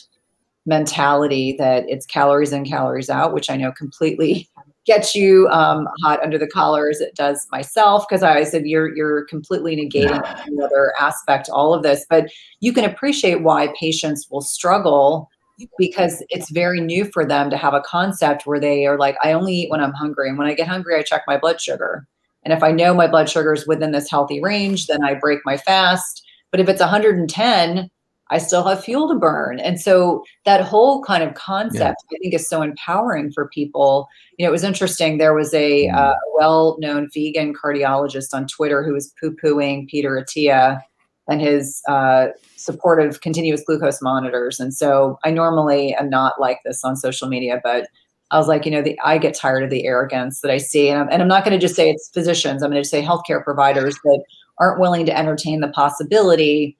mentality 0.65 1.55
that 1.57 1.83
it's 1.89 2.05
calories 2.05 2.53
in, 2.53 2.63
calories 2.63 3.09
out, 3.09 3.33
which 3.33 3.49
I 3.49 3.57
know 3.57 3.71
completely 3.71 4.47
gets 4.85 5.13
you 5.13 5.47
um, 5.49 5.87
hot 6.01 6.23
under 6.23 6.37
the 6.37 6.47
collar 6.47 6.89
as 6.89 7.01
it 7.01 7.13
does 7.15 7.45
myself 7.51 8.05
because 8.07 8.23
I 8.23 8.43
said 8.43 8.65
you're 8.65 8.95
you're 8.95 9.25
completely 9.25 9.75
negating 9.75 10.47
another 10.47 10.93
aspect 10.99 11.49
all 11.49 11.73
of 11.73 11.83
this, 11.83 12.05
but 12.09 12.31
you 12.61 12.71
can 12.71 12.85
appreciate 12.85 13.43
why 13.43 13.73
patients 13.77 14.27
will 14.31 14.41
struggle 14.41 15.29
because 15.77 16.23
it's 16.29 16.51
very 16.51 16.81
new 16.81 17.05
for 17.05 17.25
them 17.25 17.49
to 17.49 17.57
have 17.57 17.73
a 17.73 17.81
concept 17.81 18.45
where 18.45 18.59
they 18.59 18.85
are 18.85 18.97
like, 18.97 19.17
I 19.23 19.33
only 19.33 19.53
eat 19.53 19.69
when 19.69 19.81
I'm 19.81 19.93
hungry. 19.93 20.29
And 20.29 20.37
when 20.37 20.47
I 20.47 20.53
get 20.53 20.67
hungry, 20.67 20.95
I 20.95 21.03
check 21.03 21.23
my 21.27 21.37
blood 21.37 21.59
sugar. 21.59 22.07
And 22.43 22.53
if 22.53 22.63
I 22.63 22.71
know 22.71 22.93
my 22.93 23.07
blood 23.07 23.29
sugar 23.29 23.53
is 23.53 23.67
within 23.67 23.91
this 23.91 24.09
healthy 24.09 24.41
range, 24.41 24.87
then 24.87 25.03
I 25.03 25.13
break 25.13 25.39
my 25.45 25.57
fast. 25.57 26.25
But 26.51 26.59
if 26.59 26.69
it's 26.69 26.79
110, 26.79 27.89
I 28.31 28.37
still 28.37 28.63
have 28.67 28.83
fuel 28.83 29.09
to 29.09 29.15
burn. 29.15 29.59
And 29.59 29.79
so 29.79 30.23
that 30.45 30.61
whole 30.61 31.03
kind 31.03 31.23
of 31.23 31.33
concept, 31.33 32.03
yeah. 32.11 32.17
I 32.17 32.19
think, 32.21 32.33
is 32.33 32.47
so 32.47 32.61
empowering 32.61 33.31
for 33.31 33.47
people. 33.47 34.07
You 34.37 34.45
know, 34.45 34.49
it 34.49 34.51
was 34.51 34.63
interesting. 34.63 35.17
There 35.17 35.33
was 35.33 35.53
a 35.53 35.87
mm. 35.87 35.95
uh, 35.95 36.15
well 36.35 36.77
known 36.79 37.09
vegan 37.13 37.53
cardiologist 37.53 38.33
on 38.33 38.47
Twitter 38.47 38.83
who 38.83 38.93
was 38.93 39.13
poo 39.19 39.35
pooing 39.35 39.87
Peter 39.87 40.11
Attia 40.11 40.81
and 41.29 41.39
his 41.39 41.81
uh, 41.87 42.27
supportive 42.55 43.21
continuous 43.21 43.61
glucose 43.63 44.01
monitors. 44.01 44.59
And 44.59 44.73
so 44.73 45.19
I 45.23 45.31
normally 45.31 45.93
am 45.93 46.09
not 46.09 46.41
like 46.41 46.59
this 46.65 46.83
on 46.83 46.95
social 46.95 47.29
media, 47.29 47.61
but 47.63 47.87
I 48.31 48.37
was 48.37 48.47
like, 48.47 48.65
you 48.65 48.71
know, 48.71 48.81
the, 48.81 48.99
I 49.03 49.17
get 49.17 49.35
tired 49.35 49.63
of 49.63 49.69
the 49.69 49.85
arrogance 49.85 50.41
that 50.41 50.51
I 50.51 50.57
see. 50.57 50.89
And 50.89 50.99
I'm, 50.99 51.09
and 51.09 51.21
I'm 51.21 51.27
not 51.27 51.43
going 51.45 51.57
to 51.57 51.61
just 51.61 51.75
say 51.75 51.89
it's 51.89 52.09
physicians, 52.09 52.61
I'm 52.61 52.71
going 52.71 52.83
to 52.83 52.89
say 52.89 53.01
healthcare 53.01 53.43
providers 53.43 53.95
that 54.03 54.23
aren't 54.57 54.79
willing 54.79 55.05
to 55.05 55.17
entertain 55.17 55.61
the 55.61 55.69
possibility 55.69 56.77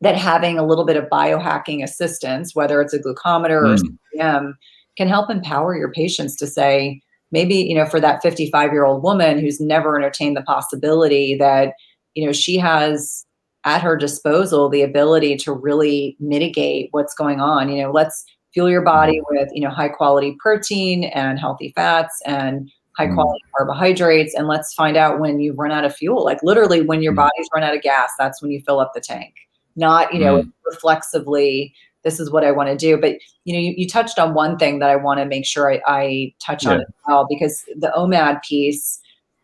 that 0.00 0.16
having 0.16 0.58
a 0.58 0.66
little 0.66 0.84
bit 0.84 0.96
of 0.96 1.04
biohacking 1.04 1.82
assistance, 1.82 2.54
whether 2.54 2.80
it's 2.80 2.94
a 2.94 2.98
glucometer 2.98 3.62
mm. 3.62 3.78
or 3.78 4.18
CGM, 4.18 4.52
can 4.96 5.08
help 5.08 5.30
empower 5.30 5.76
your 5.76 5.92
patients 5.92 6.36
to 6.36 6.46
say, 6.46 7.00
maybe, 7.32 7.54
you 7.54 7.74
know, 7.74 7.86
for 7.86 8.00
that 8.00 8.22
55 8.22 8.72
year 8.72 8.84
old 8.84 9.02
woman 9.02 9.38
who's 9.38 9.60
never 9.60 9.96
entertained 9.96 10.36
the 10.36 10.42
possibility 10.42 11.36
that, 11.36 11.74
you 12.14 12.24
know, 12.24 12.32
she 12.32 12.56
has 12.56 13.24
at 13.64 13.82
her 13.82 13.96
disposal 13.96 14.68
the 14.68 14.82
ability 14.82 15.36
to 15.36 15.52
really 15.52 16.16
mitigate 16.18 16.88
what's 16.92 17.14
going 17.14 17.40
on. 17.40 17.68
You 17.68 17.82
know, 17.82 17.90
let's 17.90 18.24
fuel 18.54 18.70
your 18.70 18.82
body 18.82 19.18
mm-hmm. 19.18 19.36
with, 19.36 19.48
you 19.52 19.60
know, 19.60 19.70
high 19.70 19.88
quality 19.88 20.36
protein 20.38 21.04
and 21.04 21.38
healthy 21.38 21.72
fats 21.76 22.20
and 22.24 22.70
high 22.96 23.06
mm-hmm. 23.06 23.14
quality 23.14 23.40
mm. 23.46 23.50
carbohydrates. 23.56 24.34
And 24.34 24.48
let's 24.48 24.74
find 24.74 24.96
out 24.96 25.20
when 25.20 25.40
you 25.40 25.52
run 25.52 25.70
out 25.70 25.84
of 25.84 25.94
fuel. 25.94 26.24
Like 26.24 26.42
literally 26.42 26.80
when 26.80 27.02
your 27.02 27.12
mm. 27.12 27.16
body's 27.16 27.48
run 27.54 27.62
out 27.62 27.76
of 27.76 27.82
gas, 27.82 28.10
that's 28.18 28.42
when 28.42 28.50
you 28.50 28.60
fill 28.62 28.80
up 28.80 28.92
the 28.94 29.00
tank. 29.00 29.34
Not, 29.76 30.12
you 30.12 30.20
know, 30.20 30.42
mm. 30.42 30.52
reflexively, 30.66 31.72
this 32.02 32.18
is 32.18 32.30
what 32.30 32.44
I 32.44 32.50
want 32.50 32.70
to 32.70 32.76
do. 32.76 32.96
But 32.96 33.18
you 33.44 33.52
know, 33.52 33.60
you, 33.60 33.74
you 33.76 33.86
touched 33.86 34.18
on 34.18 34.34
one 34.34 34.56
thing 34.56 34.78
that 34.78 34.90
I 34.90 34.96
want 34.96 35.20
to 35.20 35.26
make 35.26 35.46
sure 35.46 35.72
I, 35.72 35.80
I 35.86 36.34
touch 36.44 36.64
yeah. 36.64 36.72
on 36.72 36.80
as 36.80 36.86
well, 37.06 37.26
because 37.28 37.64
the 37.76 37.92
OMAD 37.96 38.42
piece 38.42 38.98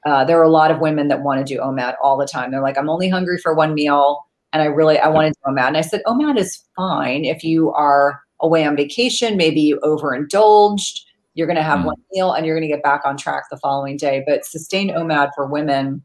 uh, 0.06 0.24
there 0.24 0.38
are 0.38 0.44
a 0.44 0.50
lot 0.50 0.70
of 0.70 0.78
women 0.78 1.08
that 1.08 1.22
want 1.22 1.44
to 1.44 1.54
do 1.54 1.60
OMAD 1.60 1.96
all 2.00 2.16
the 2.16 2.26
time. 2.26 2.52
They're 2.52 2.62
like, 2.62 2.78
I'm 2.78 2.88
only 2.88 3.08
hungry 3.08 3.38
for 3.38 3.52
one 3.52 3.74
meal, 3.74 4.24
and 4.52 4.62
I 4.62 4.66
really 4.66 4.98
I 4.98 5.08
want 5.08 5.26
to 5.26 5.32
do 5.32 5.52
OMAD. 5.52 5.66
And 5.66 5.76
I 5.76 5.80
said, 5.80 6.02
OMAD 6.06 6.38
is 6.38 6.62
fine 6.76 7.24
if 7.24 7.42
you 7.42 7.72
are 7.72 8.20
away 8.40 8.64
on 8.64 8.76
vacation. 8.76 9.36
Maybe 9.36 9.60
you 9.60 9.80
overindulged. 9.82 11.00
You're 11.34 11.48
going 11.48 11.56
to 11.56 11.62
have 11.62 11.80
mm. 11.80 11.86
one 11.86 11.96
meal, 12.12 12.32
and 12.32 12.46
you're 12.46 12.54
going 12.54 12.68
to 12.68 12.74
get 12.74 12.84
back 12.84 13.02
on 13.04 13.16
track 13.16 13.44
the 13.50 13.56
following 13.56 13.96
day. 13.96 14.22
But 14.26 14.44
sustained 14.44 14.90
OMAD 14.90 15.30
for 15.34 15.44
women, 15.46 16.04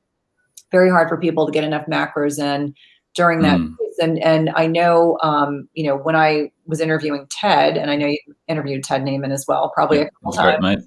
very 0.72 0.90
hard 0.90 1.08
for 1.08 1.18
people 1.18 1.46
to 1.46 1.52
get 1.52 1.64
enough 1.64 1.86
macros 1.86 2.40
in 2.40 2.74
during 3.14 3.42
that. 3.42 3.60
Mm. 3.60 3.76
And 4.02 4.18
and 4.24 4.50
I 4.56 4.66
know, 4.66 5.20
um, 5.22 5.70
you 5.74 5.86
know, 5.86 5.96
when 5.96 6.16
I 6.16 6.50
was 6.66 6.82
interviewing 6.82 7.28
Ted, 7.30 7.78
and 7.78 7.92
I 7.92 7.96
know 7.98 8.08
you 8.08 8.18
interviewed 8.48 8.84
Ted 8.84 9.04
Naiman 9.04 9.32
as 9.32 9.46
well, 9.48 9.72
probably 9.76 10.00
yeah, 10.00 10.06
a 10.06 10.10
couple 10.10 10.32
times. 10.32 10.64
Right, 10.64 10.80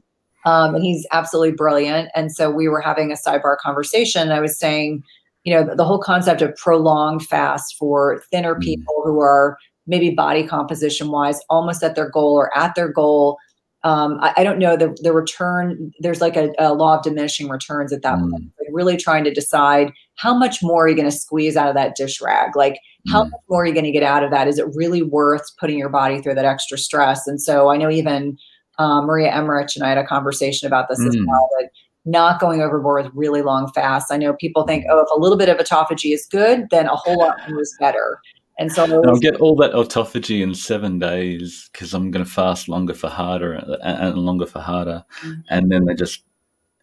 um, 0.45 0.75
and 0.75 0.85
he's 0.85 1.07
absolutely 1.11 1.53
brilliant. 1.53 2.11
And 2.15 2.33
so 2.33 2.51
we 2.51 2.69
were 2.69 2.81
having 2.81 3.11
a 3.11 3.17
sidebar 3.17 3.57
conversation. 3.59 4.31
I 4.31 4.41
was 4.41 4.59
saying, 4.59 5.03
you 5.45 5.55
know, 5.55 5.75
the, 5.75 5.85
whole 5.85 5.99
concept 5.99 6.43
of 6.43 6.55
prolonged 6.57 7.25
fast 7.27 7.77
for 7.79 8.23
thinner 8.31 8.55
mm. 8.55 8.63
people 8.63 9.03
who 9.05 9.21
are 9.21 9.59
maybe 9.87 10.11
body 10.11 10.47
composition 10.47 11.11
wise 11.11 11.41
almost 11.51 11.83
at 11.83 11.95
their 11.95 12.09
goal 12.09 12.35
or 12.35 12.57
at 12.57 12.75
their 12.75 12.89
goal. 12.89 13.39
Um, 13.83 14.19
I, 14.21 14.33
I, 14.39 14.45
don't 14.45 14.59
know 14.59 14.77
the, 14.77 14.97
the 15.03 15.13
return. 15.13 15.93
There's 15.99 16.23
like 16.23 16.37
a, 16.37 16.51
a 16.59 16.73
law 16.73 16.97
of 16.97 17.03
diminishing 17.03 17.51
returns 17.51 17.93
at 17.93 18.01
that 18.01 18.17
mm. 18.17 18.31
point. 18.31 18.45
Like 18.59 18.69
really 18.73 18.97
trying 18.97 19.25
to 19.25 19.31
decide 19.31 19.93
how 20.17 20.35
much 20.35 20.63
more 20.63 20.85
are 20.85 20.89
you 20.89 20.97
going 20.97 21.11
to 21.11 21.17
squeeze 21.17 21.57
out 21.57 21.69
of 21.69 21.75
that 21.75 21.95
dish 21.95 22.21
rag? 22.23 22.57
Like 22.57 22.79
how 23.09 23.25
mm. 23.25 23.31
much 23.31 23.41
more 23.51 23.63
are 23.63 23.67
you 23.67 23.75
going 23.75 23.85
to 23.85 23.93
get 23.93 24.03
out 24.03 24.25
of 24.25 24.31
that? 24.31 24.49
Is 24.49 24.59
it 24.59 24.67
really 24.75 25.03
worth 25.03 25.45
putting 25.59 25.79
your 25.79 25.91
body 25.91 26.23
through 26.23 26.35
that 26.35 26.47
extra 26.47 26.79
stress? 26.79 27.27
And 27.27 27.41
so 27.41 27.69
I 27.71 27.77
know 27.77 27.91
even 27.91 28.39
um, 28.79 29.07
Maria 29.07 29.33
Emmerich 29.33 29.77
and 29.77 29.85
I 29.85 29.89
had 29.89 29.99
a 29.99 30.07
conversation 30.07 30.67
about 30.67 30.89
this 30.89 31.01
mm. 31.01 31.09
as 31.09 31.17
well. 31.27 31.49
That 31.59 31.71
not 32.05 32.41
going 32.41 32.61
overboard 32.61 33.05
with 33.05 33.15
really 33.15 33.43
long 33.43 33.71
fasts. 33.73 34.11
I 34.11 34.19
know 34.19 34.35
people 34.35 34.67
think, 34.67 34.85
oh, 34.91 35.01
if 35.01 35.09
a 35.15 35.19
little 35.19 35.39
bit 35.39 35.49
of 35.49 35.57
autophagy 35.57 36.13
is 36.13 36.27
good, 36.27 36.69
then 36.71 36.87
a 36.87 36.97
whole 36.97 37.19
lot 37.19 37.37
more 37.49 37.63
is 37.63 37.75
better. 37.81 38.21
And 38.59 38.71
so 38.71 38.85
and 38.85 39.11
I'll 39.11 39.19
get 39.19 39.41
all 39.41 39.57
that 39.57 39.73
autophagy 39.73 40.43
in 40.43 40.55
seven 40.55 40.99
days 40.99 41.69
because 41.73 41.95
I'm 41.95 42.11
going 42.11 42.25
to 42.25 42.31
fast 42.31 42.69
longer 42.69 42.95
for 42.95 43.09
harder 43.09 43.55
and 43.83 44.19
longer 44.19 44.47
for 44.47 44.61
harder. 44.61 45.05
Mm-hmm. 45.23 45.41
And 45.51 45.73
then 45.73 45.87
they 45.87 45.95
just, 45.95 46.23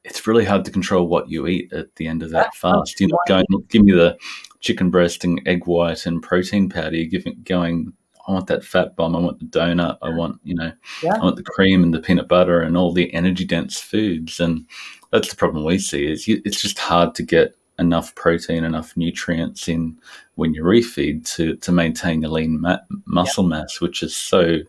it's 0.04 0.26
really 0.26 0.44
hard 0.44 0.66
to 0.66 0.72
control 0.72 1.08
what 1.08 1.30
you 1.30 1.48
eat 1.48 1.72
at 1.72 1.96
the 1.96 2.08
end 2.08 2.24
of 2.24 2.32
that 2.32 2.56
fast. 2.56 3.00
You're 3.00 3.10
not 3.10 3.20
going, 3.28 3.46
give 3.70 3.84
me 3.84 3.94
the 3.94 4.18
chicken 4.60 4.90
breast 4.90 5.24
and 5.24 5.40
egg 5.46 5.68
white 5.68 6.06
and 6.06 6.22
protein 6.22 6.68
powder. 6.68 6.96
You're 6.96 7.06
giving, 7.06 7.40
going, 7.44 7.94
I 8.32 8.34
want 8.34 8.48
that 8.48 8.64
fat 8.64 8.96
bomb. 8.96 9.16
I 9.16 9.20
want 9.20 9.40
the 9.40 9.46
donut. 9.46 9.98
I 10.02 10.10
want, 10.10 10.40
you 10.44 10.56
know, 10.56 10.72
yeah. 11.04 11.16
I 11.16 11.24
want 11.24 11.36
the 11.36 11.44
cream 11.44 11.84
and 11.84 11.94
the 11.94 12.00
peanut 12.00 12.28
butter 12.28 12.62
and 12.62 12.78
all 12.78 12.94
the 12.94 13.14
energy 13.14 13.46
dense 13.46 13.78
foods. 13.80 14.40
And 14.40 14.66
that's 15.12 15.30
the 15.30 15.36
problem 15.36 15.66
we 15.66 15.78
see 15.80 16.10
is 16.10 16.28
you, 16.28 16.42
it's 16.46 16.62
just 16.62 16.80
hard 16.80 17.14
to 17.16 17.24
get 17.24 17.56
enough 17.78 18.16
protein, 18.16 18.64
enough 18.64 18.96
nutrients 18.96 19.68
in 19.68 19.98
when 20.36 20.54
you 20.54 20.64
refeed 20.64 21.26
to 21.36 21.56
to 21.58 21.72
maintain 21.72 22.22
your 22.22 22.32
lean 22.32 22.62
ma- 22.62 22.78
muscle 23.06 23.44
mass, 23.44 23.82
which 23.82 24.02
is 24.02 24.16
so, 24.16 24.60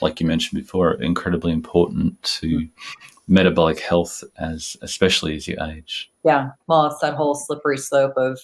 like 0.00 0.20
you 0.20 0.26
mentioned 0.26 0.60
before, 0.60 0.94
incredibly 0.94 1.52
important 1.52 2.20
to 2.22 2.48
mm-hmm. 2.48 3.32
metabolic 3.32 3.78
health 3.78 4.24
as 4.38 4.76
especially 4.82 5.36
as 5.36 5.46
you 5.46 5.56
age. 5.62 6.10
Yeah, 6.24 6.50
well, 6.66 6.86
it's 6.86 6.98
that 7.00 7.14
whole 7.14 7.34
slippery 7.36 7.78
slope 7.78 8.14
of 8.16 8.40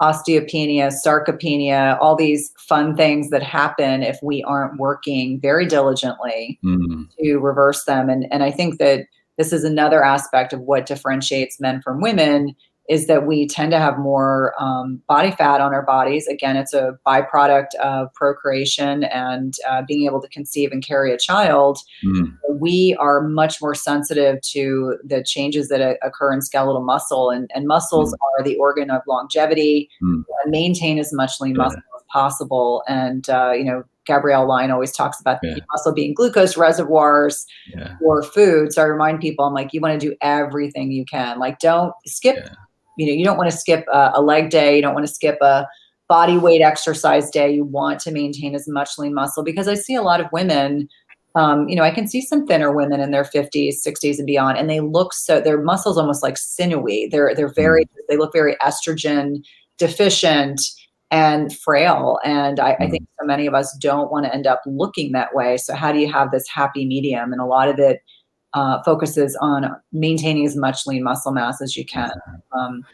osteopenia, 0.00 0.92
sarcopenia, 1.04 1.98
all 2.00 2.16
these 2.16 2.52
fun 2.58 2.96
things 2.96 3.30
that 3.30 3.42
happen 3.42 4.02
if 4.02 4.18
we 4.22 4.42
aren't 4.44 4.78
working 4.78 5.40
very 5.40 5.66
diligently 5.66 6.58
mm. 6.64 7.06
to 7.18 7.38
reverse 7.38 7.84
them. 7.84 8.08
And 8.08 8.26
and 8.32 8.42
I 8.42 8.50
think 8.50 8.78
that 8.78 9.06
this 9.38 9.52
is 9.52 9.64
another 9.64 10.04
aspect 10.04 10.52
of 10.52 10.60
what 10.60 10.86
differentiates 10.86 11.60
men 11.60 11.80
from 11.82 12.00
women 12.00 12.54
is 12.88 13.06
that 13.06 13.26
we 13.26 13.46
tend 13.46 13.70
to 13.70 13.78
have 13.78 13.98
more 13.98 14.54
um, 14.58 15.00
body 15.06 15.30
fat 15.30 15.60
on 15.60 15.72
our 15.72 15.84
bodies. 15.84 16.26
Again, 16.26 16.56
it's 16.56 16.74
a 16.74 16.98
byproduct 17.06 17.74
of 17.82 18.12
procreation 18.12 19.04
and 19.04 19.54
uh, 19.68 19.82
being 19.86 20.04
able 20.04 20.20
to 20.20 20.28
conceive 20.28 20.72
and 20.72 20.84
carry 20.84 21.12
a 21.12 21.18
child. 21.18 21.78
Mm. 22.04 22.36
We 22.50 22.96
are 22.98 23.22
much 23.22 23.62
more 23.62 23.74
sensitive 23.74 24.40
to 24.50 24.96
the 25.04 25.22
changes 25.22 25.68
that 25.68 25.80
uh, 25.80 25.94
occur 26.02 26.32
in 26.32 26.42
skeletal 26.42 26.82
muscle, 26.82 27.30
and, 27.30 27.50
and 27.54 27.66
muscles 27.66 28.12
mm. 28.12 28.16
are 28.38 28.42
the 28.42 28.56
organ 28.56 28.90
of 28.90 29.02
longevity. 29.06 29.88
Mm. 30.02 30.24
maintain 30.46 30.98
as 30.98 31.12
much 31.12 31.40
lean 31.40 31.54
yeah. 31.54 31.62
muscle 31.62 31.80
as 31.96 32.02
possible. 32.12 32.82
And, 32.88 33.28
uh, 33.30 33.52
you 33.52 33.64
know, 33.64 33.84
Gabrielle 34.04 34.48
Lyon 34.48 34.72
always 34.72 34.90
talks 34.90 35.20
about 35.20 35.38
yeah. 35.44 35.54
muscle 35.70 35.94
being 35.94 36.14
glucose 36.14 36.56
reservoirs 36.56 37.46
yeah. 37.72 37.96
for 38.00 38.24
food. 38.24 38.72
So 38.72 38.82
I 38.82 38.86
remind 38.86 39.20
people, 39.20 39.44
I'm 39.44 39.54
like, 39.54 39.72
you 39.72 39.80
want 39.80 39.98
to 40.00 40.06
do 40.10 40.16
everything 40.20 40.90
you 40.90 41.04
can. 41.04 41.38
Like, 41.38 41.60
don't 41.60 41.94
skip 42.06 42.36
yeah 42.36 42.54
you 42.96 43.06
know 43.06 43.12
you 43.12 43.24
don't 43.24 43.38
want 43.38 43.50
to 43.50 43.56
skip 43.56 43.84
a, 43.92 44.12
a 44.14 44.22
leg 44.22 44.50
day 44.50 44.76
you 44.76 44.82
don't 44.82 44.94
want 44.94 45.06
to 45.06 45.12
skip 45.12 45.38
a 45.42 45.66
body 46.08 46.36
weight 46.36 46.60
exercise 46.60 47.30
day. 47.30 47.50
You 47.50 47.64
want 47.64 47.98
to 48.00 48.10
maintain 48.10 48.54
as 48.54 48.68
much 48.68 48.98
lean 48.98 49.14
muscle 49.14 49.42
because 49.42 49.66
i 49.66 49.74
see 49.74 49.94
a 49.94 50.02
lot 50.02 50.20
of 50.20 50.26
women 50.30 50.88
um, 51.34 51.66
you 51.68 51.74
know 51.74 51.82
i 51.82 51.90
can 51.90 52.06
see 52.06 52.20
some 52.20 52.46
thinner 52.46 52.70
women 52.70 53.00
in 53.00 53.12
their 53.12 53.24
50s 53.24 53.76
60s 53.86 54.18
and 54.18 54.26
beyond 54.26 54.58
and 54.58 54.68
they 54.68 54.80
look 54.80 55.14
so 55.14 55.40
their 55.40 55.62
muscles 55.62 55.96
almost 55.96 56.22
like 56.22 56.36
sinewy. 56.36 57.08
They're 57.10 57.34
they're 57.34 57.52
very 57.54 57.84
mm. 57.84 57.88
they 58.08 58.18
look 58.18 58.32
very 58.32 58.56
estrogen 58.56 59.42
deficient 59.78 60.60
and 61.10 61.56
frail 61.56 62.18
and 62.24 62.60
I, 62.60 62.76
I, 62.80 62.88
think 62.88 63.06
so 63.20 63.26
many 63.26 63.46
of 63.46 63.52
us 63.52 63.76
don't 63.78 64.10
want 64.10 64.24
to 64.24 64.34
end 64.34 64.46
up 64.46 64.62
looking 64.64 65.12
that 65.12 65.34
way. 65.34 65.58
So 65.58 65.74
how 65.74 65.92
do 65.92 65.98
you 65.98 66.10
have 66.10 66.30
this 66.30 66.48
happy 66.48 66.86
medium? 66.86 67.32
And 67.32 67.40
a 67.40 67.44
lot 67.44 67.68
of 67.68 67.78
it 67.78 68.00
uh, 68.54 68.82
focuses 68.82 69.36
on 69.40 69.74
maintaining 69.92 70.46
as 70.46 70.56
much 70.56 70.86
lean 70.86 71.02
muscle 71.02 71.32
mass 71.32 71.60
as 71.62 71.76
you 71.76 71.84
can. 71.84 72.12
Um, 72.52 72.84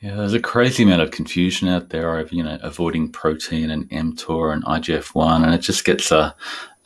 yeah, 0.00 0.14
there's 0.14 0.34
a 0.34 0.40
crazy 0.40 0.84
amount 0.84 1.02
of 1.02 1.10
confusion 1.10 1.68
out 1.68 1.88
there 1.90 2.18
of 2.18 2.32
you 2.32 2.42
know 2.42 2.58
avoiding 2.62 3.10
protein 3.10 3.70
and 3.70 3.88
mTOR 3.90 4.52
and 4.52 4.64
IGF 4.64 5.14
one, 5.14 5.44
and 5.44 5.54
it 5.54 5.58
just 5.58 5.84
gets 5.84 6.12
a 6.12 6.34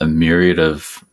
a 0.01 0.07
myriad 0.07 0.59
of 0.59 1.05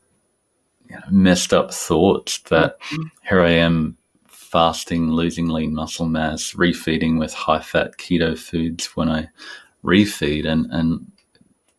you 0.89 0.95
know, 0.95 1.03
messed 1.11 1.53
up 1.53 1.73
thoughts 1.73 2.39
that 2.49 2.79
mm-hmm. 2.81 3.03
here 3.27 3.41
I 3.41 3.51
am 3.51 3.97
fasting, 4.27 5.11
losing 5.11 5.49
lean 5.49 5.75
muscle 5.75 6.07
mass, 6.07 6.53
refeeding 6.53 7.19
with 7.19 7.33
high 7.33 7.59
fat 7.59 7.97
keto 7.97 8.37
foods 8.37 8.95
when 8.95 9.09
I 9.09 9.27
refeed, 9.83 10.47
and 10.47 10.67
and 10.71 11.05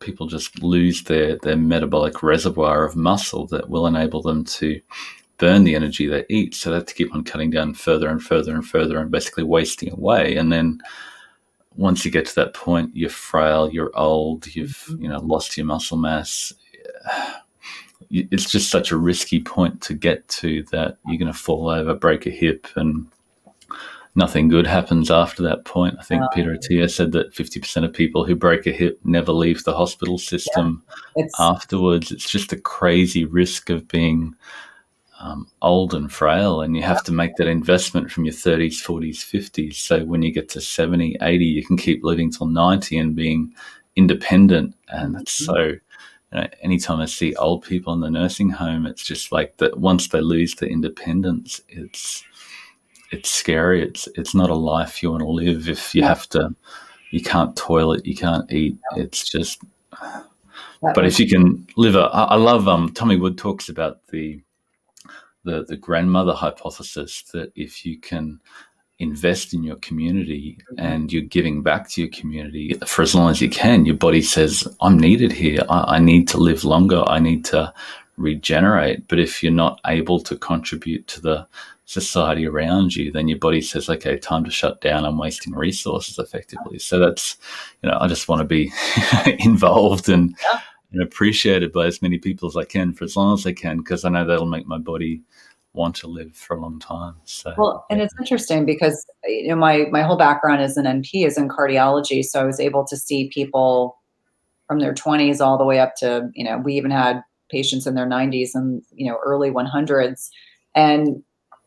people 0.01 0.27
just 0.27 0.63
lose 0.63 1.05
their 1.05 1.37
their 1.39 1.57
metabolic 1.57 2.23
reservoir 2.23 2.85
of 2.85 2.95
muscle 2.95 3.47
that 3.49 3.71
will 3.71 3.87
enable 3.87 4.23
them 4.23 4.45
to 4.45 4.81
burn 5.41 5.65
the 5.65 5.75
energy 5.75 6.07
they 6.07 6.25
eat. 6.29 6.55
So 6.55 6.71
they 6.71 6.77
have 6.77 6.87
to 6.87 6.95
keep 6.95 7.13
on 7.13 7.25
cutting 7.25 7.51
down 7.51 7.75
further 7.75 8.09
and 8.09 8.23
further 8.23 8.55
and 8.55 8.65
further 8.65 9.01
and 9.01 9.11
basically 9.11 9.43
wasting 9.43 9.91
away. 9.91 10.37
And 10.37 10.53
then 10.53 10.81
once 11.77 12.05
you 12.05 12.11
get 12.11 12.27
to 12.27 12.35
that 12.37 12.55
point, 12.55 12.95
you're 12.95 13.11
frail, 13.11 13.71
you're 13.73 13.91
old, 13.99 14.55
you've 14.55 14.85
mm-hmm. 14.89 15.03
you 15.03 15.09
know 15.09 15.19
lost 15.19 15.57
your 15.57 15.67
muscle 15.67 15.97
mass. 15.97 16.53
It's 18.11 18.51
just 18.51 18.71
such 18.71 18.91
a 18.91 18.97
risky 18.97 19.41
point 19.41 19.81
to 19.83 19.95
get 19.95 20.27
to 20.29 20.65
that 20.73 20.99
you're 21.07 21.19
going 21.19 21.33
to 21.33 21.39
fall 21.39 21.69
over, 21.69 21.95
break 21.95 22.27
a 22.27 22.31
hip, 22.31 22.67
and 22.75 23.07
nothing 24.17 24.49
good 24.49 24.67
happens 24.67 25.13
after 25.13 25.45
that 25.45 25.65
point. 25.65 25.95
I 25.97 26.03
think 26.03 26.25
Peter 26.35 26.51
Attia 26.51 26.91
said 26.91 27.13
that 27.13 27.33
50% 27.33 27.85
of 27.85 27.93
people 27.93 28.25
who 28.25 28.35
break 28.35 28.67
a 28.67 28.73
hip 28.73 28.99
never 29.05 29.31
leave 29.31 29.63
the 29.63 29.77
hospital 29.77 30.19
system 30.19 30.83
yeah, 31.17 31.25
it's, 31.25 31.35
afterwards. 31.39 32.11
It's 32.11 32.29
just 32.29 32.53
a 32.53 32.61
crazy 32.61 33.25
risk 33.25 33.71
of 33.71 33.87
being 33.87 34.35
um, 35.21 35.47
old 35.61 35.95
and 35.95 36.11
frail, 36.11 36.63
and 36.63 36.75
you 36.75 36.83
have 36.83 37.05
to 37.05 37.13
make 37.13 37.37
that 37.37 37.47
investment 37.47 38.11
from 38.11 38.25
your 38.25 38.35
30s, 38.35 38.83
40s, 38.83 39.19
50s. 39.19 39.75
So 39.75 40.05
when 40.05 40.23
you 40.23 40.33
get 40.33 40.49
to 40.51 40.61
70, 40.61 41.19
80, 41.21 41.45
you 41.45 41.65
can 41.65 41.77
keep 41.77 42.03
living 42.03 42.33
till 42.33 42.47
90 42.47 42.97
and 42.99 43.15
being 43.15 43.55
independent. 43.97 44.75
And 44.89 45.15
that's 45.15 45.43
mm-hmm. 45.43 45.53
so, 45.53 45.63
you 45.63 45.81
know, 46.33 46.47
anytime 46.63 47.01
I 47.01 47.05
see 47.05 47.35
old 47.37 47.65
people 47.65 47.93
in 47.93 48.01
the 48.01 48.11
nursing 48.11 48.49
home, 48.49 48.87
it's 48.87 49.05
just 49.05 49.31
like 49.31 49.59
that 49.59 49.79
once 49.79 50.09
they 50.09 50.23
lose 50.23 50.55
their 50.55 50.71
independence, 50.71 51.61
it's, 51.69 52.25
it's 53.13 53.31
scary. 53.31 53.83
It's, 53.83 54.09
it's 54.15 54.35
not 54.35 54.51
a 54.51 54.55
life 54.55 55.03
you 55.03 55.11
want 55.11 55.23
to 55.23 55.29
live 55.29 55.69
if 55.69 55.95
you 55.95 56.03
have 56.03 56.29
to, 56.31 56.55
you 57.11 57.23
can't 57.23 57.55
toilet, 57.57 58.07
you 58.07 58.17
can't 58.17 58.51
eat. 58.51 58.79
It's 58.97 59.29
just, 59.29 59.61
but 60.81 61.05
if 61.05 61.21
you 61.21 61.29
can 61.29 61.67
live 61.77 61.95
a, 61.95 62.05
I 62.05 62.37
love, 62.37 62.69
um, 62.69 62.91
Tommy 62.95 63.17
Wood 63.17 63.37
talks 63.37 63.69
about 63.69 64.07
the, 64.07 64.41
the, 65.45 65.65
the 65.65 65.77
grandmother 65.77 66.33
hypothesis 66.33 67.23
that 67.33 67.53
if 67.55 67.85
you 67.85 67.99
can 67.99 68.41
invest 68.99 69.55
in 69.55 69.65
your 69.65 69.77
community 69.77 70.59
mm-hmm. 70.73 70.87
and 70.87 71.13
you're 71.13 71.23
giving 71.23 71.63
back 71.63 71.89
to 71.89 72.03
your 72.03 72.11
community 72.11 72.75
for 72.87 73.03
as 73.03 73.15
long 73.15 73.31
as 73.31 73.41
you 73.41 73.49
can, 73.49 73.87
your 73.87 73.97
body 73.97 74.23
says, 74.23 74.69
I'm 74.81 74.99
needed 74.99 75.33
here. 75.33 75.63
I, 75.69 75.97
I 75.97 75.99
need 75.99 76.29
to 76.29 76.39
live 76.39 76.65
longer. 76.65 77.03
I 77.09 77.19
need 77.19 77.45
to 77.47 77.73
regenerate. 78.17 79.09
But 79.09 79.19
if 79.19 79.43
you're 79.43 79.53
not 79.53 79.81
able 79.87 80.21
to 80.21 80.37
contribute 80.37 81.07
to 81.09 81.21
the 81.21 81.47
society 81.87 82.47
around 82.47 82.95
you, 82.95 83.11
then 83.11 83.27
your 83.27 83.39
body 83.39 83.61
says, 83.61 83.89
okay, 83.89 84.17
time 84.17 84.45
to 84.45 84.51
shut 84.51 84.81
down. 84.81 85.05
I'm 85.05 85.19
wasting 85.19 85.55
resources 85.55 86.19
effectively. 86.19 86.79
So 86.79 86.99
that's, 86.99 87.37
you 87.83 87.91
know, 87.91 87.99
I 88.01 88.07
just 88.07 88.29
want 88.29 88.41
to 88.41 88.45
be 88.45 88.73
involved 89.41 90.09
and, 90.09 90.37
yeah. 90.53 90.61
And 90.93 91.03
appreciated 91.03 91.73
by 91.73 91.87
as 91.87 92.03
many 92.03 92.19
people 92.19 92.49
as 92.49 92.57
I 92.57 92.65
can 92.65 92.93
for 92.93 93.05
as 93.05 93.17
long 93.17 93.35
as 93.35 93.47
I 93.47 93.53
can, 93.53 93.79
because 93.79 94.05
I 94.05 94.09
know 94.09 94.25
that'll 94.25 94.47
make 94.47 94.67
my 94.67 94.79
body 94.79 95.23
want 95.73 95.95
to 95.95 96.09
live 96.09 96.35
for 96.35 96.57
a 96.57 96.61
long 96.61 96.79
time. 96.81 97.15
So 97.25 97.55
well, 97.57 97.87
and 97.91 98.01
it's 98.01 98.15
interesting 98.19 98.67
because 98.67 99.07
you 99.25 99.49
know 99.49 99.57
my 99.57 99.87
my 99.91 100.03
whole 100.03 100.17
background 100.17 100.63
as 100.63 100.77
an 100.77 100.87
NP 100.87 101.27
is 101.27 101.39
in 101.39 101.49
cardiology, 101.49 102.25
so 102.25 102.41
I 102.41 102.45
was 102.45 102.61
able 102.61 102.85
to 102.87 102.97
see 102.97 103.29
people 103.29 103.99
from 104.67 104.81
their 104.81 104.95
20s 104.95 105.41
all 105.41 105.59
the 105.59 105.65
way 105.65 105.79
up 105.79 105.95
to 105.97 106.29
you 106.35 106.45
know 106.45 106.59
we 106.59 106.75
even 106.75 106.91
had 106.91 107.23
patients 107.51 107.87
in 107.87 107.95
their 107.95 108.07
90s 108.07 108.51
and 108.55 108.83
you 108.95 109.11
know 109.11 109.19
early 109.25 109.51
100s, 109.51 110.29
and 110.75 111.23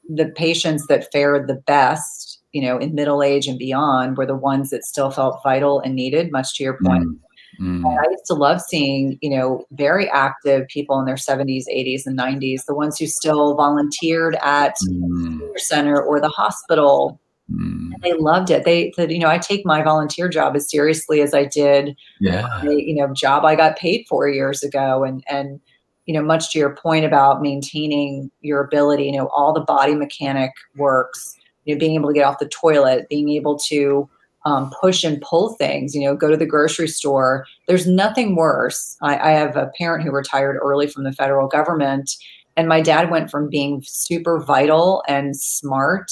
the 0.09 0.25
patients 0.25 0.87
that 0.87 1.09
fared 1.13 1.47
the 1.47 1.55
best 1.55 2.41
you 2.51 2.61
know 2.61 2.77
in 2.77 2.93
middle 2.93 3.23
age 3.23 3.47
and 3.47 3.57
beyond 3.57 4.17
were 4.17 4.25
the 4.25 4.35
ones 4.35 4.69
that 4.69 4.83
still 4.83 5.11
felt 5.11 5.41
vital 5.43 5.79
and 5.79 5.95
needed 5.95 6.31
much 6.31 6.55
to 6.55 6.63
your 6.63 6.77
point 6.83 7.05
mm. 7.05 7.19
Mm. 7.59 7.85
I 7.85 8.09
used 8.09 8.25
to 8.25 8.33
love 8.33 8.61
seeing, 8.61 9.17
you 9.21 9.29
know, 9.29 9.65
very 9.71 10.09
active 10.09 10.67
people 10.67 10.99
in 10.99 11.05
their 11.05 11.15
70s, 11.15 11.65
80s, 11.67 12.05
and 12.05 12.17
90s, 12.17 12.65
the 12.65 12.73
ones 12.73 12.97
who 12.97 13.07
still 13.07 13.55
volunteered 13.55 14.35
at 14.41 14.75
mm. 14.89 15.39
the 15.53 15.59
center 15.59 16.01
or 16.01 16.19
the 16.19 16.29
hospital. 16.29 17.19
Mm. 17.51 17.91
They 18.01 18.13
loved 18.13 18.49
it. 18.49 18.65
They 18.65 18.91
said, 18.95 19.11
you 19.11 19.19
know, 19.19 19.29
I 19.29 19.37
take 19.37 19.65
my 19.65 19.83
volunteer 19.83 20.29
job 20.29 20.55
as 20.55 20.69
seriously 20.69 21.21
as 21.21 21.33
I 21.33 21.45
did, 21.45 21.95
yeah, 22.19 22.47
my, 22.63 22.71
you 22.71 22.95
know, 22.95 23.13
job 23.13 23.45
I 23.45 23.55
got 23.55 23.77
paid 23.77 24.05
for 24.07 24.27
years 24.27 24.63
ago. 24.63 25.03
And 25.03 25.23
and 25.27 25.59
you 26.05 26.13
know, 26.13 26.21
much 26.21 26.51
to 26.51 26.59
your 26.59 26.75
point 26.75 27.05
about 27.05 27.41
maintaining 27.41 28.29
your 28.41 28.61
ability, 28.61 29.05
you 29.05 29.11
know, 29.13 29.29
all 29.33 29.53
the 29.53 29.61
body 29.61 29.95
mechanic 29.95 30.51
works. 30.75 31.35
You 31.65 31.75
know, 31.75 31.79
being 31.79 31.95
able 31.95 32.09
to 32.09 32.13
get 32.13 32.25
off 32.25 32.39
the 32.39 32.47
toilet, 32.49 33.07
being 33.07 33.29
able 33.29 33.57
to 33.67 34.09
um, 34.45 34.71
push 34.81 35.03
and 35.03 35.21
pull 35.21 35.53
things, 35.55 35.95
you 35.95 36.01
know, 36.01 36.15
go 36.15 36.29
to 36.29 36.37
the 36.37 36.45
grocery 36.45 36.87
store. 36.87 37.45
There's 37.67 37.87
nothing 37.87 38.35
worse. 38.35 38.97
I, 39.01 39.17
I 39.17 39.31
have 39.31 39.55
a 39.55 39.71
parent 39.77 40.03
who 40.03 40.11
retired 40.11 40.57
early 40.61 40.87
from 40.87 41.03
the 41.03 41.13
federal 41.13 41.47
government 41.47 42.11
and 42.55 42.67
my 42.67 42.81
dad 42.81 43.09
went 43.09 43.31
from 43.31 43.49
being 43.49 43.81
super 43.85 44.39
vital 44.39 45.03
and 45.07 45.35
smart 45.35 46.11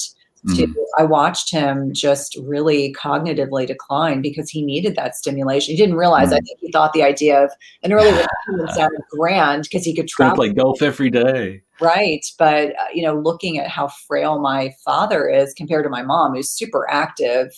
to 0.56 0.66
mm. 0.66 0.74
I 0.98 1.04
watched 1.04 1.52
him 1.52 1.94
just 1.94 2.36
really 2.42 2.92
cognitively 2.94 3.64
decline 3.64 4.20
because 4.20 4.50
he 4.50 4.60
needed 4.60 4.96
that 4.96 5.14
stimulation. 5.14 5.72
He 5.72 5.80
didn't 5.80 5.94
realize. 5.94 6.30
Mm. 6.30 6.32
I 6.32 6.40
think 6.40 6.58
he 6.60 6.72
thought 6.72 6.92
the 6.94 7.04
idea 7.04 7.44
of 7.44 7.52
an 7.84 7.92
early 7.92 8.10
retirement 8.48 8.74
sounded 8.74 9.02
grand 9.08 9.68
because 9.70 9.84
he 9.84 9.94
could 9.94 10.08
travel. 10.08 10.34
play 10.34 10.52
golf 10.52 10.82
every 10.82 11.10
day. 11.10 11.62
Right, 11.80 12.26
but 12.40 12.70
uh, 12.70 12.86
you 12.92 13.04
know, 13.04 13.14
looking 13.14 13.58
at 13.58 13.68
how 13.68 13.86
frail 14.08 14.40
my 14.40 14.74
father 14.84 15.28
is 15.28 15.54
compared 15.54 15.84
to 15.84 15.90
my 15.90 16.02
mom, 16.02 16.34
who's 16.34 16.50
super 16.50 16.90
active, 16.90 17.52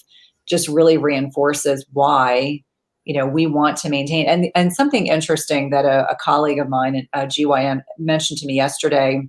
just 0.46 0.68
really 0.68 0.96
reinforces 0.96 1.86
why 1.92 2.62
you 3.04 3.14
know 3.14 3.26
we 3.26 3.46
want 3.46 3.76
to 3.78 3.88
maintain. 3.88 4.26
And 4.26 4.46
and 4.54 4.74
something 4.74 5.06
interesting 5.06 5.70
that 5.70 5.84
a, 5.84 6.08
a 6.08 6.16
colleague 6.16 6.58
of 6.58 6.68
mine 6.68 7.08
at 7.12 7.28
GYN 7.28 7.82
mentioned 7.98 8.38
to 8.40 8.46
me 8.46 8.54
yesterday 8.54 9.22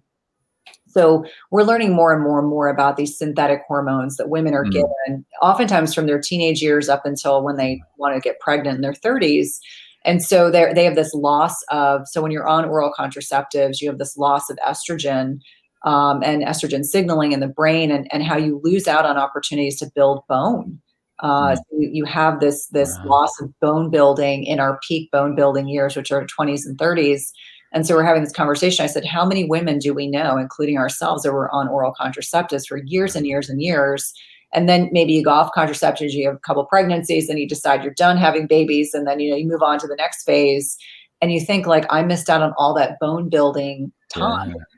so 0.96 1.26
we're 1.52 1.64
learning 1.64 1.94
more 1.94 2.14
and 2.14 2.24
more 2.24 2.40
and 2.40 2.48
more 2.48 2.70
about 2.70 2.96
these 2.96 3.18
synthetic 3.18 3.64
hormones 3.68 4.16
that 4.16 4.30
women 4.30 4.54
are 4.54 4.64
mm. 4.64 4.72
given, 4.72 5.26
oftentimes 5.42 5.94
from 5.94 6.08
their 6.08 6.22
teenage 6.22 6.62
years 6.62 6.88
up 6.88 7.06
until 7.06 7.44
when 7.44 7.58
they 7.58 7.82
want 7.98 8.16
to 8.16 8.22
get 8.22 8.40
pregnant 8.40 8.78
in 8.78 8.82
their 8.82 8.94
30s. 8.94 9.58
And 10.06 10.24
so 10.24 10.50
they 10.50 10.72
they 10.74 10.86
have 10.86 10.96
this 10.96 11.14
loss 11.14 11.64
of 11.70 12.08
so 12.08 12.22
when 12.22 12.32
you're 12.32 12.48
on 12.48 12.64
oral 12.64 12.94
contraceptives, 12.98 13.82
you 13.82 13.90
have 13.90 13.98
this 13.98 14.16
loss 14.16 14.50
of 14.50 14.58
estrogen 14.66 15.40
um, 15.84 16.24
and 16.24 16.44
estrogen 16.44 16.86
signaling 16.86 17.34
in 17.34 17.42
the 17.42 17.48
brain, 17.48 17.92
and, 17.92 18.08
and 18.14 18.24
how 18.24 18.38
you 18.38 18.62
lose 18.64 18.88
out 18.88 19.06
on 19.06 19.18
opportunities 19.18 19.78
to 19.80 19.92
build 19.94 20.24
bone. 20.30 20.80
Uh, 21.20 21.52
mm. 21.52 21.56
so 21.56 21.64
you, 21.72 22.04
have 22.06 22.40
this 22.40 22.68
this 22.68 22.98
wow. 23.00 23.12
loss 23.12 23.42
of 23.42 23.50
bone 23.60 23.90
building 23.90 24.44
in 24.44 24.60
our 24.60 24.80
peak 24.88 25.10
bone 25.12 25.36
building 25.36 25.68
years, 25.68 25.96
which 25.96 26.12
are 26.12 26.26
20s 26.26 26.66
and 26.66 26.78
30s. 26.78 27.32
And 27.72 27.86
so 27.86 27.96
we're 27.96 28.04
having 28.04 28.24
this 28.24 28.34
conversation. 28.34 28.84
I 28.84 28.88
said, 28.88 29.06
How 29.06 29.26
many 29.26 29.46
women 29.46 29.80
do 29.80 29.94
we 29.94 30.08
know, 30.08 30.38
including 30.38 30.78
ourselves, 30.78 31.24
that 31.24 31.32
were 31.32 31.50
on 31.52 31.68
oral 31.68 31.94
contraceptives 32.00 32.68
for 32.68 32.78
years 32.86 33.16
and 33.16 33.26
years 33.26 33.50
and 33.50 33.62
years? 33.62 34.14
And 34.54 34.70
then 34.70 34.90
maybe 34.92 35.14
you 35.14 35.24
go 35.24 35.32
off 35.32 35.52
contraceptives, 35.56 36.14
you 36.14 36.28
have 36.28 36.38
a 36.38 36.40
couple 36.40 36.66
pregnancies, 36.66 37.30
and 37.30 37.40
you 37.40 37.48
decide 37.48 37.84
you're 37.84 37.94
done 37.94 38.18
having 38.18 38.48
babies, 38.48 38.94
and 38.94 39.08
then 39.08 39.20
you 39.20 39.32
know 39.32 39.38
you 39.38 39.48
move 39.48 39.64
on 39.64 39.80
to 39.80 39.88
the 39.88 39.96
next 39.96 40.24
phase. 40.24 40.78
And 41.22 41.32
you 41.32 41.40
think 41.40 41.66
like 41.66 41.86
I 41.90 42.04
missed 42.04 42.30
out 42.30 42.42
on 42.42 42.54
all 42.58 42.74
that 42.76 43.00
bone 43.00 43.30
building 43.30 43.92
time. 44.14 44.50
Yeah 44.50 44.75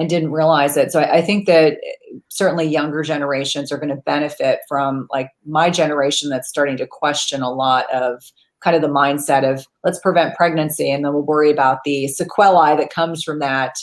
and 0.00 0.08
didn't 0.08 0.32
realize 0.32 0.76
it. 0.78 0.90
So 0.90 1.00
I, 1.00 1.18
I, 1.18 1.22
think 1.22 1.46
that 1.46 1.76
certainly 2.30 2.64
younger 2.64 3.02
generations 3.02 3.70
are 3.70 3.76
going 3.76 3.94
to 3.94 4.02
benefit 4.02 4.60
from 4.66 5.06
like 5.12 5.28
my 5.44 5.68
generation 5.68 6.30
that's 6.30 6.48
starting 6.48 6.78
to 6.78 6.86
question 6.86 7.42
a 7.42 7.52
lot 7.52 7.84
of 7.92 8.22
kind 8.60 8.74
of 8.74 8.82
the 8.82 8.88
mindset 8.88 9.50
of 9.50 9.66
let's 9.84 10.00
prevent 10.00 10.34
pregnancy 10.36 10.90
and 10.90 11.04
then 11.04 11.12
we'll 11.12 11.22
worry 11.22 11.50
about 11.50 11.84
the 11.84 12.08
sequelae 12.08 12.76
that 12.76 12.90
comes 12.90 13.22
from 13.22 13.40
that 13.40 13.76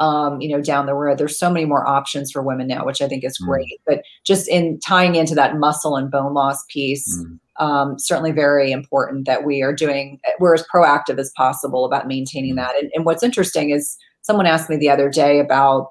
um, 0.00 0.40
you 0.40 0.48
know 0.48 0.60
down 0.60 0.86
the 0.86 0.94
road 0.94 1.18
there's 1.18 1.38
so 1.38 1.50
many 1.50 1.66
more 1.66 1.86
options 1.86 2.32
for 2.32 2.42
women 2.42 2.66
now 2.66 2.84
which 2.84 3.00
i 3.00 3.06
think 3.06 3.22
is 3.22 3.38
mm. 3.40 3.46
great 3.46 3.78
mm. 3.80 3.82
but 3.86 4.02
just 4.24 4.48
in 4.48 4.78
tying 4.80 5.14
into 5.14 5.36
that 5.36 5.56
muscle 5.56 5.96
and 5.96 6.10
bone 6.10 6.34
loss 6.34 6.64
piece 6.68 7.16
mm. 7.16 7.38
um, 7.64 7.96
certainly 7.96 8.32
very 8.32 8.72
important 8.72 9.24
that 9.26 9.44
we 9.44 9.62
are 9.62 9.72
doing 9.72 10.18
we're 10.40 10.54
as 10.54 10.64
proactive 10.72 11.18
as 11.18 11.30
possible 11.36 11.84
about 11.84 12.08
maintaining 12.08 12.54
mm. 12.54 12.56
that 12.56 12.74
and, 12.80 12.90
and 12.94 13.04
what's 13.04 13.22
interesting 13.22 13.70
is 13.70 13.96
someone 14.24 14.46
asked 14.46 14.68
me 14.68 14.76
the 14.76 14.90
other 14.90 15.08
day 15.08 15.38
about 15.38 15.90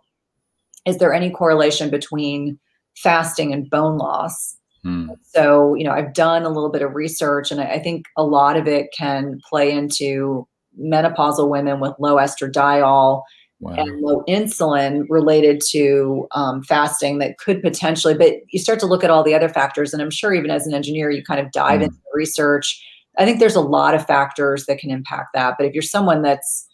is 0.85 0.97
there 0.97 1.13
any 1.13 1.31
correlation 1.31 1.89
between 1.89 2.59
fasting 2.95 3.53
and 3.53 3.69
bone 3.69 3.97
loss 3.97 4.57
Hmm. 4.83 5.11
So, 5.23 5.75
you 5.75 5.85
know, 5.85 5.91
I've 5.91 6.13
done 6.13 6.43
a 6.43 6.49
little 6.49 6.69
bit 6.69 6.81
of 6.81 6.93
research 6.93 7.51
and 7.51 7.61
I 7.61 7.79
think 7.79 8.05
a 8.17 8.23
lot 8.23 8.57
of 8.57 8.67
it 8.67 8.93
can 8.95 9.39
play 9.49 9.71
into 9.71 10.47
menopausal 10.79 11.49
women 11.49 11.79
with 11.79 11.93
low 11.99 12.17
estradiol 12.17 13.23
wow. 13.61 13.73
and 13.77 14.01
low 14.01 14.23
insulin 14.27 15.05
related 15.07 15.61
to 15.69 16.27
um, 16.31 16.63
fasting 16.63 17.19
that 17.19 17.37
could 17.37 17.61
potentially, 17.61 18.13
but 18.13 18.33
you 18.49 18.59
start 18.59 18.79
to 18.81 18.85
look 18.85 19.03
at 19.03 19.09
all 19.09 19.23
the 19.23 19.35
other 19.35 19.49
factors. 19.49 19.93
And 19.93 20.01
I'm 20.01 20.11
sure 20.11 20.33
even 20.33 20.51
as 20.51 20.67
an 20.67 20.73
engineer, 20.73 21.09
you 21.09 21.23
kind 21.23 21.39
of 21.39 21.51
dive 21.51 21.79
hmm. 21.79 21.85
into 21.85 21.95
the 21.95 22.17
research. 22.17 22.83
I 23.17 23.25
think 23.25 23.39
there's 23.39 23.55
a 23.55 23.61
lot 23.61 23.95
of 23.95 24.05
factors 24.05 24.65
that 24.65 24.79
can 24.79 24.91
impact 24.91 25.29
that. 25.33 25.55
But 25.57 25.65
if 25.65 25.73
you're 25.73 25.81
someone 25.81 26.23
that's 26.23 26.67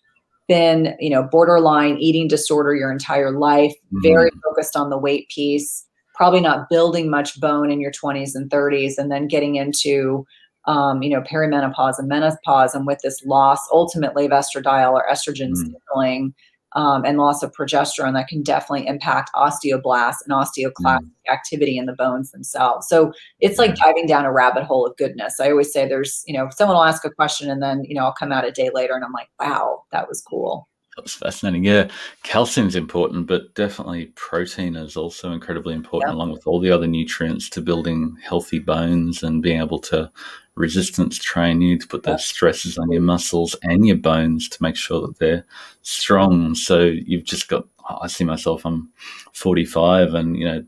been, 0.49 0.95
you 0.99 1.09
know, 1.09 1.23
borderline 1.23 1.97
eating 1.99 2.27
disorder 2.27 2.75
your 2.75 2.91
entire 2.91 3.31
life, 3.31 3.71
mm-hmm. 3.71 4.01
very 4.01 4.31
focused 4.43 4.75
on 4.75 4.89
the 4.89 4.97
weight 4.97 5.29
piece, 5.29 5.85
probably 6.15 6.41
not 6.41 6.67
building 6.69 7.09
much 7.09 7.39
bone 7.39 7.71
in 7.71 7.79
your 7.79 7.91
20s 7.91 8.31
and 8.35 8.49
30s 8.49 8.97
and 8.97 9.09
then 9.09 9.27
getting 9.27 9.55
into 9.55 10.25
um, 10.65 11.01
you 11.01 11.09
know 11.09 11.21
perimenopause 11.21 11.97
and 11.97 12.09
menopause 12.09 12.75
and 12.75 12.85
with 12.85 12.99
this 13.01 13.23
loss 13.25 13.59
ultimately 13.71 14.25
of 14.25 14.31
estradiol 14.31 14.91
or 14.91 15.05
estrogen 15.09 15.51
mm. 15.51 15.55
signaling 15.55 16.33
um, 16.73 17.03
and 17.05 17.17
loss 17.17 17.41
of 17.43 17.51
progesterone 17.51 18.13
that 18.13 18.27
can 18.27 18.43
definitely 18.43 18.87
impact 18.87 19.31
osteoblasts 19.35 20.17
and 20.25 20.33
osteoclastic 20.33 20.99
mm. 20.99 21.33
activity 21.33 21.77
in 21.77 21.85
the 21.85 21.93
bones 21.93 22.31
themselves. 22.31 22.87
So 22.87 23.11
it's 23.39 23.57
like 23.57 23.75
diving 23.75 24.05
down 24.05 24.25
a 24.25 24.31
rabbit 24.31 24.63
hole 24.63 24.85
of 24.85 24.95
goodness. 24.97 25.39
I 25.39 25.49
always 25.49 25.71
say 25.71 25.87
there's, 25.87 26.23
you 26.27 26.33
know, 26.33 26.49
someone 26.55 26.77
will 26.77 26.83
ask 26.83 27.03
a 27.05 27.09
question 27.09 27.49
and 27.49 27.61
then, 27.61 27.83
you 27.85 27.95
know, 27.95 28.03
I'll 28.03 28.13
come 28.13 28.31
out 28.31 28.47
a 28.47 28.51
day 28.51 28.69
later 28.73 28.93
and 28.93 29.03
I'm 29.03 29.13
like, 29.13 29.29
wow, 29.39 29.83
that 29.91 30.07
was 30.07 30.21
cool. 30.21 30.67
That's 30.99 31.13
fascinating. 31.13 31.63
Yeah, 31.63 31.89
calcium's 32.23 32.75
important, 32.75 33.25
but 33.25 33.55
definitely 33.55 34.07
protein 34.15 34.75
is 34.75 34.97
also 34.97 35.31
incredibly 35.31 35.73
important, 35.73 36.13
along 36.13 36.31
with 36.31 36.45
all 36.45 36.59
the 36.59 36.71
other 36.71 36.87
nutrients 36.87 37.49
to 37.51 37.61
building 37.61 38.17
healthy 38.21 38.59
bones 38.59 39.23
and 39.23 39.41
being 39.41 39.61
able 39.61 39.79
to 39.79 40.11
resistance 40.55 41.17
train. 41.17 41.61
You 41.61 41.79
to 41.79 41.87
put 41.87 42.03
those 42.03 42.25
stresses 42.25 42.77
on 42.77 42.91
your 42.91 43.01
muscles 43.01 43.55
and 43.63 43.87
your 43.87 43.95
bones 43.95 44.49
to 44.49 44.61
make 44.61 44.75
sure 44.75 44.99
that 45.07 45.19
they're 45.19 45.45
strong. 45.83 46.53
So 46.53 46.81
you've 46.81 47.23
just 47.23 47.47
got. 47.47 47.65
I 48.01 48.07
see 48.07 48.25
myself. 48.25 48.65
I'm 48.65 48.89
45, 49.33 50.13
and 50.13 50.37
you 50.37 50.45
know 50.45 50.63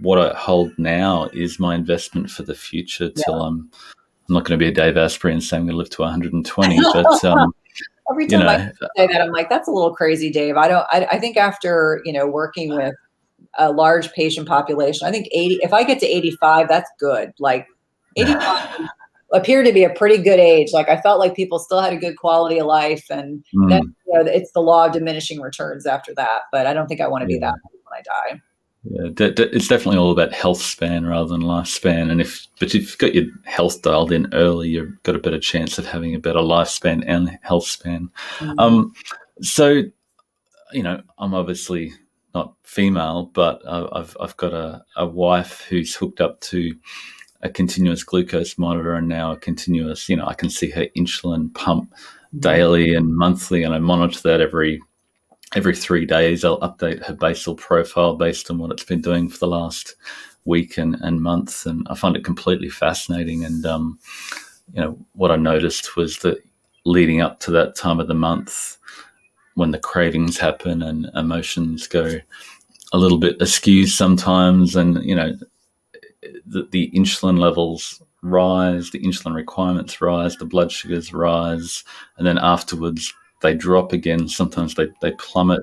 what 0.00 0.18
I 0.18 0.36
hold 0.36 0.72
now 0.78 1.28
is 1.32 1.60
my 1.60 1.74
investment 1.74 2.30
for 2.30 2.44
the 2.44 2.54
future. 2.54 3.10
Till 3.10 3.36
yeah. 3.36 3.42
I'm. 3.42 3.70
I'm 4.28 4.34
not 4.34 4.44
going 4.44 4.58
to 4.58 4.64
be 4.64 4.68
a 4.68 4.74
Dave 4.74 4.96
Asprey 4.96 5.32
and 5.32 5.40
say 5.40 5.56
I'm 5.56 5.66
going 5.66 5.74
to 5.74 5.76
live 5.76 5.90
to 5.90 6.02
120, 6.02 6.80
but 6.92 7.24
um, 7.24 7.54
Every 8.10 8.26
time 8.26 8.40
you 8.40 8.46
know, 8.46 8.52
I 8.52 8.68
say 8.96 9.06
that, 9.12 9.20
I'm 9.20 9.32
like, 9.32 9.48
that's 9.48 9.68
a 9.68 9.72
little 9.72 9.94
crazy, 9.94 10.30
Dave. 10.30 10.56
I 10.56 10.68
don't. 10.68 10.86
I, 10.90 11.06
I 11.12 11.18
think 11.18 11.36
after 11.36 12.00
you 12.04 12.12
know 12.12 12.26
working 12.26 12.74
with 12.74 12.94
a 13.58 13.72
large 13.72 14.12
patient 14.12 14.46
population, 14.46 15.06
I 15.06 15.10
think 15.10 15.28
80. 15.32 15.58
If 15.62 15.72
I 15.72 15.82
get 15.82 15.98
to 16.00 16.06
85, 16.06 16.68
that's 16.68 16.90
good. 17.00 17.32
Like 17.38 17.66
85 18.16 18.88
appeared 19.32 19.66
to 19.66 19.72
be 19.72 19.84
a 19.84 19.90
pretty 19.90 20.18
good 20.18 20.38
age. 20.38 20.72
Like 20.72 20.88
I 20.88 21.00
felt 21.00 21.18
like 21.18 21.34
people 21.34 21.58
still 21.58 21.80
had 21.80 21.92
a 21.92 21.96
good 21.96 22.16
quality 22.16 22.58
of 22.58 22.66
life, 22.66 23.06
and 23.10 23.44
mm. 23.54 23.68
then 23.68 23.94
you 24.06 24.14
know, 24.14 24.30
it's 24.30 24.52
the 24.52 24.60
law 24.60 24.86
of 24.86 24.92
diminishing 24.92 25.40
returns 25.40 25.86
after 25.86 26.14
that. 26.14 26.42
But 26.52 26.66
I 26.66 26.72
don't 26.72 26.86
think 26.86 27.00
I 27.00 27.08
want 27.08 27.22
to 27.22 27.26
be 27.26 27.38
that 27.38 27.54
when 27.72 27.98
I 27.98 28.02
die. 28.02 28.40
Yeah, 28.88 29.08
d- 29.12 29.30
d- 29.32 29.48
it's 29.52 29.68
definitely 29.68 29.98
all 29.98 30.12
about 30.12 30.32
health 30.32 30.60
span 30.60 31.06
rather 31.06 31.28
than 31.28 31.42
lifespan. 31.42 32.10
And 32.10 32.20
if, 32.20 32.46
but 32.60 32.68
if 32.68 32.74
you've 32.74 32.98
got 32.98 33.14
your 33.14 33.24
health 33.44 33.82
dialed 33.82 34.12
in 34.12 34.32
early, 34.32 34.68
you've 34.68 35.02
got 35.02 35.16
a 35.16 35.20
better 35.20 35.40
chance 35.40 35.78
of 35.78 35.86
having 35.86 36.14
a 36.14 36.20
better 36.20 36.40
lifespan 36.40 37.02
and 37.06 37.38
health 37.42 37.66
span. 37.66 38.10
Mm-hmm. 38.38 38.58
Um, 38.58 38.92
so, 39.42 39.82
you 40.72 40.82
know, 40.82 41.00
I'm 41.18 41.34
obviously 41.34 41.92
not 42.34 42.54
female, 42.62 43.30
but 43.32 43.62
I've 43.66 44.16
I've 44.20 44.36
got 44.36 44.52
a, 44.52 44.84
a 44.96 45.06
wife 45.06 45.66
who's 45.68 45.94
hooked 45.94 46.20
up 46.20 46.40
to 46.42 46.74
a 47.42 47.48
continuous 47.48 48.04
glucose 48.04 48.58
monitor 48.58 48.94
and 48.94 49.08
now 49.08 49.32
a 49.32 49.36
continuous. 49.36 50.08
You 50.08 50.16
know, 50.16 50.26
I 50.26 50.34
can 50.34 50.50
see 50.50 50.70
her 50.70 50.86
insulin 50.96 51.52
pump 51.54 51.90
mm-hmm. 51.90 52.40
daily 52.40 52.94
and 52.94 53.16
monthly, 53.16 53.62
and 53.62 53.74
I 53.74 53.78
monitor 53.78 54.20
that 54.24 54.40
every 54.40 54.80
every 55.54 55.76
three 55.76 56.04
days 56.04 56.44
I'll 56.44 56.60
update 56.60 57.04
her 57.04 57.14
basal 57.14 57.54
profile 57.54 58.16
based 58.16 58.50
on 58.50 58.58
what 58.58 58.72
it's 58.72 58.84
been 58.84 59.00
doing 59.00 59.28
for 59.28 59.38
the 59.38 59.46
last 59.46 59.94
week 60.44 60.78
and, 60.78 60.96
and 61.02 61.22
month. 61.22 61.66
And 61.66 61.86
I 61.88 61.94
find 61.94 62.16
it 62.16 62.24
completely 62.24 62.68
fascinating. 62.68 63.44
And, 63.44 63.64
um, 63.64 63.98
you 64.72 64.80
know, 64.80 64.98
what 65.12 65.30
I 65.30 65.36
noticed 65.36 65.96
was 65.96 66.18
that 66.18 66.42
leading 66.84 67.20
up 67.20 67.40
to 67.40 67.50
that 67.52 67.76
time 67.76 68.00
of 68.00 68.08
the 68.08 68.14
month, 68.14 68.78
when 69.54 69.70
the 69.70 69.78
cravings 69.78 70.36
happen 70.36 70.82
and 70.82 71.06
emotions 71.14 71.86
go 71.86 72.20
a 72.92 72.98
little 72.98 73.18
bit 73.18 73.40
askew 73.40 73.86
sometimes, 73.86 74.76
and, 74.76 75.02
you 75.02 75.14
know, 75.14 75.36
the, 76.44 76.68
the 76.70 76.90
insulin 76.94 77.38
levels 77.38 78.02
rise, 78.22 78.90
the 78.90 79.00
insulin 79.00 79.34
requirements 79.34 80.00
rise, 80.00 80.36
the 80.36 80.44
blood 80.44 80.70
sugars 80.70 81.12
rise, 81.12 81.84
and 82.18 82.26
then 82.26 82.38
afterwards 82.38 83.14
they 83.42 83.54
drop 83.54 83.92
again. 83.92 84.28
Sometimes 84.28 84.74
they, 84.74 84.88
they 85.00 85.12
plummet. 85.12 85.62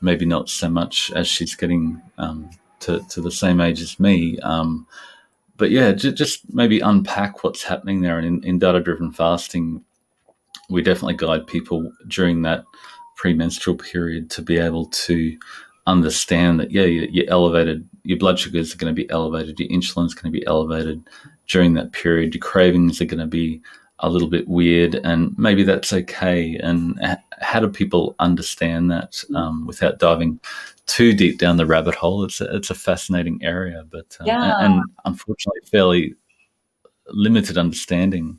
Maybe 0.00 0.26
not 0.26 0.50
so 0.50 0.68
much 0.68 1.10
as 1.14 1.26
she's 1.26 1.54
getting 1.54 2.02
um, 2.18 2.50
to, 2.80 3.00
to 3.10 3.20
the 3.20 3.30
same 3.30 3.60
age 3.60 3.80
as 3.80 3.98
me. 3.98 4.38
Um, 4.40 4.86
but 5.56 5.70
yeah, 5.70 5.92
j- 5.92 6.12
just 6.12 6.52
maybe 6.52 6.80
unpack 6.80 7.42
what's 7.42 7.62
happening 7.62 8.00
there. 8.00 8.18
And 8.18 8.26
in, 8.26 8.44
in 8.44 8.58
data 8.58 8.80
driven 8.80 9.12
fasting, 9.12 9.82
we 10.68 10.82
definitely 10.82 11.16
guide 11.16 11.46
people 11.46 11.90
during 12.08 12.42
that 12.42 12.64
premenstrual 13.16 13.76
period 13.76 14.30
to 14.30 14.42
be 14.42 14.58
able 14.58 14.86
to 14.86 15.38
understand 15.86 16.58
that, 16.60 16.70
yeah, 16.70 16.84
you're 16.84 17.30
elevated, 17.30 17.88
your 18.02 18.18
blood 18.18 18.38
sugars 18.38 18.74
are 18.74 18.78
going 18.78 18.94
to 18.94 19.02
be 19.02 19.08
elevated, 19.10 19.60
your 19.60 19.68
insulin's 19.70 20.14
going 20.14 20.32
to 20.32 20.38
be 20.38 20.46
elevated 20.46 21.02
during 21.46 21.74
that 21.74 21.92
period, 21.92 22.34
your 22.34 22.40
cravings 22.40 23.00
are 23.00 23.06
going 23.06 23.20
to 23.20 23.26
be 23.26 23.60
a 24.04 24.10
little 24.10 24.28
bit 24.28 24.46
weird, 24.46 24.96
and 24.96 25.34
maybe 25.38 25.62
that's 25.62 25.92
okay. 25.92 26.56
And 26.62 27.00
how 27.40 27.60
do 27.60 27.68
people 27.68 28.14
understand 28.18 28.90
that 28.90 29.22
um, 29.34 29.66
without 29.66 29.98
diving 29.98 30.38
too 30.86 31.12
deep 31.14 31.38
down 31.38 31.56
the 31.56 31.66
rabbit 31.66 31.94
hole? 31.94 32.24
It's 32.24 32.40
a, 32.40 32.54
it's 32.54 32.70
a 32.70 32.74
fascinating 32.74 33.40
area, 33.42 33.84
but 33.90 34.16
uh, 34.20 34.24
Yeah. 34.26 34.54
and, 34.60 34.74
and 34.74 34.84
unfortunately 35.04 35.62
fairly 35.70 36.14
limited 37.08 37.58
understanding. 37.58 38.38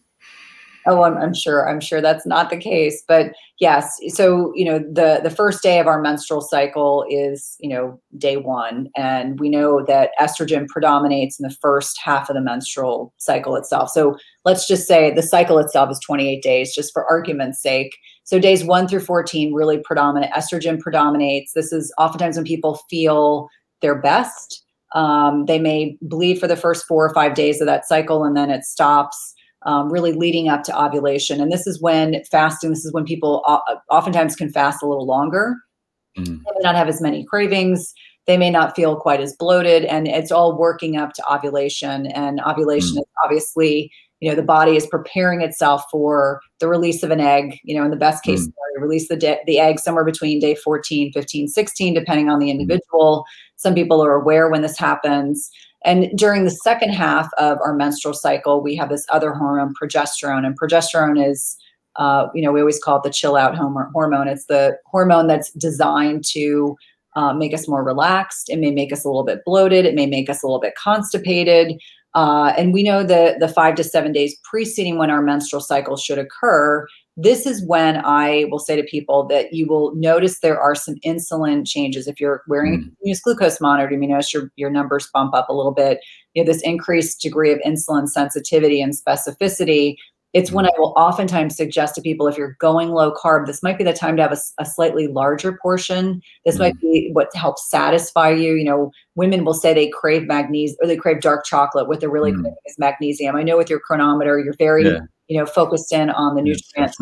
Oh, 0.88 1.04
I'm, 1.04 1.18
I'm 1.18 1.34
sure. 1.34 1.68
I'm 1.68 1.80
sure 1.80 2.00
that's 2.00 2.26
not 2.26 2.50
the 2.50 2.58
case, 2.58 3.04
but 3.08 3.32
yes. 3.60 4.00
So 4.10 4.52
you 4.56 4.66
know, 4.66 4.80
the 4.80 5.20
the 5.24 5.30
first 5.30 5.64
day 5.64 5.80
of 5.80 5.88
our 5.88 6.00
menstrual 6.00 6.42
cycle 6.42 7.06
is 7.10 7.56
you 7.60 7.70
know 7.70 8.00
day 8.18 8.38
one, 8.38 8.90
and 8.96 9.40
we 9.40 9.50
know 9.50 9.84
that 9.86 10.12
estrogen 10.20 10.68
predominates 10.68 11.40
in 11.40 11.44
the 11.48 11.56
first 11.62 12.00
half 12.04 12.30
of 12.30 12.36
the 12.36 12.42
menstrual 12.42 13.14
cycle 13.18 13.56
itself. 13.56 13.90
So 13.90 14.18
let's 14.44 14.68
just 14.68 14.88
say 14.88 15.12
the 15.12 15.24
cycle 15.24 15.58
itself 15.58 15.90
is 15.90 16.00
28 16.00 16.42
days, 16.44 16.76
just 16.76 16.94
for 16.94 17.10
argument's 17.10 17.62
sake. 17.62 17.96
So 18.24 18.40
days 18.40 18.64
one 18.64 18.88
through 18.88 19.02
14 19.02 19.54
really 19.54 19.80
predominate. 19.80 20.32
Estrogen 20.32 20.80
predominates. 20.80 21.54
This 21.54 21.72
is 21.72 21.94
oftentimes 21.98 22.38
when 22.38 22.46
people 22.46 22.80
feel 22.90 23.50
their 23.82 24.00
best. 24.00 24.64
Um, 24.94 25.46
they 25.46 25.60
may 25.60 25.98
bleed 26.02 26.40
for 26.40 26.48
the 26.48 26.56
first 26.56 26.86
four 26.86 27.06
or 27.06 27.14
five 27.14 27.34
days 27.34 27.60
of 27.60 27.68
that 27.68 27.86
cycle, 27.86 28.24
and 28.24 28.38
then 28.38 28.50
it 28.50 28.64
stops 28.64 29.35
um, 29.66 29.92
really 29.92 30.14
leading 30.14 30.48
up 30.48 30.64
to 30.64 30.80
ovulation. 30.80 31.42
And 31.42 31.52
this 31.52 31.66
is 31.68 31.82
when 31.82 32.24
fasting, 32.32 32.70
this 32.70 32.86
is 32.86 32.94
when 32.94 33.04
people 33.04 33.44
oftentimes 33.90 34.36
can 34.36 34.50
fast 34.50 34.82
a 34.84 34.88
little 34.88 35.06
longer. 35.08 35.56
Mm. 36.18 36.26
They 36.26 36.52
may 36.56 36.62
not 36.64 36.76
have 36.76 36.88
as 36.88 37.02
many 37.02 37.26
cravings. 37.26 37.94
They 38.28 38.38
may 38.38 38.50
not 38.50 38.76
feel 38.76 38.96
quite 38.96 39.22
as 39.22 39.36
bloated. 39.36 39.86
And 39.86 40.08
it's 40.08 40.32
all 40.32 40.58
working 40.58 40.98
up 40.98 41.14
to 41.14 41.34
ovulation. 41.34 42.08
And 42.08 42.40
ovulation 42.42 42.96
Mm. 42.98 43.00
is 43.00 43.06
obviously, 43.24 43.92
you 44.20 44.30
know, 44.30 44.36
the 44.36 44.44
body 44.44 44.76
is 44.76 44.88
preparing 44.88 45.42
itself 45.42 45.84
for 45.92 46.42
the 46.60 46.68
release 46.68 47.04
of 47.04 47.12
an 47.12 47.20
egg. 47.20 47.60
You 47.64 47.76
know, 47.78 47.84
in 47.84 47.92
the 47.92 47.98
best 47.98 48.24
case 48.24 48.42
Mm. 48.42 48.44
scenario, 48.44 48.82
release 48.82 49.08
the, 49.10 49.18
de- 49.18 49.40
the 49.46 49.60
egg 49.60 49.80
somewhere 49.80 50.06
between 50.06 50.40
day 50.40 50.56
14, 50.56 51.12
15, 51.12 51.48
16, 51.48 51.94
depending 51.94 52.30
on 52.30 52.40
the 52.40 52.50
individual. 52.50 53.26
Some 53.58 53.74
people 53.74 54.04
are 54.04 54.14
aware 54.14 54.50
when 54.50 54.62
this 54.62 54.78
happens. 54.78 55.50
And 55.86 56.10
during 56.18 56.44
the 56.44 56.52
second 56.52 56.90
half 56.90 57.30
of 57.38 57.60
our 57.60 57.74
menstrual 57.74 58.16
cycle, 58.16 58.62
we 58.62 58.76
have 58.76 58.90
this 58.90 59.06
other 59.12 59.34
hormone, 59.34 59.74
progesterone. 59.82 60.46
And 60.46 60.60
progesterone 60.60 61.24
is, 61.24 61.56
uh, 61.96 62.28
you 62.34 62.42
know, 62.42 62.52
we 62.52 62.60
always 62.60 62.84
call 62.84 62.98
it 62.98 63.04
the 63.04 63.12
chill 63.12 63.36
out 63.36 63.56
hormone. 63.56 64.28
It's 64.28 64.48
the 64.48 64.78
hormone 64.88 65.28
that's 65.28 65.52
designed 65.52 66.26
to 66.32 66.76
uh, 67.16 67.34
make 67.34 67.54
us 67.54 67.68
more 67.68 67.84
relaxed. 67.84 68.50
It 68.50 68.60
may 68.60 68.72
make 68.72 68.92
us 68.92 69.06
a 69.06 69.08
little 69.08 69.24
bit 69.24 69.46
bloated. 69.46 69.86
It 69.86 69.96
may 69.96 70.08
make 70.08 70.30
us 70.30 70.44
a 70.44 70.48
little 70.48 70.60
bit 70.60 70.74
constipated. 70.76 71.80
Uh, 72.16 72.54
and 72.58 72.74
we 72.74 72.82
know 72.82 73.04
that 73.04 73.40
the 73.40 73.48
five 73.48 73.76
to 73.76 73.84
seven 73.84 74.12
days 74.12 74.36
preceding 74.44 74.98
when 74.98 75.12
our 75.12 75.22
menstrual 75.22 75.62
cycle 75.62 75.98
should 75.98 76.18
occur, 76.18 76.88
this 77.18 77.46
is 77.46 77.66
when 77.66 78.02
I 78.06 78.46
will 78.52 78.60
say 78.60 78.76
to 78.76 78.84
people 78.84 79.26
that 79.28 79.54
you 79.54 79.68
will 79.68 79.96
notice 79.96 80.40
there 80.40 80.60
are 80.60 80.76
some 80.76 80.96
insulin 81.06 81.66
changes. 81.66 82.08
If 82.08 82.20
you're 82.20 82.44
wearing 82.48 82.74
a 82.74 82.78
Mm. 82.78 82.84
continuous 82.84 83.22
glucose 83.22 83.62
monitor, 83.62 83.92
you 83.94 83.98
may 84.00 84.08
notice 84.08 84.34
your, 84.34 84.52
your 84.58 84.70
numbers 84.70 85.10
bump 85.14 85.34
up 85.34 85.48
a 85.48 85.54
little 85.54 85.72
bit. 85.72 86.00
You 86.34 86.44
know, 86.44 86.52
this 86.52 86.62
increased 86.64 87.22
degree 87.22 87.52
of 87.54 87.60
insulin 87.66 88.08
sensitivity 88.10 88.82
and 88.82 88.94
specificity. 88.94 89.96
It's 90.34 90.52
when 90.52 90.66
I 90.66 90.72
will 90.78 90.94
oftentimes 90.98 91.56
suggest 91.56 91.96
to 91.96 92.02
people 92.02 92.28
if 92.28 92.38
you're 92.38 92.58
going 92.60 92.90
low 92.90 93.14
carb, 93.14 93.46
this 93.46 93.64
might 93.64 93.78
be 93.78 93.86
the 93.86 93.94
time 93.94 94.18
to 94.18 94.22
have 94.22 94.38
a 94.60 94.66
slightly 94.66 95.08
larger 95.08 95.58
portion. 95.62 96.22
This 96.44 96.60
might 96.60 96.78
be 96.82 97.10
what 97.14 97.34
helps 97.34 97.70
satisfy 97.70 98.32
you. 98.32 98.56
You 98.56 98.66
know, 98.66 98.92
women 99.16 99.46
will 99.46 99.54
say 99.54 99.74
they 99.74 99.88
crave 99.88 100.28
magnesium 100.28 100.76
or 100.82 100.88
they 100.88 100.98
crave 100.98 101.22
dark 101.22 101.46
chocolate. 101.46 101.88
What 101.88 102.02
they're 102.02 102.10
really 102.10 102.34
Mm. 102.34 102.42
craving 102.42 102.56
is 102.66 102.76
magnesium. 102.78 103.38
I 103.38 103.44
know 103.44 103.56
with 103.56 103.70
your 103.70 103.80
Cronometer, 103.80 104.38
you're 104.40 104.56
very, 104.60 104.84
Yeah. 104.84 105.00
You 105.28 105.38
know, 105.40 105.46
focused 105.46 105.92
in 105.92 106.10
on 106.10 106.36
the 106.36 106.42
Yeah, 106.42 106.54
nutrients 106.54 106.98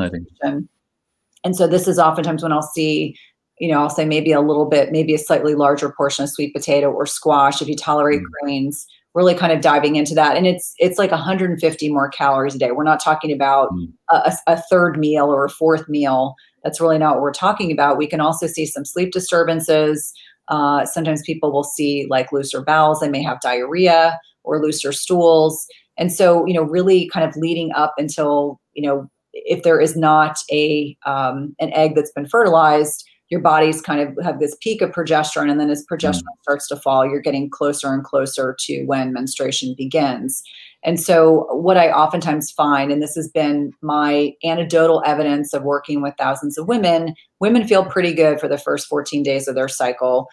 and 1.45 1.55
so 1.55 1.67
this 1.67 1.87
is 1.87 1.99
oftentimes 1.99 2.41
when 2.43 2.51
I'll 2.53 2.61
see, 2.61 3.15
you 3.59 3.69
know, 3.69 3.79
I'll 3.81 3.89
say 3.89 4.05
maybe 4.05 4.31
a 4.31 4.39
little 4.41 4.65
bit, 4.65 4.91
maybe 4.91 5.13
a 5.13 5.17
slightly 5.19 5.55
larger 5.55 5.89
portion 5.91 6.23
of 6.23 6.29
sweet 6.29 6.53
potato 6.53 6.89
or 6.91 7.05
squash 7.05 7.61
if 7.61 7.67
you 7.67 7.75
tolerate 7.75 8.21
Mm. 8.21 8.25
grains. 8.41 8.87
Really 9.15 9.35
kind 9.35 9.51
of 9.51 9.61
diving 9.61 9.95
into 9.95 10.15
that, 10.15 10.35
and 10.37 10.47
it's 10.47 10.73
it's 10.79 10.97
like 10.97 11.11
150 11.11 11.89
more 11.91 12.09
calories 12.09 12.55
a 12.55 12.57
day. 12.57 12.71
We're 12.71 12.83
not 12.83 12.99
talking 12.99 13.31
about 13.31 13.69
Mm. 13.71 13.89
a, 14.09 14.15
a- 14.47 14.53
a 14.53 14.61
third 14.71 14.97
meal 14.97 15.25
or 15.31 15.45
a 15.45 15.49
fourth 15.49 15.87
meal. 15.87 16.33
That's 16.63 16.81
really 16.81 16.97
not 16.97 17.15
what 17.15 17.21
we're 17.21 17.31
talking 17.33 17.71
about. 17.71 17.97
We 17.97 18.07
can 18.07 18.21
also 18.21 18.47
see 18.47 18.65
some 18.65 18.85
sleep 18.85 19.11
disturbances. 19.11 20.11
Uh, 20.47 20.85
sometimes 20.85 21.21
people 21.21 21.51
will 21.51 21.63
see 21.63 22.07
like 22.09 22.31
looser 22.31 22.61
bowels. 22.63 23.01
They 23.01 23.09
may 23.09 23.21
have 23.21 23.39
diarrhea 23.41 24.19
or 24.43 24.61
looser 24.61 24.91
stools. 24.91 25.65
And 25.97 26.11
so, 26.11 26.45
you 26.45 26.53
know, 26.53 26.63
really 26.63 27.09
kind 27.09 27.27
of 27.27 27.35
leading 27.35 27.71
up 27.73 27.93
until, 27.97 28.59
you 28.73 28.87
know, 28.87 29.09
if 29.33 29.63
there 29.63 29.79
is 29.79 29.95
not 29.95 30.37
a 30.51 30.95
um, 31.05 31.55
an 31.59 31.73
egg 31.73 31.95
that's 31.95 32.11
been 32.11 32.27
fertilized, 32.27 33.03
your 33.29 33.41
body's 33.41 33.81
kind 33.81 33.99
of 33.99 34.23
have 34.23 34.39
this 34.39 34.55
peak 34.61 34.81
of 34.81 34.91
progesterone, 34.91 35.49
and 35.49 35.59
then 35.59 35.71
as 35.71 35.85
progesterone 35.91 36.21
starts 36.43 36.67
to 36.67 36.75
fall, 36.75 37.05
you're 37.05 37.19
getting 37.19 37.49
closer 37.49 37.91
and 37.91 38.03
closer 38.03 38.55
to 38.59 38.83
when 38.85 39.11
menstruation 39.11 39.73
begins. 39.75 40.43
And 40.83 40.99
so, 40.99 41.47
what 41.55 41.77
I 41.77 41.91
oftentimes 41.91 42.51
find, 42.51 42.91
and 42.91 43.01
this 43.01 43.15
has 43.15 43.29
been 43.29 43.71
my 43.81 44.33
anecdotal 44.43 45.01
evidence 45.05 45.53
of 45.53 45.63
working 45.63 46.01
with 46.01 46.13
thousands 46.17 46.57
of 46.57 46.67
women, 46.67 47.15
women 47.39 47.67
feel 47.67 47.85
pretty 47.85 48.13
good 48.13 48.39
for 48.39 48.47
the 48.47 48.57
first 48.57 48.87
14 48.87 49.23
days 49.23 49.47
of 49.47 49.55
their 49.55 49.69
cycle 49.69 50.27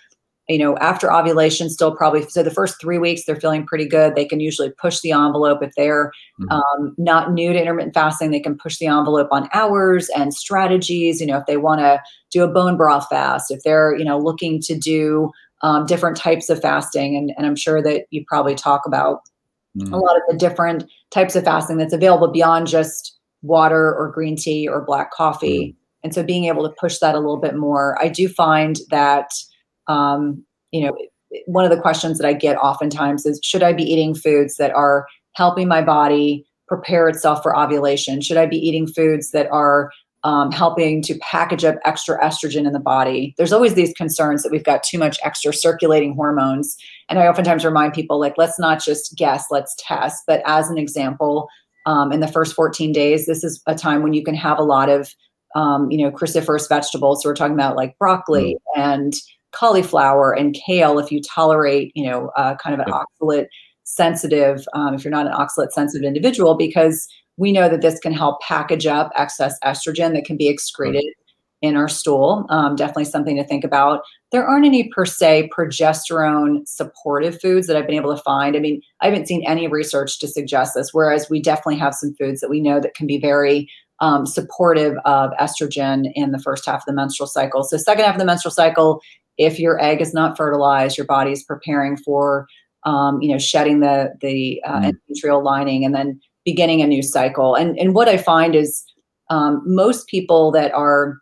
you 0.51 0.59
know, 0.59 0.77
after 0.79 1.13
ovulation, 1.13 1.71
still 1.71 1.95
probably 1.97 2.23
so 2.29 2.43
the 2.43 2.51
first 2.51 2.81
three 2.81 2.99
weeks 2.99 3.25
they're 3.25 3.41
feeling 3.41 3.65
pretty 3.65 3.87
good. 3.87 4.15
They 4.17 4.25
can 4.25 4.41
usually 4.41 4.71
push 4.71 5.01
the 5.01 5.13
envelope 5.13 5.63
if 5.63 5.73
they're 5.77 6.11
Mhm. 6.41 6.51
um, 6.53 6.95
not 6.99 7.33
new 7.33 7.53
to 7.53 7.59
intermittent 7.59 7.95
fasting. 7.95 8.31
They 8.31 8.41
can 8.41 8.59
push 8.59 8.79
the 8.79 8.87
envelope 8.87 9.29
on 9.31 9.49
hours 9.55 10.09
and 10.17 10.35
strategies. 10.35 11.21
You 11.21 11.27
know, 11.29 11.39
if 11.39 11.47
they 11.47 11.57
want 11.57 11.81
to 11.81 12.01
do 12.31 12.43
a 12.45 12.49
bone 12.49 12.77
broth 12.77 13.07
fast, 13.09 13.51
if 13.51 13.63
they're 13.63 13.97
you 13.97 14.05
know 14.05 14.19
looking 14.19 14.61
to 14.63 14.77
do 14.77 15.31
um, 15.63 15.87
different 15.87 16.17
types 16.17 16.51
of 16.51 16.61
fasting, 16.61 17.17
and, 17.17 17.33
and 17.37 17.47
I'm 17.47 17.57
sure 17.57 17.83
that 17.83 18.07
you 18.11 18.25
probably 18.27 18.55
talk 18.55 18.83
about 18.87 19.21
a 19.79 19.85
Mm. 19.85 19.93
lot 20.03 20.17
of 20.17 20.23
the 20.29 20.37
different 20.37 20.85
types 21.13 21.37
of 21.37 21.45
fasting 21.45 21.77
that's 21.77 21.93
available 21.93 22.27
beyond 22.27 22.67
just 22.67 23.17
water 23.43 23.95
or 23.95 24.11
green 24.11 24.35
tea 24.37 24.67
or 24.67 24.85
black 24.85 25.13
coffee. 25.13 25.77
And 26.03 26.13
so 26.13 26.25
being 26.25 26.47
able 26.47 26.69
to 26.69 26.75
push 26.81 26.99
that 26.99 27.15
a 27.15 27.19
little 27.21 27.37
bit 27.37 27.55
more, 27.57 27.97
I 28.03 28.09
do 28.09 28.27
find 28.29 28.79
that, 28.91 29.31
um, 29.91 30.45
you 30.71 30.87
know, 30.87 30.97
one 31.47 31.65
of 31.65 31.71
the 31.71 31.81
questions 31.81 32.19
that 32.19 32.27
I 32.27 32.33
get 32.33 32.57
oftentimes 32.57 33.27
is 33.27 33.41
should 33.43 33.63
I 33.63 33.73
be 33.73 33.83
eating 33.83 34.15
foods 34.15 34.57
that 34.57 34.73
are 34.73 35.07
helping 35.35 35.69
my 35.69 35.83
body 35.83 36.47
prepare 36.69 37.09
itself 37.09 37.43
for 37.43 37.57
ovulation? 37.57 38.21
Should 38.21 38.37
I 38.37 38.47
be 38.47 38.57
eating 38.57 38.87
foods 38.87 39.33
that 39.33 39.49
are 39.51 39.91
um, 40.23 40.53
helping 40.53 41.03
to 41.03 41.19
package 41.19 41.65
up 41.65 41.77
extra 41.85 42.23
estrogen 42.23 42.67
in 42.67 42.73
the 42.73 42.81
body? 42.81 43.35
There's 43.37 43.53
always 43.53 43.75
these 43.75 43.93
concerns 43.95 44.43
that 44.43 44.53
we've 44.53 44.65
got 44.65 44.83
too 44.83 44.99
much 44.99 45.19
extra 45.25 45.53
circulating 45.53 46.15
hormones. 46.15 46.77
And 47.09 47.19
I 47.19 47.27
oftentimes 47.27 47.65
remind 47.65 47.93
people, 47.93 48.21
like, 48.21 48.35
let's 48.37 48.59
not 48.59 48.83
just 48.83 49.17
guess, 49.17 49.47
let's 49.51 49.75
test. 49.79 50.23
But 50.27 50.43
as 50.47 50.71
an 50.71 50.79
example, 50.79 51.49
um, 51.87 52.13
in 52.13 52.21
the 52.21 52.29
first 52.29 52.55
14 52.55 52.93
days, 52.93 53.27
this 53.27 53.43
is 53.43 53.61
a 53.67 53.75
time 53.75 54.03
when 54.03 54.13
you 54.13 54.23
can 54.23 54.35
have 54.35 54.59
a 54.59 54.65
lot 54.65 54.89
of, 54.89 55.13
um, 55.57 55.91
you 55.91 56.05
know, 56.05 56.11
cruciferous 56.13 56.69
vegetables. 56.69 57.23
So 57.23 57.29
we're 57.29 57.35
talking 57.35 57.55
about 57.55 57.77
like 57.77 57.99
broccoli 57.99 58.57
and 58.77 59.15
cauliflower 59.53 60.33
and 60.33 60.55
kale. 60.67 60.99
If 60.99 61.11
you 61.11 61.21
tolerate, 61.23 61.93
you 61.95 62.09
know, 62.09 62.31
uh, 62.37 62.57
kind 62.57 62.79
of 62.79 62.87
an 62.87 62.93
oxalate 62.93 63.47
sensitive, 63.85 64.67
um, 64.75 64.95
if 64.95 65.05
you're 65.05 65.11
not 65.11 65.27
an 65.27 65.33
oxalate 65.33 65.73
sensitive 65.73 66.07
individual, 66.07 66.55
because 66.55 67.09
we 67.37 67.53
know 67.53 67.69
that 67.69 67.81
this 67.81 67.99
can 67.99 68.13
help 68.13 68.41
package 68.43 68.87
up 68.87 69.11
excess 69.17 69.59
estrogen 69.65 70.13
that 70.15 70.25
can 70.25 70.37
be 70.37 70.49
excreted 70.49 71.05
in 71.63 71.77
our 71.77 71.89
stool. 71.89 72.47
Um, 72.49 72.75
definitely 72.75 73.05
something 73.05 73.37
to 73.37 73.45
think 73.45 73.65
about. 73.65 74.03
There 74.33 74.47
aren't 74.47 74.65
any 74.65 74.89
per 74.89 75.05
se 75.05 75.51
progesterone 75.57 76.67
supportive 76.67 77.41
foods 77.41 77.67
that 77.67 77.77
I've 77.77 77.87
been 77.87 77.97
able 77.97 78.17
to 78.17 78.23
find. 78.23 78.57
I 78.57 78.61
mean, 78.61 78.81
I 79.01 79.07
haven't 79.07 79.29
seen 79.29 79.45
any 79.47 79.69
research 79.69 80.19
to 80.21 80.29
suggest 80.29 80.75
this, 80.75 80.95
whereas 80.95 81.29
we 81.29 81.43
definitely 81.43 81.77
have 81.77 81.95
some 81.95 82.15
foods 82.15 82.41
that 82.41 82.51
we 82.51 82.61
know 82.61 82.81
that 82.81 82.95
can 82.95 83.07
be 83.07 83.19
very 83.19 83.69
um, 84.01 84.27
supportive 84.27 84.97
of 85.05 85.31
estrogen 85.41 86.11
in 86.15 86.33
the 86.33 86.39
first 86.39 86.65
half 86.67 86.81
of 86.83 86.87
the 86.87 86.93
menstrual 86.93 87.27
cycle. 87.27 87.63
So, 87.63 87.77
second 87.77 88.05
half 88.05 88.15
of 88.15 88.19
the 88.19 88.25
menstrual 88.25 88.53
cycle, 88.53 89.01
if 89.39 89.59
your 89.59 89.81
egg 89.83 90.01
is 90.01 90.15
not 90.15 90.37
fertilized, 90.37 90.97
your 90.99 91.07
body 91.07 91.33
is 91.33 91.43
preparing 91.43 91.97
for, 91.97 92.47
um, 92.85 93.21
you 93.23 93.31
know, 93.31 93.39
shedding 93.39 93.81
the 93.81 94.13
the 94.21 94.63
uh, 94.67 94.81
Mm. 94.81 94.93
endometrial 95.11 95.43
lining 95.43 95.85
and 95.85 95.95
then 95.95 96.21
beginning 96.45 96.81
a 96.83 96.87
new 96.87 97.03
cycle. 97.03 97.55
And 97.55 97.79
and 97.79 97.95
what 97.95 98.09
I 98.09 98.17
find 98.17 98.55
is 98.55 98.83
um, 99.29 99.63
most 99.65 100.09
people 100.09 100.51
that 100.53 100.73
are 100.73 101.19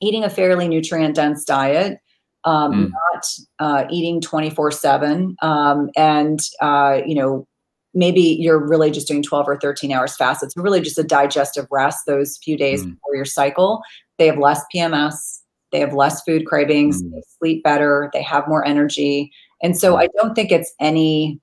eating 0.00 0.24
a 0.24 0.30
fairly 0.30 0.66
nutrient 0.68 1.14
dense 1.14 1.44
diet, 1.44 1.98
um, 2.44 2.72
Mm. 2.72 2.90
not 2.92 3.26
uh, 3.58 3.84
eating 3.90 4.20
24 4.20 4.70
7, 4.70 5.36
um, 5.42 5.90
and, 5.96 6.40
uh, 6.60 7.00
you 7.06 7.14
know, 7.14 7.46
maybe 7.94 8.20
you're 8.20 8.64
really 8.64 8.90
just 8.90 9.08
doing 9.08 9.22
12 9.22 9.48
or 9.48 9.58
13 9.58 9.92
hours 9.92 10.16
fast. 10.16 10.42
It's 10.42 10.56
really 10.56 10.80
just 10.80 10.98
a 10.98 11.02
digestive 11.02 11.66
rest 11.70 12.06
those 12.06 12.38
few 12.42 12.56
days 12.56 12.82
Mm. 12.84 12.94
before 12.94 13.16
your 13.16 13.24
cycle. 13.24 13.82
They 14.18 14.26
have 14.26 14.38
less 14.38 14.62
PMS, 14.72 15.42
they 15.72 15.80
have 15.80 15.92
less 15.94 16.22
food 16.22 16.46
cravings, 16.46 17.02
Mm. 17.02 17.12
they 17.12 17.22
sleep 17.38 17.62
better, 17.64 18.10
they 18.12 18.22
have 18.22 18.46
more 18.48 18.64
energy. 18.64 19.30
And 19.62 19.76
so 19.78 19.96
I 19.96 20.08
don't 20.16 20.34
think 20.34 20.50
it's 20.52 20.72
any 20.80 21.40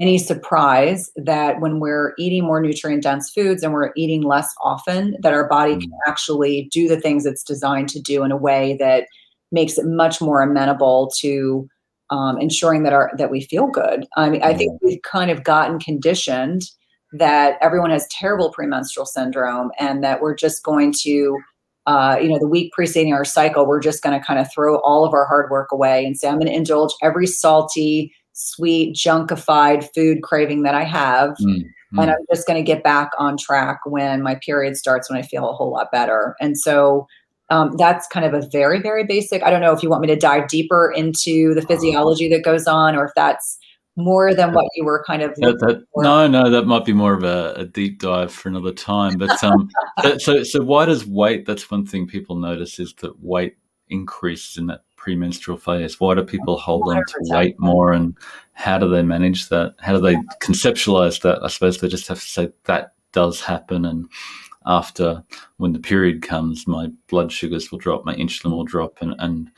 any 0.00 0.16
surprise 0.16 1.10
that 1.14 1.60
when 1.60 1.78
we're 1.78 2.14
eating 2.16 2.42
more 2.42 2.58
nutrient 2.58 3.02
dense 3.02 3.30
foods 3.30 3.62
and 3.62 3.74
we're 3.74 3.90
eating 3.96 4.22
less 4.22 4.48
often, 4.64 5.14
that 5.20 5.34
our 5.34 5.46
body 5.46 5.74
can 5.76 5.90
Mm. 5.90 5.98
actually 6.06 6.70
do 6.72 6.88
the 6.88 6.98
things 6.98 7.26
it's 7.26 7.42
designed 7.42 7.90
to 7.90 8.00
do 8.00 8.24
in 8.24 8.32
a 8.32 8.36
way 8.36 8.78
that 8.80 9.04
makes 9.52 9.76
it 9.76 9.84
much 9.84 10.18
more 10.22 10.40
amenable 10.40 11.10
to 11.18 11.68
um, 12.10 12.38
ensuring 12.40 12.82
that 12.82 12.92
our 12.92 13.10
that 13.16 13.30
we 13.30 13.40
feel 13.40 13.66
good. 13.68 14.06
I 14.16 14.30
mean, 14.30 14.42
I 14.42 14.54
think 14.54 14.80
we've 14.82 15.02
kind 15.02 15.30
of 15.30 15.44
gotten 15.44 15.78
conditioned 15.78 16.62
that 17.12 17.56
everyone 17.60 17.90
has 17.90 18.06
terrible 18.08 18.50
premenstrual 18.52 19.06
syndrome 19.06 19.70
and 19.78 20.04
that 20.04 20.20
we're 20.20 20.34
just 20.34 20.62
going 20.62 20.92
to 21.02 21.38
uh, 21.86 22.16
you 22.20 22.28
know 22.28 22.38
the 22.38 22.46
week 22.46 22.72
preceding 22.72 23.12
our 23.12 23.24
cycle 23.24 23.66
we're 23.66 23.80
just 23.80 24.02
going 24.02 24.18
to 24.18 24.24
kind 24.24 24.38
of 24.38 24.52
throw 24.52 24.78
all 24.80 25.04
of 25.04 25.12
our 25.12 25.26
hard 25.26 25.50
work 25.50 25.72
away 25.72 26.04
and 26.04 26.16
say 26.16 26.28
i'm 26.28 26.38
going 26.38 26.46
to 26.46 26.54
indulge 26.54 26.92
every 27.02 27.26
salty 27.26 28.12
sweet 28.32 28.94
junkified 28.94 29.88
food 29.94 30.22
craving 30.22 30.62
that 30.62 30.74
i 30.74 30.84
have 30.84 31.30
Mm, 31.40 31.64
mm. 31.94 32.02
and 32.02 32.10
i'm 32.10 32.18
just 32.32 32.46
going 32.46 32.62
to 32.62 32.66
get 32.66 32.84
back 32.84 33.10
on 33.18 33.36
track 33.36 33.80
when 33.86 34.22
my 34.22 34.36
period 34.44 34.76
starts 34.76 35.10
when 35.10 35.18
i 35.18 35.22
feel 35.22 35.48
a 35.48 35.52
whole 35.54 35.72
lot 35.72 35.90
better 35.90 36.36
and 36.40 36.56
so 36.58 37.08
um, 37.50 37.72
that's 37.76 38.06
kind 38.08 38.24
of 38.24 38.32
a 38.34 38.46
very 38.48 38.80
very 38.80 39.04
basic 39.04 39.42
i 39.42 39.50
don't 39.50 39.60
know 39.60 39.72
if 39.72 39.82
you 39.82 39.90
want 39.90 40.00
me 40.02 40.08
to 40.08 40.16
dive 40.16 40.48
deeper 40.48 40.92
into 40.96 41.54
the 41.54 41.62
physiology 41.62 42.28
that 42.28 42.44
goes 42.44 42.66
on 42.66 42.94
or 42.96 43.04
if 43.04 43.12
that's 43.14 43.58
more 43.96 44.34
than 44.34 44.52
what 44.54 44.66
you 44.76 44.84
were 44.84 45.04
kind 45.06 45.22
of 45.22 45.34
That, 45.36 45.58
that, 45.60 45.84
no, 45.96 46.26
no, 46.26 46.48
that 46.50 46.64
might 46.64 46.84
be 46.84 46.92
more 46.92 47.12
of 47.12 47.24
a, 47.24 47.52
a 47.56 47.64
deep 47.66 48.00
dive 48.00 48.32
for 48.32 48.48
another 48.48 48.72
time. 48.72 49.18
But 49.18 49.42
um, 49.42 49.68
so- 50.02 50.18
so 50.18 50.42
so 50.44 50.62
why 50.62 50.86
does 50.86 51.06
weight? 51.06 51.44
That's 51.44 51.70
one 51.70 51.84
thing 51.84 52.06
people 52.06 52.36
notice 52.36 52.78
is 52.78 52.94
that 53.00 53.20
weight 53.22 53.56
increases 53.88 54.56
in 54.56 54.68
that 54.68 54.84
premenstrual 54.96 55.58
phase. 55.58 55.98
Why 56.00 56.14
do 56.14 56.22
people 56.22 56.56
hold 56.56 56.88
on 56.88 56.96
to 56.96 57.14
weight 57.24 57.56
more, 57.58 57.92
and 57.92 58.16
how 58.52 58.78
do 58.78 58.88
they 58.88 59.02
manage 59.02 59.48
that? 59.48 59.74
How 59.80 59.92
do 59.92 60.00
they 60.00 60.16
conceptualize 60.40 61.20
that? 61.22 61.42
I 61.42 61.48
suppose 61.48 61.78
they 61.78 61.88
just 61.88 62.08
have 62.08 62.20
to 62.20 62.26
say 62.26 62.52
that 62.64 62.94
does 63.12 63.40
happen, 63.40 63.84
and 63.84 64.06
after 64.66 65.22
when 65.56 65.72
the 65.72 65.78
period 65.78 66.22
comes, 66.22 66.66
my 66.66 66.88
blood 67.08 67.32
sugars 67.32 67.70
will 67.70 67.78
drop, 67.78 68.04
my 68.04 68.14
insulin 68.14 68.52
will 68.52 68.64
drop, 68.64 68.98
and 69.00 69.14
and 69.18 69.50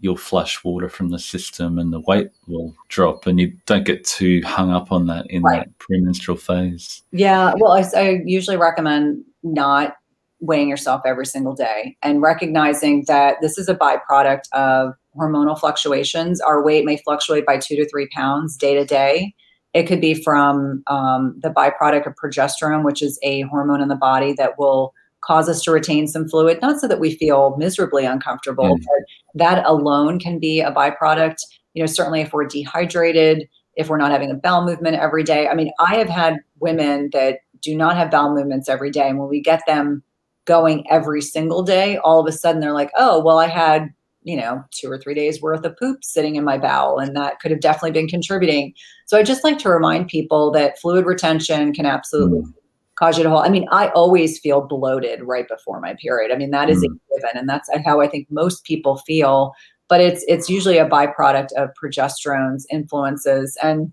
you'll 0.00 0.16
flush 0.16 0.62
water 0.64 0.88
from 0.88 1.08
the 1.08 1.18
system 1.18 1.78
and 1.78 1.92
the 1.92 2.00
weight 2.00 2.28
will 2.46 2.74
drop 2.88 3.26
and 3.26 3.40
you 3.40 3.56
don't 3.64 3.86
get 3.86 4.04
too 4.04 4.42
hung 4.44 4.70
up 4.70 4.92
on 4.92 5.06
that 5.06 5.24
in 5.30 5.42
Right. 5.42 5.60
that 5.60 5.78
premenstrual 5.78 6.36
phase. 6.36 7.02
Yeah, 7.12 7.54
well, 7.56 7.72
I, 7.72 7.84
I 7.96 8.20
usually 8.26 8.58
recommend 8.58 9.24
not 9.42 9.96
weighing 10.40 10.68
yourself 10.68 11.00
every 11.06 11.24
single 11.24 11.54
day 11.54 11.96
and 12.02 12.20
recognizing 12.20 13.04
that 13.06 13.36
this 13.40 13.56
is 13.56 13.68
a 13.68 13.74
byproduct 13.74 14.42
of 14.52 14.92
hormonal 15.16 15.58
fluctuations. 15.58 16.40
Our 16.40 16.62
weight 16.62 16.84
may 16.84 16.98
fluctuate 16.98 17.46
by 17.46 17.56
two 17.56 17.76
to 17.76 17.88
three 17.88 18.08
pounds 18.08 18.56
day 18.56 18.74
to 18.74 18.84
day. 18.84 19.34
It 19.74 19.84
could 19.84 20.00
be 20.00 20.14
from 20.14 20.82
um, 20.86 21.38
the 21.42 21.50
byproduct 21.50 22.06
of 22.06 22.14
progesterone, 22.14 22.84
which 22.84 23.02
is 23.02 23.18
a 23.22 23.42
hormone 23.42 23.80
in 23.80 23.88
the 23.88 23.96
body 23.96 24.32
that 24.34 24.58
will 24.58 24.94
cause 25.20 25.48
us 25.48 25.62
to 25.62 25.72
retain 25.72 26.06
some 26.06 26.28
fluid, 26.28 26.60
not 26.62 26.78
so 26.80 26.86
that 26.86 27.00
we 27.00 27.16
feel 27.16 27.56
miserably 27.56 28.04
uncomfortable, 28.04 28.76
Mm. 28.76 28.84
but 28.84 29.04
that 29.34 29.66
alone 29.66 30.18
can 30.18 30.38
be 30.38 30.60
a 30.60 30.70
byproduct. 30.70 31.36
You 31.72 31.82
know, 31.82 31.86
certainly 31.86 32.20
if 32.20 32.32
we're 32.32 32.46
dehydrated, 32.46 33.48
if 33.76 33.88
we're 33.88 33.98
not 33.98 34.12
having 34.12 34.30
a 34.30 34.34
bowel 34.34 34.64
movement 34.64 34.96
every 34.96 35.24
day. 35.24 35.48
I 35.48 35.54
mean, 35.54 35.72
I 35.80 35.96
have 35.96 36.08
had 36.08 36.36
women 36.60 37.10
that 37.12 37.38
do 37.60 37.74
not 37.76 37.96
have 37.96 38.10
bowel 38.10 38.34
movements 38.34 38.68
every 38.68 38.90
day. 38.90 39.08
And 39.08 39.18
when 39.18 39.28
we 39.28 39.40
get 39.40 39.62
them 39.66 40.02
going 40.44 40.84
every 40.90 41.22
single 41.22 41.62
day, 41.62 41.96
all 41.98 42.20
of 42.20 42.26
a 42.26 42.32
sudden 42.32 42.60
they're 42.60 42.72
like, 42.72 42.92
oh, 42.96 43.20
well, 43.24 43.38
I 43.38 43.46
had, 43.48 43.92
you 44.24 44.36
know, 44.36 44.64
two 44.70 44.90
or 44.90 44.98
three 44.98 45.14
days 45.14 45.40
worth 45.40 45.64
of 45.64 45.76
poop 45.78 46.02
sitting 46.02 46.36
in 46.36 46.44
my 46.44 46.58
bowel. 46.58 46.98
And 46.98 47.14
that 47.16 47.40
could 47.40 47.50
have 47.50 47.60
definitely 47.60 47.92
been 47.92 48.08
contributing. 48.08 48.74
So 49.06 49.18
I 49.18 49.22
just 49.22 49.44
like 49.44 49.58
to 49.58 49.68
remind 49.68 50.08
people 50.08 50.50
that 50.52 50.80
fluid 50.80 51.06
retention 51.06 51.72
can 51.72 51.86
absolutely 51.86 52.40
Mm. 52.40 52.54
cause 52.96 53.16
you 53.18 53.24
to 53.24 53.30
hold. 53.30 53.44
I 53.44 53.48
mean, 53.50 53.66
I 53.70 53.88
always 53.88 54.38
feel 54.38 54.62
bloated 54.62 55.22
right 55.22 55.46
before 55.48 55.80
my 55.80 55.94
period. 56.00 56.32
I 56.32 56.36
mean, 56.36 56.50
that 56.52 56.70
is 56.70 56.78
Mm. 56.78 56.86
a 56.86 57.16
given. 57.20 57.38
And 57.38 57.48
that's 57.48 57.68
how 57.84 58.00
I 58.00 58.08
think 58.08 58.26
most 58.30 58.64
people 58.64 58.96
feel 58.98 59.52
but 59.88 60.00
it's 60.00 60.24
it's 60.28 60.48
usually 60.48 60.78
a 60.78 60.88
byproduct 60.88 61.52
of 61.58 61.68
progesterone's 61.80 62.66
influences 62.72 63.56
and 63.62 63.92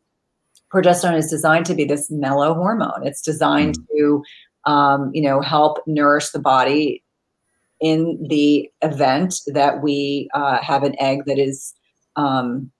progesterone 0.74 1.18
is 1.18 1.30
designed 1.30 1.66
to 1.66 1.74
be 1.74 1.84
this 1.84 2.10
mellow 2.10 2.54
hormone 2.54 3.06
it's 3.06 3.22
designed 3.22 3.76
to 3.94 4.24
um, 4.66 5.12
you 5.14 5.22
know 5.22 5.42
help 5.42 5.80
nourish 5.88 6.30
the 6.30 6.40
body 6.40 7.01
in 7.82 8.18
the 8.30 8.70
event 8.82 9.36
that 9.48 9.82
we 9.82 10.30
uh, 10.34 10.62
have 10.62 10.84
an 10.84 10.96
egg 11.00 11.26
that 11.26 11.40
is 11.40 11.74
um, 12.16 12.72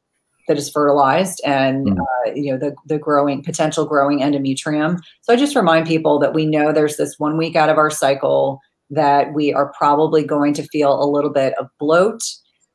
that 0.48 0.58
is 0.58 0.70
fertilized 0.70 1.42
and 1.46 1.88
Mm. 1.88 1.98
uh, 2.00 2.32
you 2.36 2.52
know 2.52 2.58
the 2.58 2.76
the 2.86 2.98
growing 2.98 3.44
potential 3.44 3.86
growing 3.86 4.20
endometrium 4.20 4.98
so 5.22 5.32
i 5.34 5.36
just 5.36 5.56
remind 5.56 5.88
people 5.88 6.20
that 6.20 6.34
we 6.34 6.46
know 6.46 6.72
there's 6.72 6.98
this 6.98 7.18
one 7.20 7.38
week 7.38 7.56
out 7.56 7.70
of 7.70 7.78
our 7.78 7.90
cycle 7.90 8.60
that 8.90 9.34
we 9.34 9.54
are 9.54 9.72
probably 9.78 10.24
going 10.24 10.54
to 10.54 10.64
feel 10.64 11.02
a 11.02 11.10
little 11.10 11.30
bit 11.32 11.54
of 11.60 11.68
bloat 11.80 12.22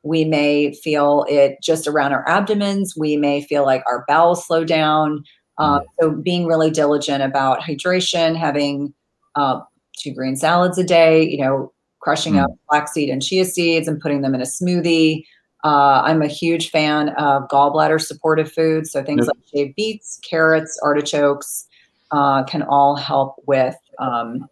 we 0.03 0.23
may 0.25 0.73
feel 0.73 1.25
it 1.27 1.57
just 1.61 1.85
around 1.87 2.13
our 2.13 2.27
abdomens. 2.29 2.95
We 2.95 3.17
may 3.17 3.41
feel 3.41 3.65
like 3.65 3.83
our 3.87 4.05
bowels 4.07 4.45
slow 4.45 4.63
down. 4.63 5.23
Um, 5.57 5.81
so, 5.99 6.11
being 6.11 6.45
really 6.45 6.69
diligent 6.69 7.23
about 7.23 7.59
hydration, 7.59 8.37
having 8.37 8.93
uh, 9.35 9.59
two 9.99 10.13
green 10.13 10.37
salads 10.37 10.77
a 10.77 10.83
day, 10.83 11.27
you 11.27 11.39
know, 11.43 11.73
crushing 11.99 12.33
Mm. 12.33 12.43
up 12.43 12.51
flaxseed 12.69 13.09
and 13.09 13.21
chia 13.21 13.45
seeds 13.45 13.87
and 13.87 13.99
putting 13.99 14.21
them 14.21 14.33
in 14.35 14.41
a 14.41 14.45
smoothie. 14.45 15.23
Uh, 15.63 16.01
I'm 16.03 16.21
a 16.21 16.27
huge 16.27 16.69
fan 16.69 17.09
of 17.09 17.47
gallbladder 17.49 17.99
supportive 17.99 18.51
foods. 18.51 18.91
So, 18.91 19.03
things 19.03 19.25
Yep. 19.25 19.35
like 19.35 19.43
shaved 19.53 19.75
beets, 19.75 20.19
carrots, 20.29 20.79
artichokes 20.83 21.65
uh, 22.11 22.43
can 22.43 22.61
all 22.63 22.95
help 22.95 23.35
with. 23.47 23.75
Um, 23.99 24.47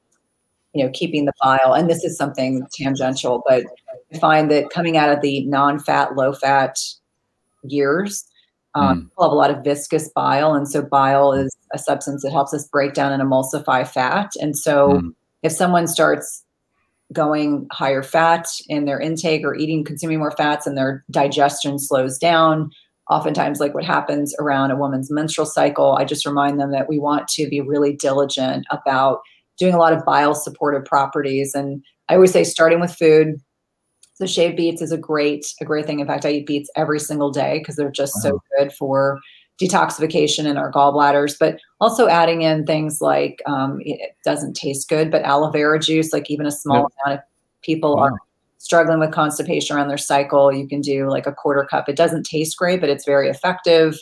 you 0.74 0.84
know, 0.84 0.92
keeping 0.94 1.24
the 1.24 1.32
bile, 1.42 1.74
and 1.74 1.90
this 1.90 2.04
is 2.04 2.18
something 2.18 2.68
tangential, 2.74 3.42
but 3.48 3.64
I 4.14 4.18
find 4.18 4.52
that 4.52 4.70
coming 4.72 4.98
out 4.98 5.08
of 5.10 5.22
the 5.22 5.46
non-fat, 5.46 6.18
low-fat 6.18 6.78
years, 7.64 8.26
um, 8.74 9.04
people 9.10 9.24
have 9.24 9.32
a 9.32 9.36
lot 9.36 9.52
of 9.52 9.64
viscous 9.64 10.10
bile, 10.10 10.54
and 10.54 10.68
so 10.68 10.82
bile 10.82 11.32
is 11.32 11.56
a 11.74 11.78
substance 11.80 12.24
that 12.24 12.32
helps 12.34 12.54
us 12.54 12.68
break 12.68 12.94
down 12.94 13.14
and 13.14 13.24
emulsify 13.24 13.88
fat. 13.88 14.32
And 14.42 14.58
so, 14.58 14.90
Mm. 15.00 15.14
if 15.44 15.54
someone 15.54 15.88
starts 15.88 16.44
going 17.14 17.68
higher 17.72 18.04
fat 18.04 18.48
in 18.68 18.86
their 18.86 19.00
intake 19.00 19.44
or 19.44 19.56
eating, 19.56 19.84
consuming 19.84 20.20
more 20.20 20.32
fats, 20.32 20.66
and 20.66 20.78
their 20.78 21.04
digestion 21.12 21.80
slows 21.80 22.18
down, 22.18 22.72
oftentimes, 23.10 23.60
like 23.60 23.74
what 23.74 23.84
happens 23.84 24.36
around 24.40 24.72
a 24.72 24.76
woman's 24.76 25.12
menstrual 25.12 25.46
cycle, 25.46 25.94
I 25.94 26.06
just 26.06 26.26
remind 26.26 26.60
them 26.60 26.72
that 26.72 26.90
we 26.90 27.00
want 27.00 27.28
to 27.30 27.48
be 27.48 27.62
really 27.62 27.94
diligent 27.94 28.66
about 28.72 29.20
doing 29.58 29.74
a 29.74 29.78
lot 29.78 29.94
of 29.94 30.04
bile 30.06 30.36
supportive 30.36 30.86
properties. 30.86 31.54
And 31.54 31.84
I 32.10 32.16
always 32.16 32.32
say, 32.32 32.44
starting 32.44 32.80
with 32.80 32.96
food, 32.96 33.36
so 34.16 34.26
shaved 34.26 34.56
beets 34.56 34.82
is 34.82 34.92
a 34.92 34.98
great 34.98 35.46
a 35.62 35.66
great 35.66 35.86
thing. 35.86 36.00
In 36.00 36.08
fact, 36.08 36.26
I 36.26 36.32
eat 36.32 36.48
beets 36.48 36.70
every 36.76 37.00
single 37.00 37.32
day 37.32 37.60
because 37.60 37.76
they're 37.76 37.92
just 37.92 38.14
so 38.22 38.30
uh-huh. 38.30 38.64
good 38.64 38.74
for 38.74 39.20
detoxification 39.62 40.46
in 40.46 40.58
our 40.58 40.72
gallbladders. 40.72 41.36
But 41.40 41.60
also 41.82 42.08
adding 42.08 42.42
in 42.42 42.66
things 42.66 43.02
like 43.02 43.42
um, 43.46 43.80
it 43.82 44.16
doesn't 44.24 44.56
taste 44.56 44.88
good, 44.90 45.12
but 45.12 45.24
aloe 45.24 45.52
vera 45.52 45.80
juice, 45.80 46.14
like 46.14 46.30
even 46.30 46.46
a 46.46 46.52
small 46.52 46.84
Yep. 46.84 46.92
amount 47.06 47.20
of 47.20 47.26
people 47.62 47.96
Wow. 47.96 48.04
are 48.04 48.12
struggling 48.58 49.00
with 49.00 49.12
constipation 49.12 49.76
around 49.76 49.90
their 49.90 49.98
cycle, 49.98 50.52
you 50.52 50.68
can 50.68 50.82
do 50.82 51.10
like 51.10 51.28
a 51.28 51.32
quarter 51.32 51.66
cup. 51.70 51.88
It 51.88 51.96
doesn't 51.96 52.24
taste 52.26 52.58
great, 52.58 52.80
but 52.82 52.90
it's 52.90 53.06
very 53.06 53.30
effective. 53.30 53.98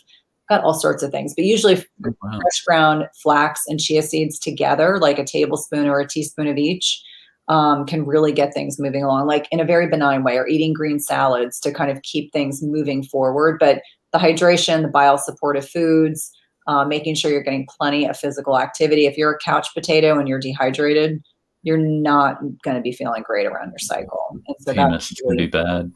Got 0.50 0.64
all 0.64 0.74
sorts 0.74 1.04
of 1.04 1.12
things, 1.12 1.34
but 1.36 1.46
usually 1.46 1.78
Oh, 2.06 2.14
wow. 2.22 2.40
fresh 2.40 2.62
ground 2.66 3.08
flax 3.22 3.64
and 3.68 3.80
chia 3.80 4.02
seeds 4.02 4.38
together, 4.40 5.00
like 5.00 5.20
a 5.20 5.26
tablespoon 5.26 5.88
or 5.88 6.00
a 6.00 6.08
teaspoon 6.08 6.48
of 6.48 6.58
each, 6.58 7.02
um, 7.50 7.86
can 7.86 8.06
really 8.06 8.32
get 8.32 8.54
things 8.54 8.80
moving 8.80 9.04
along, 9.04 9.28
like 9.28 9.48
in 9.52 9.60
a 9.60 9.66
very 9.66 9.88
benign 9.88 10.24
way, 10.24 10.38
or 10.38 10.48
eating 10.48 10.74
green 10.74 11.00
salads 11.00 11.60
to 11.62 11.74
kind 11.74 11.92
of 11.92 12.02
keep 12.04 12.32
things 12.32 12.62
moving 12.62 13.04
forward. 13.04 13.58
But 13.60 13.82
the 14.14 14.20
hydration, 14.20 14.82
the 14.84 14.88
bile 14.88 15.18
supportive 15.18 15.68
foods, 15.68 16.32
uh, 16.68 16.86
making 16.86 17.16
sure 17.16 17.32
you're 17.32 17.44
getting 17.44 17.68
plenty 17.80 18.06
of 18.06 18.18
physical 18.18 18.60
activity. 18.60 19.06
If 19.06 19.18
you're 19.18 19.32
a 19.32 19.40
couch 19.40 19.68
potato 19.74 20.18
and 20.20 20.28
you're 20.28 20.40
dehydrated, 20.40 21.22
you're 21.64 21.78
not 21.78 22.40
going 22.64 22.76
to 22.76 22.82
be 22.82 22.92
feeling 22.92 23.24
great 23.24 23.46
around 23.46 23.70
your 23.70 23.80
cycle. 23.80 24.38
And 24.48 24.56
so 24.60 24.74
PMS 24.74 24.92
that's 24.92 25.16
to 25.16 25.36
be 25.36 25.48
bad. 25.48 25.92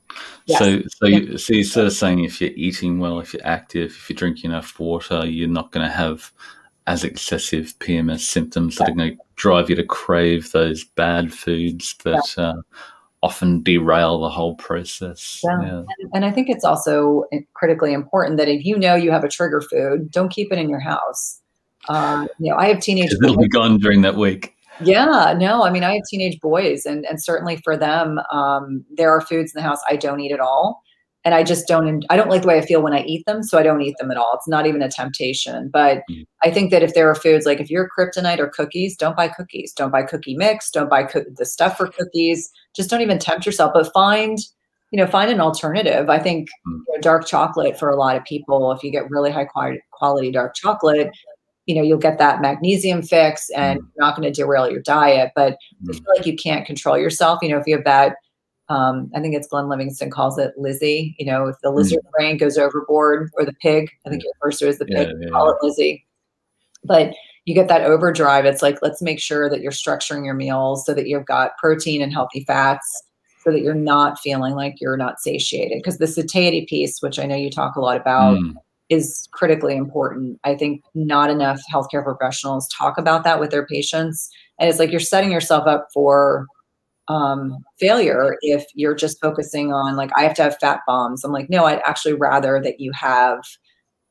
Yes. 0.46 0.60
So, 0.60 0.82
so, 0.88 1.06
you, 1.08 1.38
so 1.38 1.54
you're 1.54 1.64
sort 1.66 1.88
of 1.88 1.94
saying 1.94 2.24
if 2.24 2.40
you're 2.40 2.52
eating 2.56 3.00
well, 3.00 3.20
if 3.20 3.34
you're 3.34 3.46
active, 3.46 3.92
if 3.92 4.10
you're 4.10 4.16
drinking 4.16 4.52
enough 4.52 4.80
water, 4.80 5.26
you're 5.26 5.50
not 5.50 5.72
going 5.72 5.86
to 5.86 5.92
have 5.92 6.32
as 6.88 7.04
excessive 7.04 7.78
PMS 7.80 8.22
symptoms 8.22 8.78
that 8.78 8.90
are 8.90 8.96
going 8.96 9.12
to 9.12 9.18
drive 9.36 9.70
you 9.70 9.76
to 9.76 9.84
crave 9.84 10.52
those 10.54 10.86
bad 10.86 11.34
foods 11.34 11.96
that 12.06 12.34
uh, 12.38 12.62
often 13.24 13.64
derail 13.64 14.20
the 14.20 14.30
whole 14.30 14.56
process. 14.56 15.42
Yeah. 15.44 15.62
Yeah. 15.62 15.84
And 16.14 16.26
I 16.26 16.32
think 16.32 16.50
it's 16.50 16.64
also 16.64 17.24
critically 17.54 17.94
important 17.94 18.38
that 18.38 18.48
if 18.48 18.64
you 18.64 18.78
know 18.78 18.96
you 18.96 19.12
have 19.12 19.24
a 19.24 19.30
trigger 19.30 19.62
food, 19.62 20.12
don't 20.12 20.30
keep 20.30 20.52
it 20.52 20.60
in 20.60 20.70
your 20.70 20.80
house. 20.80 21.42
Uh, 21.90 22.28
you 22.40 22.52
know, 22.52 22.58
I 22.58 22.68
have 22.68 22.80
teenage 22.80 23.14
it'll 23.14 23.36
boys. 23.36 23.46
be 23.46 23.50
gone 23.50 23.80
during 23.80 24.02
that 24.02 24.16
week. 24.16 24.54
Yeah, 24.82 25.34
no, 25.38 25.64
I 25.64 25.72
mean, 25.72 25.84
I 25.84 25.94
have 25.94 26.04
teenage 26.10 26.40
boys, 26.40 26.86
and 26.86 27.06
and 27.08 27.22
certainly 27.24 27.58
for 27.58 27.76
them, 27.76 28.20
um, 28.32 28.86
there 28.96 29.10
are 29.10 29.22
foods 29.22 29.52
in 29.56 29.62
the 29.62 29.68
house 29.68 29.80
I 29.90 29.96
don't 29.96 30.20
eat 30.20 30.32
at 30.32 30.40
all, 30.40 30.84
and 31.28 31.36
I 31.36 31.44
just 31.44 31.68
don't 31.68 32.06
I 32.10 32.16
don't 32.16 32.30
like 32.30 32.44
the 32.44 32.48
way 32.48 32.58
I 32.58 32.66
feel 32.66 32.82
when 32.82 32.94
I 32.94 33.04
eat 33.04 33.26
them, 33.26 33.44
so 33.44 33.58
I 33.58 33.64
don't 33.64 33.82
eat 33.82 33.98
them 34.00 34.12
at 34.12 34.16
all. 34.16 34.32
It's 34.36 34.48
not 34.48 34.66
even 34.66 34.82
a 34.82 34.90
temptation. 34.90 35.70
But 35.70 36.04
mm. 36.10 36.26
I 36.42 36.50
think 36.50 36.72
that 36.72 36.84
if 36.84 36.94
there 36.94 37.10
are 37.10 37.16
foods 37.16 37.46
like 37.46 37.60
if 37.60 37.70
you're 37.70 37.90
kryptonite 37.90 38.40
or 38.40 38.48
cookies, 38.48 38.96
don't 38.96 39.18
buy 39.18 39.28
cookies. 39.28 39.74
Don't 39.74 39.92
buy 39.92 40.04
cookie 40.04 40.38
mix. 40.38 40.72
Don't 40.72 40.90
buy 40.90 41.04
co- 41.04 41.26
the 41.36 41.46
stuff 41.46 41.76
for 41.76 41.88
cookies. 41.88 42.50
Just 42.74 42.90
don't 42.90 43.02
even 43.02 43.20
tempt 43.20 43.46
yourself. 43.46 43.74
But 43.74 43.92
find 43.92 44.38
you 44.92 44.98
know 44.98 45.06
find 45.06 45.30
an 45.30 45.42
alternative. 45.42 46.10
I 46.10 46.18
think 46.18 46.48
mm. 46.66 46.80
you 46.88 46.94
know, 46.94 47.02
dark 47.02 47.28
chocolate 47.28 47.78
for 47.78 47.90
a 47.90 47.98
lot 47.98 48.16
of 48.16 48.24
people. 48.24 48.72
If 48.72 48.82
you 48.82 48.90
get 48.90 49.10
really 49.10 49.30
high 49.30 49.50
quality 49.92 50.32
dark 50.32 50.56
chocolate, 50.56 51.10
you 51.66 51.76
know 51.76 51.82
you'll 51.82 51.98
get 51.98 52.20
that 52.20 52.40
magnesium 52.40 53.02
fix, 53.02 53.50
and 53.50 53.82
mm. 53.82 53.84
you're 53.84 54.06
not 54.06 54.16
going 54.16 54.32
to 54.32 54.42
derail 54.42 54.72
your 54.72 54.82
diet. 54.82 55.34
But 55.36 55.58
I 55.90 55.92
feel 55.92 56.04
like 56.16 56.26
you 56.26 56.38
can't 56.38 56.66
control 56.66 56.98
yourself. 56.98 57.40
You 57.42 57.50
know 57.50 57.58
if 57.58 57.68
you 57.68 57.76
have 57.76 57.84
that 57.84 58.16
um, 58.70 59.10
I 59.16 59.22
think 59.22 59.36
it's 59.36 59.48
Glenn 59.48 59.70
Livingston 59.70 60.12
calls 60.12 60.38
it 60.38 60.54
Lizzie. 60.58 61.16
You 61.20 61.26
know, 61.26 61.48
if 61.48 61.56
the 61.64 61.72
lizard 61.72 62.00
mm. 62.06 62.12
brain 62.12 62.38
goes 62.38 62.58
overboard 62.58 63.30
or 63.34 63.46
the 63.46 63.54
pig, 63.54 63.90
I 64.06 64.10
think 64.10 64.24
it 64.24 64.32
refers 64.42 64.60
to 64.60 64.68
as 64.68 64.78
the 64.78 64.86
pig, 64.86 65.08
yeah, 65.08 65.14
yeah, 65.20 65.30
call 65.30 65.50
it 65.50 65.58
Lizzie. 65.62 66.06
But 66.84 67.14
you 67.46 67.54
get 67.54 67.70
that 67.70 67.84
overdrive. 67.84 68.46
It's 68.46 68.62
like, 68.62 68.80
let's 68.82 69.02
make 69.02 69.22
sure 69.22 69.50
that 69.50 69.62
you're 69.62 69.72
structuring 69.72 70.26
your 70.26 70.34
meals 70.34 70.86
so 70.86 70.94
that 70.94 71.08
you've 71.08 71.26
got 71.26 71.58
protein 71.58 72.02
and 72.02 72.12
healthy 72.12 72.44
fats 72.44 73.04
so 73.42 73.52
that 73.52 73.62
you're 73.62 73.74
not 73.74 74.20
feeling 74.20 74.56
like 74.56 74.82
you're 74.82 74.98
not 74.98 75.22
satiated. 75.22 75.78
Because 75.78 75.98
the 75.98 76.08
satiety 76.08 76.66
piece, 76.66 77.02
which 77.02 77.18
I 77.18 77.26
know 77.26 77.38
you 77.38 77.50
talk 77.50 77.78
a 77.78 77.80
lot 77.80 77.96
about, 77.96 78.38
mm. 78.38 78.54
is 78.90 79.30
critically 79.32 79.78
important. 79.78 80.38
I 80.44 80.56
think 80.56 80.84
not 80.94 81.30
enough 81.30 81.62
healthcare 81.74 82.04
professionals 82.04 82.68
talk 82.68 82.98
about 82.98 83.24
that 83.24 83.40
with 83.40 83.52
their 83.52 83.66
patients. 83.66 84.30
And 84.60 84.70
it's 84.70 84.80
like 84.80 84.92
you're 84.92 85.00
setting 85.00 85.32
yourself 85.32 85.66
up 85.68 85.88
for 85.94 86.48
um, 87.08 87.64
failure 87.80 88.38
if 88.42 88.66
you're 88.74 88.96
just 88.96 89.20
focusing 89.22 89.74
on 89.74 89.96
like 89.96 90.12
I 90.16 90.24
have 90.24 90.36
to 90.36 90.44
have 90.44 90.58
fat 90.60 90.82
bombs. 90.86 91.24
I'm 91.24 91.32
like, 91.32 91.50
no, 91.50 91.66
I'd 91.66 91.82
actually 91.86 92.14
rather 92.14 92.62
that 92.62 92.80
you 92.80 92.92
have 92.94 93.40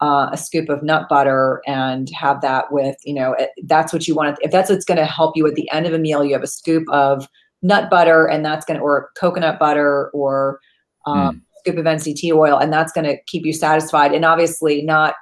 uh, 0.01 0.28
a 0.32 0.36
scoop 0.36 0.68
of 0.68 0.82
nut 0.82 1.09
butter 1.09 1.62
and 1.66 2.11
have 2.11 2.40
that 2.42 2.70
with 2.70 2.97
you 3.05 3.14
know 3.14 3.36
that's 3.64 3.92
what 3.92 4.07
you 4.07 4.14
want. 4.14 4.38
If 4.40 4.51
that's 4.51 4.70
what's 4.70 4.84
going 4.84 4.99
to 4.99 5.07
help 5.07 5.36
you 5.36 5.47
at 5.47 5.55
the 5.55 5.70
end 5.70 5.86
of 5.86 5.92
a 5.92 5.99
meal, 5.99 6.24
you 6.24 6.32
have 6.32 6.42
a 6.42 6.49
scoop 6.49 6.88
of 6.90 7.28
nut 7.62 7.90
butter 7.90 8.26
and 8.26 8.44
that's 8.44 8.64
going 8.64 8.78
to 8.78 8.82
or 8.82 9.11
coconut 9.18 9.59
butter 9.59 10.11
or 10.11 10.61
um, 11.07 11.16
mm. 11.16 11.40
scoop 11.61 11.78
of 11.78 11.84
MCT 11.84 12.32
oil 12.34 12.59
and 12.59 12.72
that's 12.72 12.92
going 12.92 13.07
to 13.07 13.16
keep 13.26 13.44
you 13.44 13.53
satisfied 13.53 14.12
and 14.12 14.24
obviously 14.24 14.82
not 14.82 15.14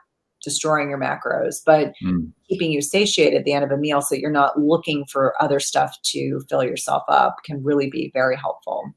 destroying 0.45 0.90
your 0.90 0.99
macros, 0.99 1.57
but 1.64 1.95
mm. 2.03 2.30
keeping 2.49 2.70
you 2.70 2.82
satiated 2.82 3.38
at 3.38 3.45
the 3.45 3.53
end 3.53 3.64
of 3.64 3.70
a 3.70 3.76
meal 3.76 4.01
so 4.01 4.14
you're 4.14 4.30
not 4.30 4.61
looking 4.61 5.05
for 5.07 5.34
other 5.42 5.59
stuff 5.59 5.97
to 6.03 6.40
fill 6.49 6.62
yourself 6.62 7.03
up 7.09 7.38
can 7.45 7.62
really 7.64 7.90
be 7.90 8.11
very 8.12 8.36
helpful. 8.36 8.92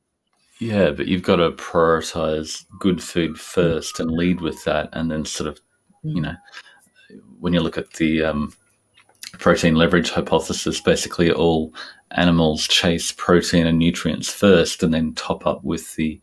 Yeah, 0.59 0.91
but 0.91 1.07
you've 1.07 1.23
got 1.23 1.35
to 1.37 1.51
prioritize 1.51 2.65
good 2.79 3.01
food 3.01 3.39
first 3.39 3.99
and 3.99 4.09
lead 4.09 4.41
with 4.41 4.63
that. 4.65 4.89
And 4.93 5.11
then, 5.11 5.23
sort 5.23 5.47
of, 5.47 5.59
you 6.01 6.19
know, 6.19 6.33
when 7.39 7.53
you 7.53 7.59
look 7.59 7.77
at 7.77 7.93
the 7.93 8.23
um, 8.23 8.53
protein 9.33 9.75
leverage 9.75 10.09
hypothesis, 10.09 10.81
basically 10.81 11.31
all 11.31 11.73
animals 12.11 12.67
chase 12.67 13.11
protein 13.11 13.67
and 13.67 13.77
nutrients 13.77 14.29
first 14.29 14.81
and 14.81 14.93
then 14.93 15.13
top 15.13 15.45
up 15.45 15.63
with 15.63 15.95
the 15.95 16.19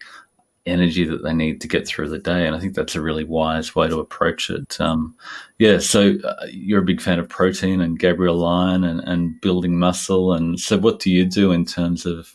energy 0.66 1.04
that 1.04 1.22
they 1.22 1.32
need 1.32 1.60
to 1.60 1.68
get 1.68 1.86
through 1.86 2.08
the 2.08 2.18
day. 2.18 2.46
And 2.46 2.56
I 2.56 2.58
think 2.58 2.74
that's 2.74 2.94
a 2.94 3.00
really 3.00 3.24
wise 3.24 3.74
way 3.74 3.88
to 3.88 4.00
approach 4.00 4.48
it. 4.50 4.80
Um, 4.80 5.14
yeah, 5.58 5.78
so 5.78 6.14
uh, 6.24 6.46
you're 6.50 6.82
a 6.82 6.84
big 6.84 7.00
fan 7.00 7.18
of 7.18 7.28
protein 7.28 7.80
and 7.80 7.98
Gabrielle 7.98 8.36
Lyon 8.36 8.84
and, 8.84 9.00
and 9.00 9.40
building 9.40 9.78
muscle. 9.78 10.32
And 10.32 10.58
so, 10.58 10.78
what 10.78 11.00
do 11.00 11.10
you 11.10 11.26
do 11.26 11.52
in 11.52 11.64
terms 11.64 12.06
of 12.06 12.34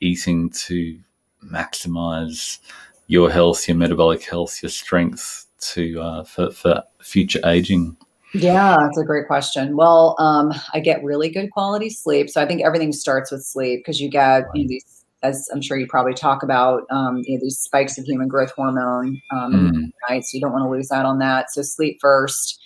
eating 0.00 0.50
to 0.50 0.98
maximize 1.44 2.58
your 3.06 3.30
health, 3.30 3.68
your 3.68 3.76
metabolic 3.76 4.22
health, 4.22 4.62
your 4.62 4.70
strength 4.70 5.46
to 5.60 6.00
uh, 6.00 6.24
for, 6.24 6.50
for 6.50 6.82
future 7.00 7.40
aging? 7.44 7.96
Yeah, 8.34 8.76
that's 8.78 8.98
a 8.98 9.04
great 9.04 9.26
question. 9.26 9.76
Well, 9.76 10.14
um, 10.18 10.52
I 10.74 10.80
get 10.80 11.02
really 11.02 11.30
good 11.30 11.50
quality 11.50 11.88
sleep. 11.88 12.28
So 12.28 12.42
I 12.42 12.46
think 12.46 12.62
everything 12.62 12.92
starts 12.92 13.30
with 13.30 13.42
sleep 13.42 13.80
because 13.80 14.00
you 14.00 14.10
get 14.10 14.44
you 14.54 14.64
know, 14.64 14.68
these 14.68 14.97
as 15.22 15.48
I'm 15.52 15.60
sure 15.60 15.76
you 15.76 15.86
probably 15.86 16.14
talk 16.14 16.42
about, 16.42 16.82
um, 16.90 17.22
you 17.24 17.36
know, 17.36 17.40
these 17.42 17.58
spikes 17.58 17.98
of 17.98 18.04
human 18.04 18.28
growth 18.28 18.52
hormone, 18.52 19.20
um, 19.32 19.52
mm. 19.52 19.90
right? 20.08 20.24
So 20.24 20.36
you 20.36 20.40
don't 20.40 20.52
want 20.52 20.64
to 20.64 20.70
lose 20.70 20.90
out 20.92 21.04
on 21.04 21.18
that. 21.18 21.50
So 21.50 21.62
sleep 21.62 21.98
first, 22.00 22.60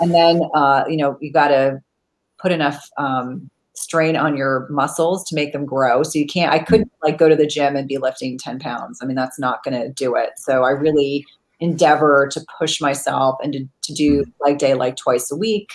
and 0.00 0.12
then 0.12 0.42
uh, 0.54 0.84
you 0.88 0.96
know 0.96 1.16
you 1.20 1.32
got 1.32 1.48
to 1.48 1.80
put 2.38 2.52
enough 2.52 2.88
um, 2.98 3.50
strain 3.76 4.16
on 4.16 4.36
your 4.36 4.66
muscles 4.70 5.24
to 5.28 5.34
make 5.34 5.52
them 5.52 5.64
grow. 5.64 6.02
So 6.02 6.18
you 6.18 6.26
can't. 6.26 6.52
I 6.52 6.58
couldn't 6.58 6.90
like 7.02 7.18
go 7.18 7.28
to 7.28 7.36
the 7.36 7.46
gym 7.46 7.76
and 7.76 7.86
be 7.86 7.98
lifting 7.98 8.38
10 8.38 8.58
pounds. 8.58 9.00
I 9.02 9.06
mean, 9.06 9.16
that's 9.16 9.38
not 9.38 9.62
going 9.62 9.80
to 9.80 9.88
do 9.90 10.16
it. 10.16 10.30
So 10.36 10.64
I 10.64 10.70
really 10.70 11.24
endeavor 11.60 12.28
to 12.32 12.44
push 12.58 12.80
myself 12.80 13.36
and 13.42 13.52
to, 13.52 13.68
to 13.82 13.94
do 13.94 14.24
like 14.40 14.58
day 14.58 14.74
like 14.74 14.96
twice 14.96 15.30
a 15.30 15.36
week. 15.36 15.70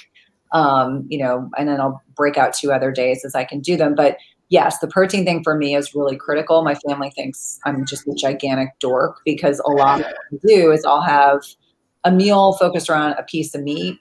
Um, 0.53 1.05
you 1.07 1.17
know, 1.17 1.49
and 1.57 1.69
then 1.69 1.79
I'll 1.79 2.01
break 2.13 2.37
out 2.37 2.53
two 2.53 2.73
other 2.73 2.91
days 2.91 3.23
as 3.23 3.35
I 3.35 3.45
can 3.45 3.61
do 3.61 3.77
them. 3.77 3.95
But 3.95 4.17
yes, 4.51 4.79
the 4.79 4.87
protein 4.87 5.25
thing 5.25 5.41
for 5.43 5.55
me 5.55 5.75
is 5.75 5.95
really 5.95 6.15
critical. 6.15 6.61
My 6.61 6.75
family 6.75 7.09
thinks 7.09 7.59
I'm 7.65 7.85
just 7.85 8.07
a 8.07 8.13
gigantic 8.13 8.69
dork 8.79 9.21
because 9.25 9.59
a 9.65 9.71
lot 9.71 10.01
of 10.01 10.05
what 10.05 10.15
I 10.33 10.37
do 10.45 10.71
is 10.71 10.85
I'll 10.85 11.01
have 11.01 11.41
a 12.03 12.11
meal 12.11 12.53
focused 12.53 12.89
around 12.89 13.13
a 13.13 13.23
piece 13.23 13.55
of 13.55 13.63
meat. 13.63 13.97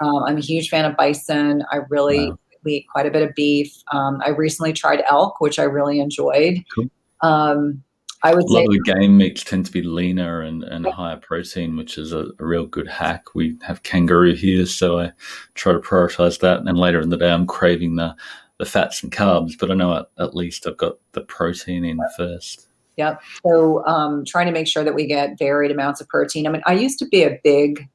Um, 0.00 0.22
I'm 0.24 0.36
a 0.36 0.40
huge 0.40 0.68
fan 0.68 0.84
of 0.84 0.96
bison. 0.96 1.64
I 1.72 1.78
really 1.88 2.30
wow. 2.30 2.38
eat 2.66 2.86
quite 2.92 3.06
a 3.06 3.10
bit 3.10 3.22
of 3.22 3.34
beef. 3.34 3.74
Um, 3.90 4.20
I 4.24 4.30
recently 4.30 4.74
tried 4.74 5.02
elk, 5.10 5.40
which 5.40 5.58
I 5.58 5.64
really 5.64 5.98
enjoyed. 5.98 6.62
Cool. 6.74 6.90
Um, 7.22 7.82
I 8.22 8.34
would 8.34 8.44
a 8.44 8.52
lot 8.52 8.64
of 8.64 8.70
the 8.70 8.94
game 8.94 9.16
meats 9.16 9.44
tend 9.44 9.66
to 9.66 9.72
be 9.72 9.82
leaner 9.82 10.42
and, 10.42 10.64
and 10.64 10.86
higher 10.86 11.16
protein, 11.16 11.76
which 11.76 11.96
is 11.96 12.12
a, 12.12 12.26
a, 12.38 12.44
real 12.44 12.66
good 12.66 12.88
hack. 12.88 13.34
We 13.34 13.56
have 13.62 13.82
kangaroo 13.82 14.34
here, 14.34 14.66
so 14.66 14.98
I 14.98 15.12
try 15.54 15.72
to 15.72 15.78
prioritize 15.78 16.40
that. 16.40 16.60
And 16.60 16.78
later 16.78 17.00
in 17.00 17.10
the 17.10 17.18
day, 17.18 17.30
I'm 17.30 17.46
craving 17.46 17.96
the 17.96 18.16
the 18.58 18.64
fats 18.64 19.02
and 19.02 19.12
carbs, 19.12 19.52
but 19.58 19.70
I 19.70 19.74
know 19.74 19.94
at, 19.94 20.06
at 20.18 20.34
least 20.34 20.66
I've 20.66 20.76
got 20.76 20.96
the 21.12 21.20
protein 21.20 21.84
in 21.84 21.98
first. 22.16 22.68
Yep. 22.96 23.20
So 23.46 23.84
um, 23.86 24.24
trying 24.24 24.46
to 24.46 24.52
make 24.52 24.66
sure 24.66 24.82
that 24.82 24.94
we 24.94 25.06
get 25.06 25.38
varied 25.38 25.70
amounts 25.70 26.00
of 26.00 26.08
protein. 26.08 26.46
I 26.46 26.50
mean, 26.50 26.62
I 26.66 26.72
used 26.72 26.98
to 27.00 27.06
be 27.06 27.22
a 27.22 27.38
big 27.44 27.86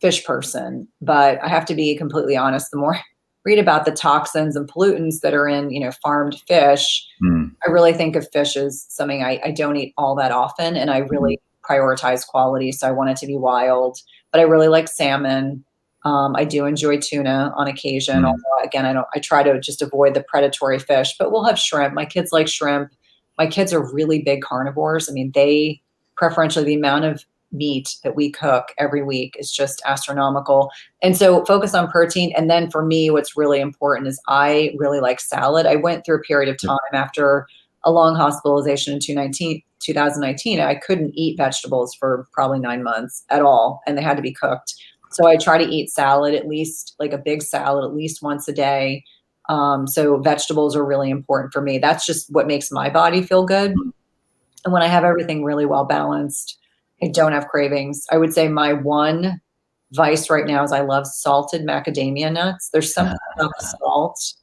fish 0.00 0.24
person, 0.24 0.88
but 1.00 1.42
I 1.42 1.48
have 1.48 1.64
to 1.66 1.74
be 1.74 1.96
completely 1.96 2.36
honest. 2.36 2.70
The 2.70 2.78
more 2.78 2.96
I 2.96 3.02
read 3.44 3.58
about 3.58 3.84
the 3.84 3.92
toxins 3.92 4.56
and 4.56 4.68
pollutants 4.68 5.20
that 5.20 5.34
are 5.34 5.48
in, 5.48 5.70
you 5.70 5.80
know, 5.80 5.92
farmed 6.02 6.40
fish, 6.46 7.06
mm. 7.22 7.52
I 7.66 7.70
really 7.70 7.92
think 7.92 8.16
of 8.16 8.28
fish 8.32 8.56
as 8.56 8.84
something 8.88 9.22
I, 9.22 9.40
I, 9.44 9.50
don't 9.52 9.76
eat 9.76 9.94
all 9.96 10.14
that 10.16 10.32
often, 10.32 10.76
and 10.76 10.90
I 10.90 10.98
really 10.98 11.38
mm. 11.38 11.68
prioritize 11.68 12.26
quality. 12.26 12.72
So 12.72 12.88
I 12.88 12.92
want 12.92 13.10
it 13.10 13.16
to 13.18 13.26
be 13.26 13.36
wild, 13.36 13.98
but 14.32 14.40
I 14.40 14.44
really 14.44 14.68
like 14.68 14.88
salmon. 14.88 15.64
Um, 16.04 16.36
I 16.36 16.44
do 16.44 16.64
enjoy 16.64 16.98
tuna 16.98 17.52
on 17.56 17.66
occasion. 17.68 18.22
Mm. 18.22 18.26
Although 18.26 18.64
again, 18.64 18.86
I 18.86 18.92
don't. 18.92 19.06
I 19.14 19.18
try 19.18 19.42
to 19.42 19.58
just 19.60 19.82
avoid 19.82 20.14
the 20.14 20.22
predatory 20.22 20.78
fish, 20.78 21.14
but 21.18 21.32
we'll 21.32 21.44
have 21.44 21.58
shrimp. 21.58 21.94
My 21.94 22.04
kids 22.04 22.32
like 22.32 22.48
shrimp. 22.48 22.92
My 23.36 23.46
kids 23.46 23.72
are 23.72 23.92
really 23.92 24.22
big 24.22 24.42
carnivores. 24.42 25.08
I 25.08 25.12
mean, 25.12 25.30
they 25.34 25.80
preferentially 26.16 26.64
the 26.64 26.74
amount 26.74 27.04
of 27.04 27.24
meat 27.52 27.96
that 28.02 28.14
we 28.14 28.30
cook 28.30 28.68
every 28.78 29.02
week 29.02 29.36
is 29.38 29.50
just 29.50 29.82
astronomical. 29.86 30.70
And 31.02 31.16
so 31.16 31.44
focus 31.44 31.74
on 31.74 31.90
protein. 31.90 32.32
And 32.36 32.50
then 32.50 32.70
for 32.70 32.84
me, 32.84 33.10
what's 33.10 33.36
really 33.36 33.60
important 33.60 34.08
is 34.08 34.20
I 34.28 34.74
really 34.76 35.00
like 35.00 35.20
salad. 35.20 35.66
I 35.66 35.76
went 35.76 36.04
through 36.04 36.16
a 36.16 36.22
period 36.22 36.50
of 36.50 36.60
time 36.60 36.78
after 36.92 37.46
a 37.84 37.92
long 37.92 38.14
hospitalization 38.16 38.92
in 38.92 39.00
2019, 39.00 39.62
2019. 39.80 40.60
I 40.60 40.74
couldn't 40.74 41.12
eat 41.14 41.36
vegetables 41.36 41.94
for 41.94 42.26
probably 42.32 42.58
nine 42.58 42.82
months 42.82 43.24
at 43.30 43.42
all, 43.42 43.80
and 43.86 43.96
they 43.96 44.02
had 44.02 44.16
to 44.16 44.22
be 44.22 44.32
cooked. 44.32 44.74
So 45.18 45.26
I 45.26 45.36
try 45.36 45.58
to 45.58 45.68
eat 45.68 45.90
salad 45.90 46.32
at 46.32 46.46
least, 46.46 46.94
like 47.00 47.12
a 47.12 47.18
big 47.18 47.42
salad, 47.42 47.84
at 47.84 47.92
least 47.92 48.22
once 48.22 48.46
a 48.46 48.52
day. 48.52 49.02
Um, 49.48 49.88
so 49.88 50.18
vegetables 50.18 50.76
are 50.76 50.84
really 50.84 51.10
important 51.10 51.52
for 51.52 51.60
me. 51.60 51.78
That's 51.78 52.06
just 52.06 52.32
what 52.32 52.46
makes 52.46 52.70
my 52.70 52.88
body 52.88 53.22
feel 53.22 53.44
good. 53.44 53.72
And 54.64 54.72
when 54.72 54.80
I 54.80 54.86
have 54.86 55.02
everything 55.02 55.42
really 55.42 55.66
well 55.66 55.84
balanced, 55.84 56.56
I 57.02 57.08
don't 57.08 57.32
have 57.32 57.48
cravings. 57.48 58.06
I 58.12 58.16
would 58.16 58.32
say 58.32 58.46
my 58.46 58.72
one 58.72 59.40
vice 59.90 60.30
right 60.30 60.46
now 60.46 60.62
is 60.62 60.70
I 60.70 60.82
love 60.82 61.04
salted 61.04 61.66
macadamia 61.66 62.32
nuts. 62.32 62.70
There's 62.72 62.94
something 62.94 63.18
about 63.34 63.50
the 63.58 63.76
salt 63.80 64.34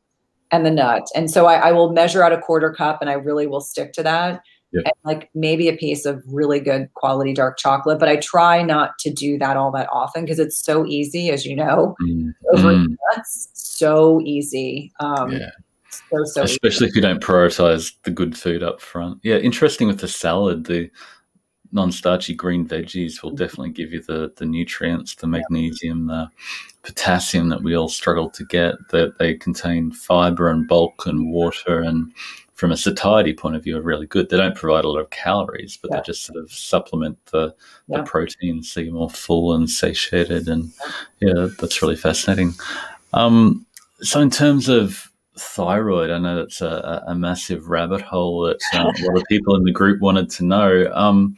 and 0.52 0.66
the 0.66 0.72
nut. 0.72 1.08
And 1.16 1.32
so 1.32 1.46
I, 1.46 1.70
I 1.70 1.72
will 1.72 1.94
measure 1.94 2.22
out 2.22 2.34
a 2.34 2.42
quarter 2.42 2.74
cup 2.74 2.98
and 3.00 3.10
I 3.10 3.14
really 3.14 3.48
will 3.48 3.62
stick 3.62 3.94
to 3.94 4.04
that 4.04 4.42
and 4.84 4.94
like 5.04 5.30
maybe 5.34 5.68
a 5.68 5.76
piece 5.76 6.06
of 6.06 6.24
really 6.28 6.60
good 6.60 6.94
quality 6.94 7.34
dark 7.34 7.58
chocolate. 7.58 8.00
But 8.00 8.10
I 8.10 8.18
try 8.18 8.62
not 8.62 8.98
to 9.00 9.12
do 9.12 9.38
that 9.40 9.58
all 9.58 9.72
that 9.72 9.88
often 9.92 10.26
because 10.26 10.40
it's 10.40 10.58
so 10.58 10.86
easy, 10.86 11.30
as 11.30 11.46
you 11.46 11.56
know, 11.56 11.96
mm. 12.02 12.34
over 12.54 12.74
mm. 12.74 12.96
nuts, 13.16 13.50
so 13.54 14.22
easy. 14.22 14.92
Um, 15.00 15.32
yeah. 15.32 15.50
So, 16.12 16.24
so 16.26 16.44
Especially 16.44 16.88
easy. 16.88 16.92
if 16.92 16.96
you 16.96 17.02
don't 17.02 17.22
prioritize 17.22 17.94
the 18.04 18.12
good 18.12 18.38
food 18.38 18.64
up 18.64 18.82
front. 18.82 19.20
Yeah, 19.24 19.38
interesting 19.38 19.88
with 19.88 20.00
the 20.00 20.08
salad, 20.08 20.66
the 20.66 20.90
non-starchy 21.72 22.34
green 22.34 22.68
veggies 22.68 23.22
will 23.22 23.32
mm-hmm. 23.32 23.38
definitely 23.38 23.72
give 23.72 23.92
you 23.92 24.02
the 24.02 24.32
the 24.38 24.46
nutrients, 24.46 25.16
the 25.16 25.28
magnesium, 25.28 26.08
the 26.08 26.30
potassium 26.84 27.50
that 27.50 27.64
we 27.64 27.76
all 27.76 27.90
struggle 27.90 28.30
to 28.32 28.46
get. 28.46 28.76
That 28.92 29.18
they 29.20 29.36
contain 29.36 29.92
fiber 29.92 30.50
and 30.50 30.68
bulk 30.68 31.06
and 31.06 31.32
water 31.32 31.82
and 31.82 32.12
from 32.56 32.72
a 32.72 32.78
satiety 32.78 33.34
point 33.34 33.56
of 33.56 33.64
view, 33.64 33.78
are 33.78 33.82
really 33.82 34.08
good. 34.08 34.30
They 34.30 34.38
don't 34.38 34.56
provide 34.56 34.86
a 34.86 34.90
lot 34.90 35.00
of 35.00 35.10
calories, 35.12 35.78
but 35.82 35.92
Yeah. 35.92 35.98
they 35.98 36.04
just 36.04 36.24
sort 36.26 36.38
of 36.42 36.52
supplement 36.52 37.18
the, 37.28 37.54
Yeah. 37.88 37.98
the 37.98 38.04
protein 38.04 38.64
so 38.64 38.80
you're 38.80 38.94
more 38.94 39.10
full 39.10 39.54
and 39.54 39.70
satiated. 39.70 40.48
And 40.48 40.72
yeah, 41.20 41.48
that's 41.60 41.82
really 41.82 41.98
fascinating. 41.98 42.54
Um, 43.14 43.66
so, 44.02 44.20
in 44.22 44.30
terms 44.30 44.68
of 44.70 45.12
thyroid, 45.38 46.10
I 46.12 46.18
know 46.18 46.38
that's 46.38 46.62
a, 46.62 47.04
a 47.08 47.16
massive 47.16 47.70
rabbit 47.70 48.02
hole 48.02 48.42
that 48.44 48.60
um, 48.74 48.88
a 48.88 49.06
lot 49.08 49.18
of 49.18 49.24
people 49.30 49.56
in 49.56 49.64
the 49.64 49.72
group 49.72 50.00
wanted 50.02 50.30
to 50.32 50.46
know. 50.46 50.92
Um, 50.94 51.36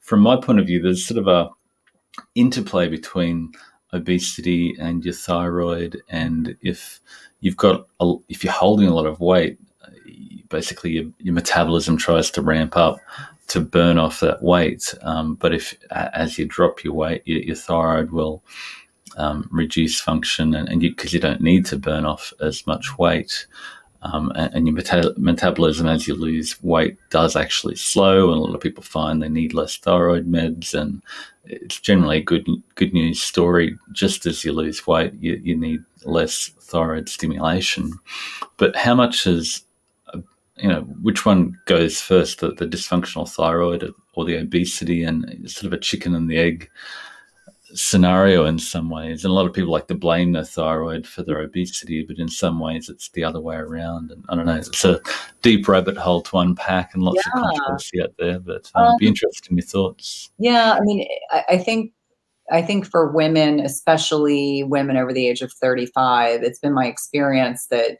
from 0.00 0.20
my 0.20 0.36
point 0.36 0.60
of 0.60 0.66
view, 0.66 0.80
there's 0.80 1.04
sort 1.06 1.18
of 1.18 1.26
a 1.28 1.50
interplay 2.34 2.88
between 2.88 3.52
obesity 3.92 4.74
and 4.78 5.04
your 5.04 5.14
thyroid, 5.14 6.00
and 6.08 6.56
if 6.62 7.00
you've 7.40 7.56
got 7.56 7.86
a, 8.00 8.14
if 8.28 8.44
you're 8.44 8.52
holding 8.52 8.86
a 8.88 8.94
lot 8.94 9.06
of 9.06 9.20
weight, 9.20 9.58
uh, 9.58 9.62
basically 10.52 10.92
your, 10.92 11.06
your 11.18 11.34
metabolism 11.34 11.96
tries 11.96 12.30
to 12.30 12.42
ramp 12.42 12.76
up 12.76 12.98
to 13.48 13.60
burn 13.60 13.98
off 13.98 14.20
that 14.20 14.42
weight. 14.42 14.94
Um, 15.02 15.34
but 15.34 15.52
if 15.52 15.74
as 15.90 16.38
you 16.38 16.46
drop 16.46 16.84
your 16.84 16.94
weight, 16.94 17.22
your, 17.24 17.40
your 17.40 17.56
thyroid 17.56 18.12
will 18.12 18.42
um, 19.16 19.48
reduce 19.50 20.00
function, 20.00 20.54
and, 20.54 20.80
because 20.80 21.12
you, 21.12 21.20
don't 21.20 21.40
need 21.40 21.66
to 21.66 21.76
burn 21.76 22.06
off 22.06 22.32
as 22.40 22.66
much 22.66 22.98
weight. 22.98 23.46
Um, 24.04 24.32
and, 24.34 24.54
and 24.54 24.66
your 24.66 24.74
meta- 24.74 25.14
metabolism, 25.16 25.86
as 25.86 26.08
you 26.08 26.14
lose 26.14 26.60
weight, 26.62 26.96
does 27.10 27.36
actually 27.36 27.76
slow. 27.76 28.32
And 28.32 28.38
a 28.38 28.42
lot 28.42 28.54
of 28.54 28.60
people 28.60 28.82
find 28.82 29.22
they 29.22 29.28
need 29.28 29.54
less 29.54 29.76
thyroid 29.76 30.30
meds, 30.30 30.74
and 30.74 31.02
it's 31.44 31.78
generally 31.78 32.18
a 32.18 32.22
good 32.22 32.48
good 32.74 32.92
news 32.92 33.20
story. 33.20 33.78
Just 33.92 34.26
as 34.26 34.44
you 34.44 34.52
lose 34.52 34.86
weight, 34.86 35.12
you, 35.20 35.40
you 35.42 35.56
need 35.56 35.84
less 36.04 36.48
thyroid 36.60 37.08
stimulation. 37.08 37.92
But 38.56 38.74
how 38.74 38.94
much 38.94 39.26
is 39.26 39.64
you 40.56 40.68
know 40.68 40.82
which 41.02 41.24
one 41.24 41.58
goes 41.66 42.00
first, 42.00 42.40
the, 42.40 42.52
the 42.52 42.66
dysfunctional 42.66 43.28
thyroid 43.28 43.92
or 44.14 44.24
the 44.24 44.36
obesity, 44.36 45.02
and 45.04 45.24
it's 45.28 45.54
sort 45.54 45.66
of 45.66 45.72
a 45.72 45.80
chicken 45.82 46.14
and 46.14 46.30
the 46.30 46.38
egg 46.38 46.70
scenario 47.74 48.44
in 48.44 48.58
some 48.58 48.90
ways. 48.90 49.24
And 49.24 49.30
a 49.30 49.34
lot 49.34 49.46
of 49.46 49.52
people 49.52 49.72
like 49.72 49.88
to 49.88 49.94
blame 49.94 50.32
their 50.32 50.44
thyroid 50.44 51.06
for 51.06 51.22
their 51.22 51.40
obesity, 51.40 52.04
but 52.04 52.18
in 52.18 52.28
some 52.28 52.60
ways 52.60 52.88
it's 52.88 53.08
the 53.10 53.24
other 53.24 53.40
way 53.40 53.56
around. 53.56 54.10
And 54.10 54.24
I 54.28 54.36
don't 54.36 54.46
know, 54.46 54.56
it's 54.56 54.84
a 54.84 55.00
deep 55.40 55.66
rabbit 55.68 55.96
hole 55.96 56.22
to 56.22 56.38
unpack 56.38 56.94
and 56.94 57.02
lots 57.02 57.22
Yeah. 57.24 57.32
of 57.34 57.42
controversy 57.42 58.02
out 58.02 58.14
there. 58.18 58.38
But 58.40 58.70
um, 58.74 58.84
Um, 58.84 58.96
be 58.98 59.08
interested 59.08 59.50
in 59.50 59.56
your 59.56 59.66
thoughts. 59.66 60.30
Yeah, 60.38 60.74
I 60.74 60.80
mean, 60.80 61.06
I, 61.30 61.44
I 61.50 61.58
think 61.58 61.92
I 62.50 62.60
think 62.60 62.84
for 62.86 63.10
women, 63.10 63.60
especially 63.60 64.64
women 64.64 64.96
over 64.96 65.12
the 65.12 65.28
age 65.28 65.40
of 65.40 65.52
35, 65.52 66.42
it's 66.42 66.58
been 66.58 66.74
my 66.74 66.86
experience 66.86 67.68
that 67.68 67.98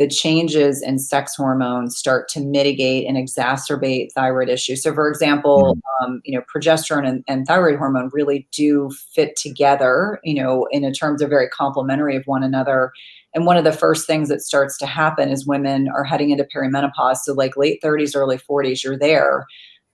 the 0.00 0.08
changes 0.08 0.80
in 0.80 0.98
sex 0.98 1.36
hormones 1.36 1.94
start 1.94 2.26
to 2.26 2.40
mitigate 2.40 3.06
and 3.06 3.18
exacerbate 3.18 4.10
thyroid 4.14 4.48
issues. 4.48 4.82
So, 4.82 4.94
for 4.94 5.10
example, 5.10 5.78
um, 6.00 6.22
you 6.24 6.34
know, 6.34 6.42
progesterone 6.52 7.06
and, 7.06 7.22
and 7.28 7.46
thyroid 7.46 7.76
hormone 7.76 8.08
really 8.10 8.48
do 8.50 8.90
fit 9.14 9.36
together, 9.36 10.18
you 10.24 10.42
know, 10.42 10.66
in 10.70 10.84
a 10.84 10.92
terms 10.92 11.20
of 11.20 11.28
very 11.28 11.50
complementary 11.50 12.16
of 12.16 12.22
one 12.24 12.42
another. 12.42 12.92
And 13.34 13.44
one 13.44 13.58
of 13.58 13.64
the 13.64 13.72
first 13.72 14.06
things 14.06 14.30
that 14.30 14.40
starts 14.40 14.78
to 14.78 14.86
happen 14.86 15.28
is 15.28 15.46
women 15.46 15.88
are 15.94 16.02
heading 16.02 16.30
into 16.30 16.48
perimenopause. 16.56 17.18
So, 17.18 17.34
like 17.34 17.58
late 17.58 17.82
30s, 17.84 18.16
early 18.16 18.38
40s, 18.38 18.82
you're 18.82 18.98
there. 18.98 19.44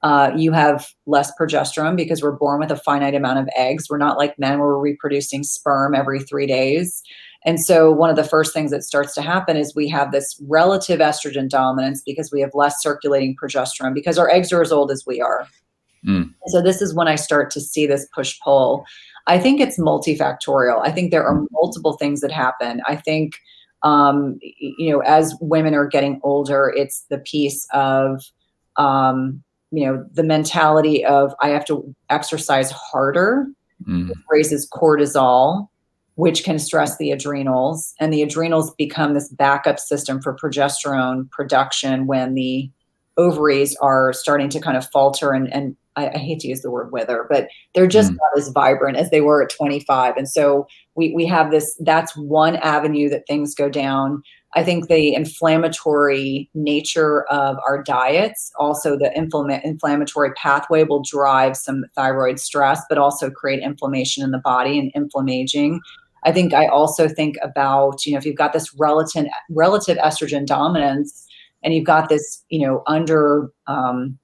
Uh, 0.03 0.31
you 0.37 0.53
have 0.53 0.87
less 1.07 1.33
progesterone 1.37 1.97
because 1.97 2.23
we're 2.23 2.31
born 2.31 2.61
with 2.61 2.71
a 2.71 2.77
finite 2.77 3.17
amount 3.17 3.41
of 3.41 3.49
eggs. 3.57 3.91
We're 3.91 3.99
not 3.99 4.19
like 4.19 4.39
men 4.39 4.61
where 4.61 4.69
we're 4.69 4.79
reproducing 4.79 5.43
sperm 5.43 5.97
every 5.97 6.21
three 6.21 6.47
days. 6.47 7.03
And 7.47 7.61
so, 7.61 7.93
one 7.93 8.11
of 8.11 8.17
the 8.17 8.25
first 8.25 8.53
things 8.53 8.73
that 8.73 8.83
starts 8.83 9.15
to 9.15 9.23
happen 9.23 9.57
is 9.57 9.75
we 9.75 9.89
have 9.89 10.11
this 10.11 10.37
relative 10.49 10.99
estrogen 10.99 11.49
dominance 11.49 12.03
because 12.05 12.33
we 12.33 12.41
have 12.41 12.51
less 12.55 12.83
circulating 12.83 13.37
progesterone 13.41 13.95
because 13.95 14.19
our 14.19 14.29
eggs 14.29 14.53
are 14.53 14.61
as 14.61 14.73
old 14.73 14.91
as 14.91 15.05
we 15.07 15.21
are. 15.21 15.47
Mm. 16.07 16.35
So, 16.49 16.61
this 16.61 16.83
is 16.83 16.93
when 16.93 17.07
I 17.07 17.15
start 17.15 17.51
to 17.53 17.61
see 17.61 17.87
this 17.87 18.07
push 18.13 18.39
pull. 18.43 18.85
I 19.29 19.39
think 19.39 19.61
it's 19.61 19.79
multifactorial. 19.79 20.81
I 20.85 20.91
think 20.91 21.11
there 21.13 21.25
are 21.25 21.47
multiple 21.53 21.95
things 21.95 22.21
that 22.21 22.33
happen. 22.33 22.83
I 22.87 22.97
think, 22.97 23.35
um, 23.85 24.39
you 24.41 24.91
know, 24.91 25.01
as 25.01 25.35
women 25.41 25.75
are 25.75 25.87
getting 25.87 26.21
older, 26.25 26.73
it's 26.77 27.07
the 27.11 27.19
piece 27.19 27.67
of, 27.73 28.25
um, 28.77 29.43
you 29.71 29.87
know, 29.87 30.05
the 30.13 30.25
mentality 30.25 31.05
of 31.05 31.33
I 31.41 31.49
have 31.51 31.65
to 31.67 31.95
exercise 32.11 32.73
harder 32.73 33.47
Mm. 33.87 34.11
raises 34.31 34.69
cortisol, 34.71 35.69
which 36.17 36.45
can 36.45 36.59
stress 36.59 36.99
the 36.99 37.11
adrenals, 37.13 37.95
and 38.01 38.13
the 38.13 38.23
adrenals 38.23 38.75
become 38.75 39.15
this 39.15 39.29
backup 39.31 39.79
system 39.79 40.21
for 40.21 40.35
progesterone 40.37 41.31
production 41.31 42.07
when 42.07 42.35
the 42.35 42.71
ovaries 43.17 43.75
are 43.81 44.13
starting 44.13 44.51
to 44.51 44.61
kind 44.61 44.77
of 44.77 44.87
falter 44.91 45.33
and 45.33 45.51
and 45.53 45.75
I, 45.97 46.09
I 46.09 46.19
hate 46.19 46.41
to 46.41 46.49
use 46.49 46.61
the 46.61 46.71
word 46.71 46.93
wither, 46.93 47.27
but 47.31 47.49
they're 47.75 47.87
just 47.87 48.13
Mm. 48.13 48.17
not 48.17 48.39
as 48.39 48.49
vibrant 48.51 48.99
as 48.99 49.09
they 49.11 49.23
were 49.23 49.43
at 49.43 49.49
25. 49.49 50.15
And 50.19 50.29
so 50.29 50.67
we 50.95 51.15
we 51.15 51.25
have 51.27 51.51
this. 51.51 51.75
That's 51.81 52.15
one 52.17 52.57
avenue 52.57 53.09
that 53.09 53.27
things 53.27 53.55
go 53.55 53.71
down. 53.71 54.23
I 54.55 54.63
think 54.63 54.89
the 54.89 55.15
inflammatory 55.15 56.49
nature 56.55 57.25
of 57.31 57.57
our 57.67 57.83
diets, 57.83 58.53
also 58.59 58.97
the 58.97 59.11
inflama- 59.17 59.63
inflammatory 59.65 60.33
pathway 60.33 60.85
will 60.85 61.03
drive 61.03 61.57
some 61.57 61.85
thyroid 61.95 62.39
stress, 62.39 62.83
but 62.89 62.99
also 62.99 63.31
create 63.31 63.63
inflammation 63.63 64.23
in 64.23 64.31
the 64.31 64.39
body 64.39 64.79
and 64.79 64.91
inflammaging. 64.95 65.81
I 66.27 66.33
think 66.33 66.53
I 66.53 66.67
also 66.67 67.09
think 67.09 67.37
about, 67.43 68.05
you 68.05 68.13
know, 68.13 68.19
if 68.19 68.27
you've 68.27 68.37
got 68.37 68.53
this 68.53 68.75
relative 68.79 69.27
relative 69.49 69.97
estrogen 69.99 70.45
dominance 70.45 71.27
and 71.63 71.73
you've 71.73 71.87
got 71.87 72.09
this, 72.11 72.45
you 72.51 72.67
know, 72.67 72.83
under 72.87 73.51
um, 73.67 74.19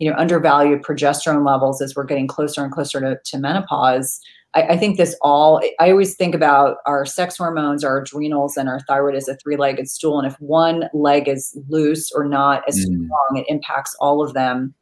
you 0.00 0.10
know, 0.10 0.16
undervalued 0.18 0.82
progesterone 0.82 1.46
levels 1.46 1.80
as 1.80 1.94
we're 1.94 2.04
getting 2.04 2.26
closer 2.26 2.62
and 2.64 2.72
closer 2.72 3.00
to, 3.00 3.16
to 3.24 3.38
menopause. 3.38 4.20
I, 4.54 4.62
I 4.62 4.76
think 4.76 4.96
this 4.96 5.16
all, 5.22 5.62
I 5.78 5.90
always 5.92 6.16
think 6.16 6.34
about 6.34 6.78
our 6.84 7.06
sex 7.06 7.36
hormones, 7.36 7.84
our 7.84 7.98
adrenals, 8.02 8.56
and 8.56 8.68
our 8.68 8.80
thyroid 8.80 9.14
as 9.14 9.28
a 9.28 9.36
three 9.36 9.56
legged 9.56 9.88
stool. 9.88 10.18
And 10.18 10.26
if 10.26 10.38
one 10.40 10.88
leg 10.92 11.28
is 11.28 11.56
loose 11.68 12.10
or 12.12 12.24
not 12.24 12.64
as 12.68 12.76
Mm. 12.76 13.06
strong, 13.06 13.36
it 13.36 13.44
impacts 13.48 13.96
all 14.00 14.22
of 14.22 14.34
them. 14.34 14.74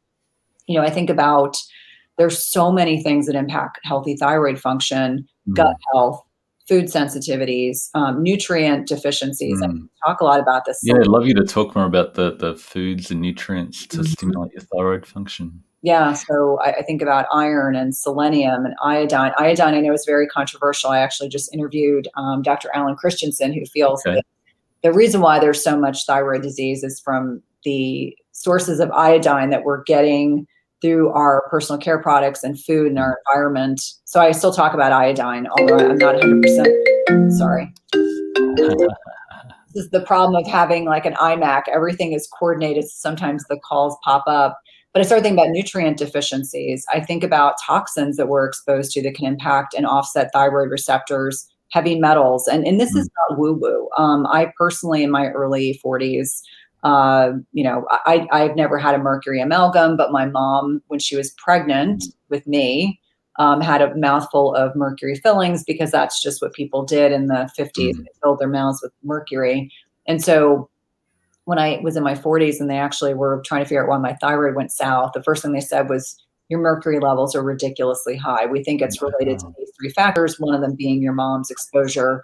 You 0.67 0.79
know, 0.79 0.85
I 0.85 0.89
think 0.89 1.09
about 1.11 1.57
there's 2.17 2.43
so 2.43 2.71
many 2.71 3.01
things 3.03 3.27
that 3.27 3.35
impact 3.35 3.79
healthy 3.83 4.15
thyroid 4.15 4.59
function, 4.59 5.27
Mm. 5.47 5.55
gut 5.55 5.75
health, 5.93 6.23
food 6.67 6.85
sensitivities, 6.85 7.89
um, 7.93 8.23
nutrient 8.23 8.87
deficiencies. 8.87 9.61
I 9.61 9.67
Mm. 9.67 9.89
talk 10.05 10.21
a 10.21 10.23
lot 10.23 10.39
about 10.39 10.65
this. 10.65 10.79
Yeah, 10.83 10.95
I'd 10.95 11.07
love 11.07 11.25
you 11.27 11.33
to 11.35 11.43
talk 11.43 11.75
more 11.75 11.85
about 11.85 12.13
the, 12.13 12.35
the 12.35 12.55
foods 12.55 13.11
and 13.11 13.19
nutrients 13.21 13.85
to 13.87 13.97
Mhm. 13.97 14.07
stimulate 14.07 14.51
your 14.53 14.61
thyroid 14.73 15.05
function. 15.05 15.61
Yeah, 15.81 16.13
so 16.13 16.59
I, 16.61 16.75
I 16.75 16.81
think 16.83 17.01
about 17.01 17.25
iron 17.33 17.75
and 17.75 17.93
selenium 17.93 18.65
and 18.65 18.73
iodine. 18.81 19.33
Iodine, 19.37 19.73
I 19.73 19.81
know, 19.81 19.91
is 19.91 20.05
very 20.05 20.27
controversial. 20.27 20.91
I 20.91 20.99
actually 20.99 21.27
just 21.27 21.53
interviewed 21.53 22.07
um, 22.15 22.41
Dr. 22.41 22.69
Alan 22.73 22.95
Christianson, 22.95 23.51
who 23.51 23.65
feels 23.65 24.01
Okay. 24.05 24.15
that 24.15 24.25
the 24.81 24.93
reason 24.93 25.19
why 25.19 25.39
there's 25.39 25.61
so 25.61 25.77
much 25.77 26.05
thyroid 26.05 26.41
disease 26.41 26.83
is 26.85 27.01
from 27.01 27.41
the 27.65 28.15
sources 28.31 28.79
of 28.79 28.89
iodine 28.91 29.49
that 29.49 29.65
we're 29.65 29.83
getting 29.83 30.47
through 30.83 31.09
our 31.11 31.47
personal 31.49 31.79
care 31.79 31.97
products 31.97 32.43
and 32.43 32.59
food 32.59 32.87
and 32.87 32.99
our 32.99 33.17
environment. 33.25 33.81
So 34.03 34.19
I 34.19 34.33
still 34.33 34.53
talk 34.53 34.73
about 34.73 34.91
iodine, 34.91 35.47
although 35.47 35.77
I'm 35.77 35.97
not 35.97 36.15
100% 36.15 37.31
sorry. 37.31 37.73
This 39.73 39.85
is 39.85 39.89
the 39.91 40.01
problem 40.01 40.35
of 40.35 40.51
having 40.51 40.83
like 40.83 41.05
an 41.05 41.13
iMac. 41.13 41.63
Everything 41.73 42.11
is 42.11 42.27
coordinated. 42.27 42.83
Sometimes 42.89 43.45
the 43.45 43.57
calls 43.57 43.95
pop 44.03 44.25
up. 44.27 44.59
But 44.91 44.99
I 44.99 45.05
start 45.05 45.23
thinking 45.23 45.39
about 45.39 45.51
nutrient 45.51 45.97
deficiencies. 45.97 46.85
I 46.93 46.99
think 46.99 47.23
about 47.23 47.55
toxins 47.65 48.17
that 48.17 48.27
we're 48.27 48.45
exposed 48.45 48.91
to 48.91 49.01
that 49.03 49.15
can 49.15 49.25
impact 49.25 49.73
and 49.73 49.87
offset 49.87 50.31
thyroid 50.33 50.69
receptors, 50.69 51.47
heavy 51.71 51.97
metals. 51.97 52.47
And, 52.47 52.67
and 52.67 52.79
this 52.79 52.93
is 52.93 53.09
not 53.29 53.39
woo 53.39 53.53
woo. 53.53 53.89
Um, 53.97 54.27
I 54.27 54.51
personally, 54.57 55.01
in 55.01 55.09
my 55.09 55.29
early 55.29 55.79
40s, 55.83 56.41
uh, 56.83 57.31
you 57.53 57.63
know, 57.63 57.85
I, 57.89 58.27
I've 58.31 58.55
never 58.55 58.77
had 58.77 58.93
a 58.93 58.97
mercury 58.97 59.39
amalgam, 59.41 59.95
but 59.95 60.11
my 60.11 60.25
mom, 60.25 60.81
when 60.87 60.99
she 60.99 61.15
was 61.15 61.31
pregnant 61.31 62.03
with 62.29 62.45
me, 62.45 62.99
um, 63.39 63.61
had 63.61 63.81
a 63.81 63.95
mouthful 63.95 64.53
of 64.53 64.75
mercury 64.75 65.15
fillings 65.15 65.63
because 65.63 65.91
that's 65.91 66.21
just 66.21 66.41
what 66.41 66.53
people 66.53 66.83
did 66.83 67.11
in 67.11 67.27
the 67.27 67.49
50s. 67.57 67.95
Mhm. 67.95 68.03
They 68.03 68.11
filled 68.21 68.39
their 68.39 68.49
mouths 68.49 68.81
with 68.83 68.91
mercury. 69.03 69.71
And 70.07 70.21
so 70.23 70.69
when 71.45 71.57
I 71.57 71.79
was 71.81 71.95
in 71.95 72.03
my 72.03 72.15
40s 72.15 72.59
and 72.59 72.69
they 72.69 72.77
actually 72.77 73.13
were 73.13 73.41
trying 73.45 73.63
to 73.63 73.65
figure 73.65 73.83
out 73.83 73.89
why 73.89 73.97
my 73.97 74.13
thyroid 74.15 74.55
went 74.55 74.71
south, 74.71 75.11
the 75.13 75.23
first 75.23 75.41
thing 75.41 75.53
they 75.53 75.61
said 75.61 75.89
was, 75.89 76.17
Your 76.49 76.59
mercury 76.59 76.99
levels 76.99 77.35
are 77.35 77.41
ridiculously 77.41 78.15
high. 78.15 78.45
We 78.45 78.63
think 78.63 78.81
it's 78.81 79.01
related 79.01 79.39
to 79.39 79.47
these 79.57 79.71
three 79.79 79.89
factors, 79.89 80.39
one 80.39 80.53
of 80.53 80.61
them 80.61 80.75
being 80.75 81.01
your 81.01 81.13
mom's 81.13 81.49
exposure 81.49 82.21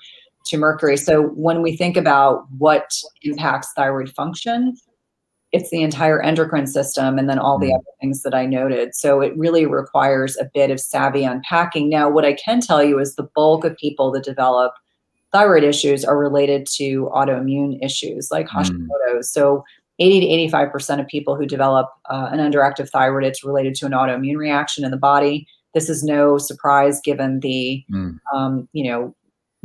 to 0.49 0.57
mercury. 0.57 0.97
So 0.97 1.23
when 1.29 1.61
we 1.61 1.75
think 1.75 1.97
about 1.97 2.45
what 2.57 2.91
impacts 3.23 3.71
thyroid 3.73 4.09
function, 4.09 4.75
it's 5.51 5.71
the 5.71 5.81
entire 5.81 6.21
endocrine 6.21 6.67
system 6.67 7.17
and 7.17 7.27
then 7.29 7.39
all 7.39 7.57
the 7.57 7.69
Mm. 7.69 7.75
other 7.75 7.83
things 7.99 8.21
that 8.21 8.35
I 8.35 8.45
noted. 8.45 8.93
So 8.93 9.21
it 9.21 9.35
really 9.35 9.65
requires 9.65 10.37
a 10.37 10.49
bit 10.53 10.69
of 10.69 10.79
savvy 10.79 11.23
unpacking. 11.23 11.89
Now, 11.89 12.07
what 12.09 12.23
I 12.25 12.33
can 12.33 12.61
tell 12.61 12.83
you 12.83 12.99
is 12.99 13.15
the 13.15 13.27
bulk 13.35 13.65
of 13.65 13.75
people 13.77 14.11
that 14.11 14.23
develop 14.23 14.73
thyroid 15.31 15.63
issues 15.63 16.05
are 16.05 16.17
related 16.17 16.67
to 16.77 17.09
autoimmune 17.13 17.83
issues 17.83 18.29
like 18.31 18.47
Mm. 18.47 18.63
Hashimoto's. 18.63 19.31
So 19.31 19.63
80 19.97 20.19
to 20.21 20.27
85% 20.27 21.01
of 21.01 21.07
people 21.07 21.35
who 21.35 21.45
develop 21.45 21.89
uh, 22.09 22.29
an 22.31 22.39
underactive 22.39 22.89
thyroid, 22.89 23.25
it's 23.25 23.43
related 23.43 23.75
to 23.75 23.85
an 23.85 23.91
autoimmune 23.91 24.37
reaction 24.37 24.85
in 24.85 24.91
the 24.91 24.97
body. 24.97 25.45
This 25.73 25.89
is 25.89 26.03
no 26.03 26.37
surprise 26.37 27.01
given 27.03 27.41
the, 27.41 27.83
mm. 27.91 28.17
um, 28.33 28.69
you 28.73 28.89
know, 28.89 29.15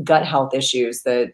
gut 0.03 0.27
health 0.27 0.55
issues 0.55 1.03
that 1.03 1.33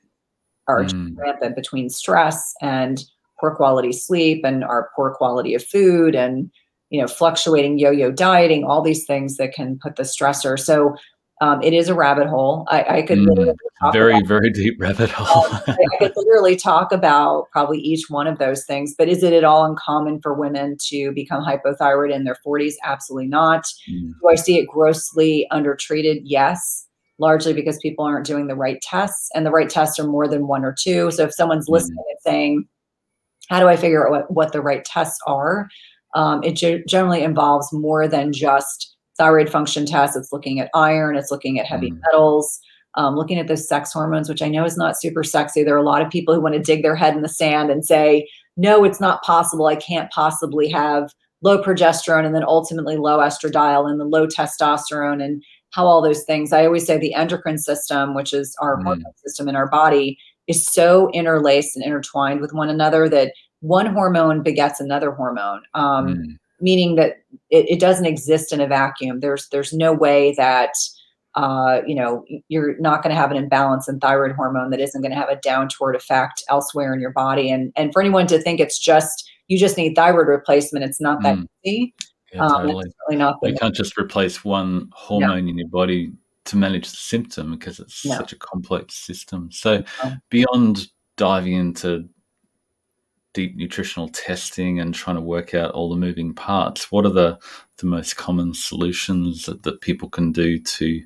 are 0.68 0.84
mm. 0.84 1.16
rampant 1.16 1.56
between 1.56 1.88
stress 1.88 2.52
and 2.60 3.04
poor 3.40 3.54
quality 3.54 3.92
sleep 3.92 4.44
and 4.44 4.62
our 4.62 4.90
poor 4.94 5.14
quality 5.14 5.54
of 5.54 5.64
food 5.64 6.14
and, 6.14 6.50
you 6.90 7.00
know, 7.00 7.06
fluctuating 7.06 7.78
yo-yo 7.78 8.10
dieting, 8.10 8.64
all 8.64 8.82
these 8.82 9.06
things 9.06 9.36
that 9.38 9.54
can 9.54 9.78
put 9.82 9.96
the 9.96 10.02
stressor. 10.02 10.58
So 10.58 10.96
um, 11.40 11.62
it 11.62 11.72
is 11.72 11.88
a 11.88 11.94
rabbit 11.94 12.26
hole. 12.26 12.66
I, 12.68 12.98
I 12.98 13.02
could 13.02 13.18
mm, 13.18 13.56
very, 13.92 14.14
about, 14.14 14.26
very 14.26 14.50
deep 14.50 14.74
rabbit 14.78 15.08
hole. 15.10 15.44
um, 15.54 15.62
I, 15.66 15.76
I 15.92 15.98
could 15.98 16.12
literally 16.14 16.54
talk 16.54 16.92
about 16.92 17.46
probably 17.50 17.78
each 17.78 18.10
one 18.10 18.26
of 18.26 18.38
those 18.38 18.66
things. 18.66 18.94
But 18.96 19.08
is 19.08 19.22
it 19.22 19.32
at 19.32 19.42
all 19.42 19.64
uncommon 19.64 20.20
for 20.20 20.34
women 20.34 20.76
to 20.88 21.12
become 21.12 21.42
hypothyroid 21.42 22.14
in 22.14 22.24
their 22.24 22.36
40s? 22.46 22.74
Absolutely 22.84 23.28
not. 23.28 23.64
Mm. 23.90 24.12
Do 24.20 24.28
I 24.28 24.34
see 24.34 24.58
it 24.58 24.66
grossly 24.66 25.46
undertreated? 25.50 26.18
Yes, 26.24 26.86
largely 27.20 27.52
because 27.52 27.78
people 27.78 28.04
aren't 28.04 28.26
doing 28.26 28.46
the 28.46 28.56
right 28.56 28.80
tests, 28.82 29.28
and 29.34 29.46
the 29.46 29.50
right 29.50 29.68
tests 29.68 29.98
are 29.98 30.06
more 30.06 30.26
than 30.26 30.46
one 30.46 30.64
or 30.64 30.74
two. 30.78 31.10
So 31.10 31.24
if 31.24 31.34
someone's 31.34 31.68
mm. 31.68 31.72
listening 31.72 32.04
and 32.08 32.18
saying, 32.22 32.64
"How 33.48 33.60
do 33.60 33.68
I 33.68 33.76
figure 33.76 34.06
out 34.06 34.10
what, 34.10 34.30
what 34.30 34.52
the 34.52 34.62
right 34.62 34.84
tests 34.84 35.18
are?" 35.26 35.68
Um, 36.14 36.42
it 36.42 36.52
g- 36.52 36.82
generally 36.88 37.22
involves 37.22 37.72
more 37.72 38.08
than 38.08 38.32
just 38.32 38.96
thyroid 39.16 39.50
function 39.50 39.84
tests 39.86 40.16
It's 40.16 40.32
looking 40.32 40.60
at 40.60 40.70
iron, 40.74 41.16
it's 41.16 41.30
looking 41.30 41.60
at 41.60 41.66
heavy 41.66 41.90
mm. 41.90 42.00
metals, 42.06 42.58
um, 42.94 43.16
looking 43.16 43.38
at 43.38 43.48
those 43.48 43.68
sex 43.68 43.92
hormones, 43.92 44.28
which 44.28 44.42
I 44.42 44.48
know 44.48 44.64
is 44.64 44.76
not 44.76 44.98
super 44.98 45.22
sexy. 45.22 45.62
There 45.62 45.74
are 45.74 45.78
a 45.78 45.82
lot 45.82 46.02
of 46.02 46.10
people 46.10 46.34
who 46.34 46.40
want 46.40 46.54
to 46.54 46.60
dig 46.60 46.82
their 46.82 46.96
head 46.96 47.14
in 47.14 47.22
the 47.22 47.28
sand 47.28 47.70
and 47.70 47.84
say, 47.84 48.26
no, 48.56 48.82
it's 48.82 49.00
not 49.00 49.22
possible. 49.22 49.66
I 49.66 49.76
can't 49.76 50.10
possibly 50.10 50.68
have 50.70 51.12
low 51.42 51.62
progesterone 51.62 52.26
and 52.26 52.34
then 52.34 52.44
ultimately 52.44 52.96
low 52.96 53.18
estradiol 53.18 53.88
and 53.88 54.00
the 54.00 54.04
low 54.04 54.26
testosterone 54.26 55.22
and 55.22 55.42
how 55.70 55.86
all 55.86 56.02
those 56.02 56.24
things. 56.24 56.52
I 56.52 56.66
always 56.66 56.86
say 56.86 56.98
the 56.98 57.14
endocrine 57.14 57.58
system, 57.58 58.14
which 58.14 58.32
is 58.32 58.56
our 58.60 58.76
mm. 58.76 58.84
hormone 58.84 59.14
system 59.16 59.48
in 59.48 59.56
our 59.56 59.68
body, 59.68 60.18
is 60.46 60.66
so 60.66 61.10
interlaced 61.12 61.76
and 61.76 61.84
intertwined 61.84 62.40
with 62.40 62.52
one 62.52 62.68
another 62.68 63.08
that 63.08 63.32
one 63.60 63.86
hormone 63.86 64.42
begets 64.42 64.80
another 64.80 65.12
hormone. 65.12 65.62
Um, 65.74 66.06
mm 66.08 66.36
meaning 66.60 66.96
that 66.96 67.22
it, 67.48 67.68
it, 67.68 67.80
doesn't 67.80 68.06
exist 68.06 68.52
in 68.52 68.60
a 68.60 68.66
vacuum. 68.66 69.20
There's 69.20 69.48
there's 69.48 69.72
no 69.72 69.92
way 69.92 70.34
that 70.36 70.72
uh, 71.34 71.80
you 71.86 71.94
know 71.94 72.24
you're 72.48 72.78
not 72.80 73.02
going 73.02 73.14
to 73.14 73.20
have 73.20 73.30
an 73.30 73.36
imbalance 73.36 73.88
in 73.88 73.98
thyroid 74.00 74.32
hormone 74.32 74.70
that 74.70 74.80
isn't 74.80 75.00
going 75.00 75.12
to 75.12 75.18
have 75.18 75.28
a 75.28 75.36
downward 75.36 75.94
effect 75.94 76.42
elsewhere 76.48 76.92
in 76.92 77.00
your 77.00 77.12
body. 77.12 77.50
And 77.50 77.72
and 77.76 77.92
for 77.92 78.00
anyone 78.00 78.26
to 78.28 78.40
think 78.40 78.60
it's 78.60 78.78
just 78.78 79.28
you 79.48 79.58
just 79.58 79.76
need 79.76 79.94
thyroid 79.94 80.28
replacement, 80.28 80.84
it's 80.84 81.00
not 81.00 81.22
that 81.22 81.36
mm. 81.38 81.46
easy. 81.64 81.94
Yeah, 82.32 82.46
um, 82.46 82.66
totally. 82.66 82.84
not 83.10 83.38
you 83.42 83.54
can't 83.54 83.74
just 83.74 83.98
replace 83.98 84.44
one 84.44 84.88
hormone 84.92 85.44
no. 85.44 85.50
in 85.50 85.58
your 85.58 85.68
body 85.68 86.12
to 86.44 86.56
manage 86.56 86.90
the 86.90 86.96
symptom 86.96 87.52
because 87.52 87.80
it's 87.80 88.04
no. 88.04 88.16
such 88.16 88.32
a 88.32 88.36
complex 88.36 88.94
system. 88.94 89.50
So 89.52 89.84
beyond 90.30 90.88
diving 91.16 91.54
into 91.54 92.08
deep 93.32 93.56
nutritional 93.56 94.08
testing 94.08 94.80
and 94.80 94.94
trying 94.94 95.16
to 95.16 95.22
work 95.22 95.54
out 95.54 95.72
all 95.72 95.88
the 95.88 95.96
moving 95.96 96.34
parts, 96.34 96.90
what 96.90 97.06
are 97.06 97.12
the, 97.12 97.38
the 97.78 97.86
most 97.86 98.16
common 98.16 98.54
solutions 98.54 99.46
that, 99.46 99.62
that 99.62 99.80
people 99.80 100.08
can 100.08 100.32
do 100.32 100.58
to 100.58 101.02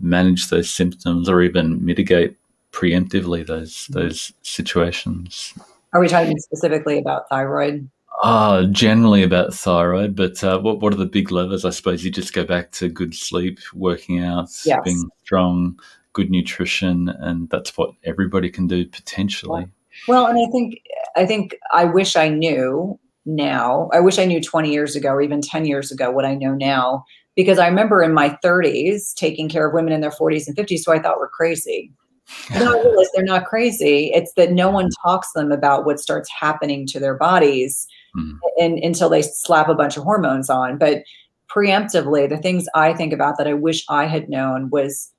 manage 0.00 0.48
those 0.48 0.70
symptoms 0.70 1.28
or 1.28 1.42
even 1.42 1.84
mitigate 1.84 2.36
preemptively 2.72 3.46
those 3.46 3.72
mm-hmm. 3.74 4.00
those 4.00 4.32
situations? 4.42 5.54
Are 5.92 6.00
we 6.00 6.08
talking 6.08 6.38
specifically 6.38 6.98
about 6.98 7.28
thyroid? 7.28 7.88
Uh, 8.22 8.64
generally 8.66 9.22
about 9.22 9.54
thyroid, 9.54 10.16
but 10.16 10.42
uh, 10.42 10.58
what 10.58 10.80
what 10.80 10.92
are 10.92 10.96
the 10.96 11.06
big 11.06 11.30
levers? 11.30 11.64
I 11.64 11.70
suppose 11.70 12.04
you 12.04 12.10
just 12.10 12.34
go 12.34 12.44
back 12.44 12.72
to 12.72 12.88
good 12.88 13.14
sleep, 13.14 13.60
working 13.74 14.24
out, 14.24 14.48
yes. 14.64 14.80
being 14.84 15.08
strong, 15.24 15.78
good 16.14 16.30
nutrition, 16.30 17.08
and 17.08 17.48
that's 17.48 17.76
what 17.78 17.90
everybody 18.04 18.50
can 18.50 18.66
do 18.66 18.86
potentially. 18.86 19.68
Well, 20.08 20.26
and 20.26 20.38
I 20.38 20.50
think 20.50 20.80
I 21.16 21.26
think 21.26 21.56
I 21.72 21.84
wish 21.84 22.16
I 22.16 22.28
knew 22.28 22.98
now. 23.24 23.88
I 23.92 24.00
wish 24.00 24.18
I 24.18 24.24
knew 24.24 24.40
20 24.40 24.72
years 24.72 24.96
ago 24.96 25.10
or 25.10 25.22
even 25.22 25.40
10 25.40 25.66
years 25.66 25.92
ago 25.92 26.10
what 26.10 26.24
I 26.24 26.34
know 26.34 26.54
now 26.54 27.04
because 27.36 27.58
I 27.58 27.68
remember 27.68 28.02
in 28.02 28.14
my 28.14 28.36
30s 28.44 29.14
taking 29.14 29.48
care 29.48 29.68
of 29.68 29.74
women 29.74 29.92
in 29.92 30.00
their 30.00 30.10
40s 30.10 30.48
and 30.48 30.56
50s 30.56 30.80
who 30.84 30.92
I 30.92 30.98
thought 30.98 31.18
were 31.18 31.28
crazy. 31.28 31.92
no, 32.54 32.78
I 32.78 32.82
realize 32.82 33.08
they're 33.14 33.24
not 33.24 33.46
crazy. 33.46 34.10
It's 34.14 34.32
that 34.34 34.52
no 34.52 34.70
one 34.70 34.90
talks 35.02 35.32
to 35.32 35.40
them 35.40 35.52
about 35.52 35.86
what 35.86 36.00
starts 36.00 36.30
happening 36.30 36.86
to 36.88 37.00
their 37.00 37.14
bodies 37.14 37.86
mm. 38.16 38.38
and, 38.58 38.78
until 38.78 39.08
they 39.08 39.22
slap 39.22 39.68
a 39.68 39.74
bunch 39.74 39.96
of 39.96 40.02
hormones 40.02 40.50
on. 40.50 40.78
But 40.78 41.04
preemptively, 41.48 42.28
the 42.28 42.38
things 42.38 42.66
I 42.74 42.92
think 42.92 43.12
about 43.12 43.38
that 43.38 43.46
I 43.46 43.54
wish 43.54 43.84
I 43.88 44.06
had 44.06 44.28
known 44.28 44.70
was 44.70 45.10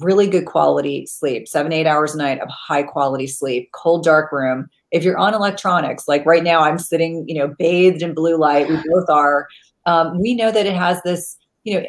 really 0.00 0.28
good 0.28 0.46
quality 0.46 1.06
sleep, 1.06 1.48
seven, 1.48 1.72
eight 1.72 1.86
hours 1.86 2.14
a 2.14 2.18
night 2.18 2.40
of 2.40 2.48
high 2.48 2.82
quality 2.82 3.26
sleep, 3.26 3.70
cold, 3.72 4.04
dark 4.04 4.30
room. 4.30 4.68
If 4.90 5.04
you're 5.04 5.18
on 5.18 5.34
electronics, 5.34 6.06
like 6.06 6.24
right 6.24 6.44
now, 6.44 6.60
I'm 6.60 6.78
sitting, 6.78 7.24
you 7.28 7.34
know, 7.34 7.54
bathed 7.58 8.02
in 8.02 8.14
blue 8.14 8.36
light, 8.36 8.68
we 8.68 8.76
both 8.76 9.08
are. 9.08 9.48
Um, 9.86 10.20
we 10.20 10.34
know 10.34 10.50
that 10.50 10.66
it 10.66 10.74
has 10.74 11.02
this, 11.02 11.36
you 11.64 11.74
know, 11.80 11.86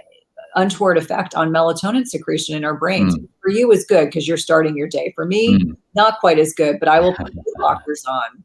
untoward 0.56 0.98
effect 0.98 1.36
on 1.36 1.52
melatonin 1.52 2.06
secretion 2.06 2.56
in 2.56 2.64
our 2.64 2.76
brains. 2.76 3.18
Mm. 3.18 3.28
For 3.42 3.52
you 3.52 3.72
is 3.72 3.86
good 3.86 4.06
because 4.06 4.28
you're 4.28 4.38
starting 4.38 4.76
your 4.76 4.88
day. 4.88 5.12
For 5.16 5.26
me, 5.26 5.60
mm. 5.60 5.78
not 5.96 6.20
quite 6.20 6.40
as 6.40 6.54
good, 6.54 6.80
but 6.80 6.90
I 6.90 7.00
will 7.00 7.14
put 7.14 7.34
the 7.34 7.56
blockers 7.60 8.08
on 8.08 8.44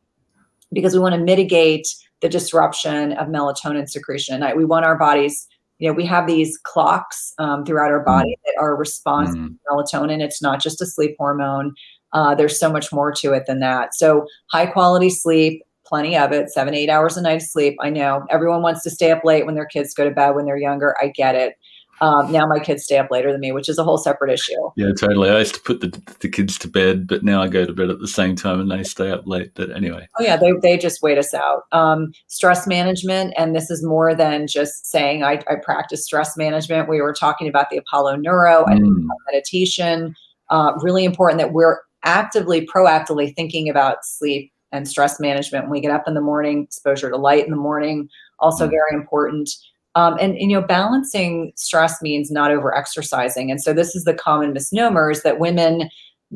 because 0.73 0.95
we 0.95 1.01
want 1.01 1.15
to 1.15 1.21
mitigate 1.21 1.87
the 2.21 2.29
disruption 2.29 3.13
of 3.13 3.29
melatonin 3.29 3.89
secretion 3.89 4.35
at 4.35 4.41
night. 4.41 4.57
We 4.57 4.65
want 4.65 4.85
our 4.85 4.97
bodies 4.97 5.47
you 5.79 5.89
know, 5.89 5.95
we 5.95 6.07
have 6.07 6.27
these 6.27 6.59
clocks 6.59 7.35
um, 7.39 7.65
throughout 7.65 7.91
our 7.91 8.03
body 8.05 8.31
mm. 8.31 8.43
that 8.45 8.61
are 8.61 8.77
responsive 8.77 9.37
mm. 9.37 9.49
to 9.49 9.59
melatonin. 9.71 10.23
It's 10.23 10.41
not 10.41 10.61
just 10.61 10.81
a 10.81 10.87
sleep 10.87 11.17
hormone. 11.19 11.75
Uh, 12.13 12.35
there's 12.35 12.59
so 12.59 12.71
much 12.71 12.93
more 12.93 13.13
to 13.13 13.33
it 13.33 13.45
than 13.47 13.59
that. 13.61 13.95
So 13.95 14.27
high 14.51 14.67
quality 14.67 15.11
sleep, 15.11 15.63
plenty 15.85 16.17
of 16.17 16.33
it, 16.33 16.51
seven, 16.51 16.75
eight 16.75 16.89
hours 16.89 17.17
a 17.17 17.23
night 17.23 17.43
of 17.43 17.43
sleep. 17.43 17.77
I 17.81 17.91
know 17.91 18.25
everyone 18.31 18.63
wants 18.63 18.83
to 18.85 18.91
stay 18.91 19.11
up 19.11 19.25
late 19.25 19.47
when 19.47 19.57
their 19.57 19.67
kids 19.67 19.95
go 19.95 20.05
to 20.05 20.15
bed 20.15 20.31
when 20.31 20.45
they're 20.45 20.57
younger. 20.57 20.97
I 21.03 21.09
get 21.09 21.35
it. 21.35 21.57
Um, 22.01 22.33
now 22.33 22.47
my 22.47 22.59
kids 22.59 22.85
stay 22.85 22.99
up 22.99 23.11
later 23.11 23.31
than 23.33 23.41
me, 23.41 23.53
which 23.53 23.69
is 23.69 23.79
a 23.79 23.85
whole 23.85 23.99
separate 23.99 24.33
issue. 24.33 24.71
Yeah, 24.77 24.91
totally. 24.99 25.31
I 25.31 25.39
used 25.39 25.55
to 25.55 25.61
put 25.61 25.81
the, 25.81 26.01
the 26.21 26.29
kids 26.29 26.59
to 26.59 26.69
bed, 26.69 27.07
but 27.07 27.23
now 27.23 27.43
I 27.43 27.49
go 27.49 27.65
to 27.65 27.73
bed 27.73 27.91
at 27.91 28.01
the 28.01 28.09
same 28.09 28.37
time 28.37 28.61
and 28.61 28.71
they 28.71 28.83
stay 28.83 29.11
up 29.11 29.27
late. 29.27 29.53
But 29.55 29.71
anyway. 29.71 30.09
Oh, 30.19 30.23
yeah, 30.23 30.37
they, 30.37 30.53
they 30.63 30.77
just 30.77 31.03
wait 31.03 31.19
us 31.19 31.35
out. 31.35 31.63
Um, 31.73 32.13
stress 32.27 32.67
management, 32.67 33.35
and 33.37 33.55
this 33.55 33.71
is 33.71 33.85
more 33.85 34.15
than 34.15 34.47
just 34.47 34.87
saying 34.87 35.23
I, 35.23 35.41
I 35.49 35.57
practice 35.63 36.05
stress 36.05 36.37
management. 36.37 36.89
We 36.89 37.01
were 37.01 37.15
talking 37.15 37.49
about 37.49 37.71
the 37.71 37.79
Apollo 37.79 38.17
Neuro 38.17 38.65
and 38.65 38.81
mm. 38.81 39.07
meditation. 39.31 40.15
Uh, 40.51 40.73
really 40.83 41.05
important 41.05 41.41
that 41.41 41.53
we're 41.53 41.79
actively, 42.03 42.67
proactively 42.67 43.35
thinking 43.35 43.69
about 43.69 44.05
sleep 44.05 44.53
and 44.73 44.89
stress 44.89 45.21
management 45.21 45.65
when 45.65 45.71
we 45.71 45.81
get 45.81 45.93
up 45.93 46.07
in 46.07 46.15
the 46.15 46.21
morning, 46.21 46.65
exposure 46.65 47.09
to 47.09 47.17
light 47.17 47.45
in 47.45 47.51
the 47.51 47.57
morning, 47.57 48.09
also 48.41 48.67
mm. 48.67 48.71
very 48.71 48.93
important. 48.93 49.49
Um, 49.97 50.17
and, 50.21 50.37
and, 50.37 50.51
you 50.51 50.61
know, 50.61 50.67
balancing 50.67 51.53
stress 51.57 52.03
means 52.03 52.31
not 52.31 52.51
over 52.51 52.77
exercising. 52.77 53.51
And 53.51 53.63
so 53.63 53.73
this 53.73 53.95
is 53.95 54.05
the 54.05 54.15
common 54.15 54.53
misnomer 54.53 55.11
is 55.11 55.23
that 55.23 55.39
women, 55.39 55.89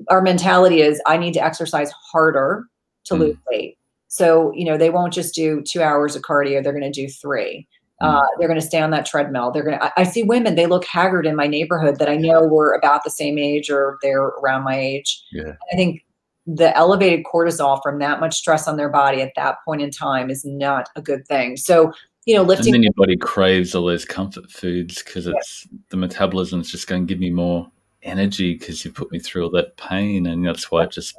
our 0.08 0.22
mentality 0.22 0.80
is 0.80 1.02
I 1.06 1.16
need 1.16 1.34
to 1.34 1.44
exercise 1.44 1.90
harder 2.12 2.64
to 3.04 3.14
mm. 3.14 3.18
lose 3.18 3.36
weight. 3.50 3.78
So, 4.06 4.52
you 4.54 4.64
know, 4.64 4.76
they 4.78 4.90
won't 4.90 5.12
just 5.12 5.34
do 5.34 5.60
two 5.62 5.82
hours 5.82 6.14
of 6.14 6.22
cardio, 6.22 6.62
they're 6.62 6.72
going 6.72 6.90
to 6.90 7.06
do 7.06 7.08
three. 7.08 7.66
Mm. 8.00 8.14
Uh, 8.14 8.26
they're 8.38 8.48
going 8.48 8.60
to 8.60 8.66
stay 8.66 8.80
on 8.80 8.90
that 8.92 9.06
treadmill. 9.06 9.50
They're 9.50 9.64
going 9.64 9.78
to, 9.78 9.92
I 9.98 10.04
see 10.04 10.22
women, 10.22 10.54
they 10.54 10.66
look 10.66 10.84
haggard 10.84 11.26
in 11.26 11.34
my 11.34 11.48
neighborhood 11.48 11.98
that 11.98 12.08
I 12.08 12.16
know 12.16 12.46
were 12.46 12.74
about 12.74 13.02
the 13.02 13.10
same 13.10 13.38
age 13.38 13.70
or 13.70 13.98
they're 14.02 14.22
around 14.22 14.62
my 14.62 14.78
age. 14.78 15.20
Yeah. 15.32 15.54
I 15.72 15.76
think 15.76 16.04
the 16.46 16.74
elevated 16.76 17.26
cortisol 17.26 17.82
from 17.82 17.98
that 17.98 18.20
much 18.20 18.36
stress 18.36 18.68
on 18.68 18.76
their 18.76 18.88
body 18.88 19.20
at 19.20 19.32
that 19.36 19.56
point 19.64 19.82
in 19.82 19.90
time 19.90 20.30
is 20.30 20.44
not 20.44 20.88
a 20.96 21.02
good 21.02 21.26
thing. 21.26 21.56
So 21.56 21.92
you 22.28 22.34
know, 22.34 22.42
lifting. 22.42 22.66
And 22.66 22.74
then 22.74 22.82
your 22.82 22.92
body 22.92 23.16
craves 23.16 23.74
all 23.74 23.86
those 23.86 24.04
comfort 24.04 24.50
foods 24.50 25.02
because 25.02 25.26
it's 25.26 25.66
yeah. 25.72 25.78
the 25.88 25.96
metabolism 25.96 26.60
is 26.60 26.70
just 26.70 26.86
going 26.86 27.06
to 27.06 27.10
give 27.10 27.18
me 27.18 27.30
more 27.30 27.70
energy 28.02 28.52
because 28.52 28.84
you 28.84 28.92
put 28.92 29.10
me 29.10 29.18
through 29.18 29.44
all 29.44 29.50
that 29.52 29.78
pain, 29.78 30.26
and 30.26 30.46
that's 30.46 30.70
why 30.70 30.84
just 30.84 31.16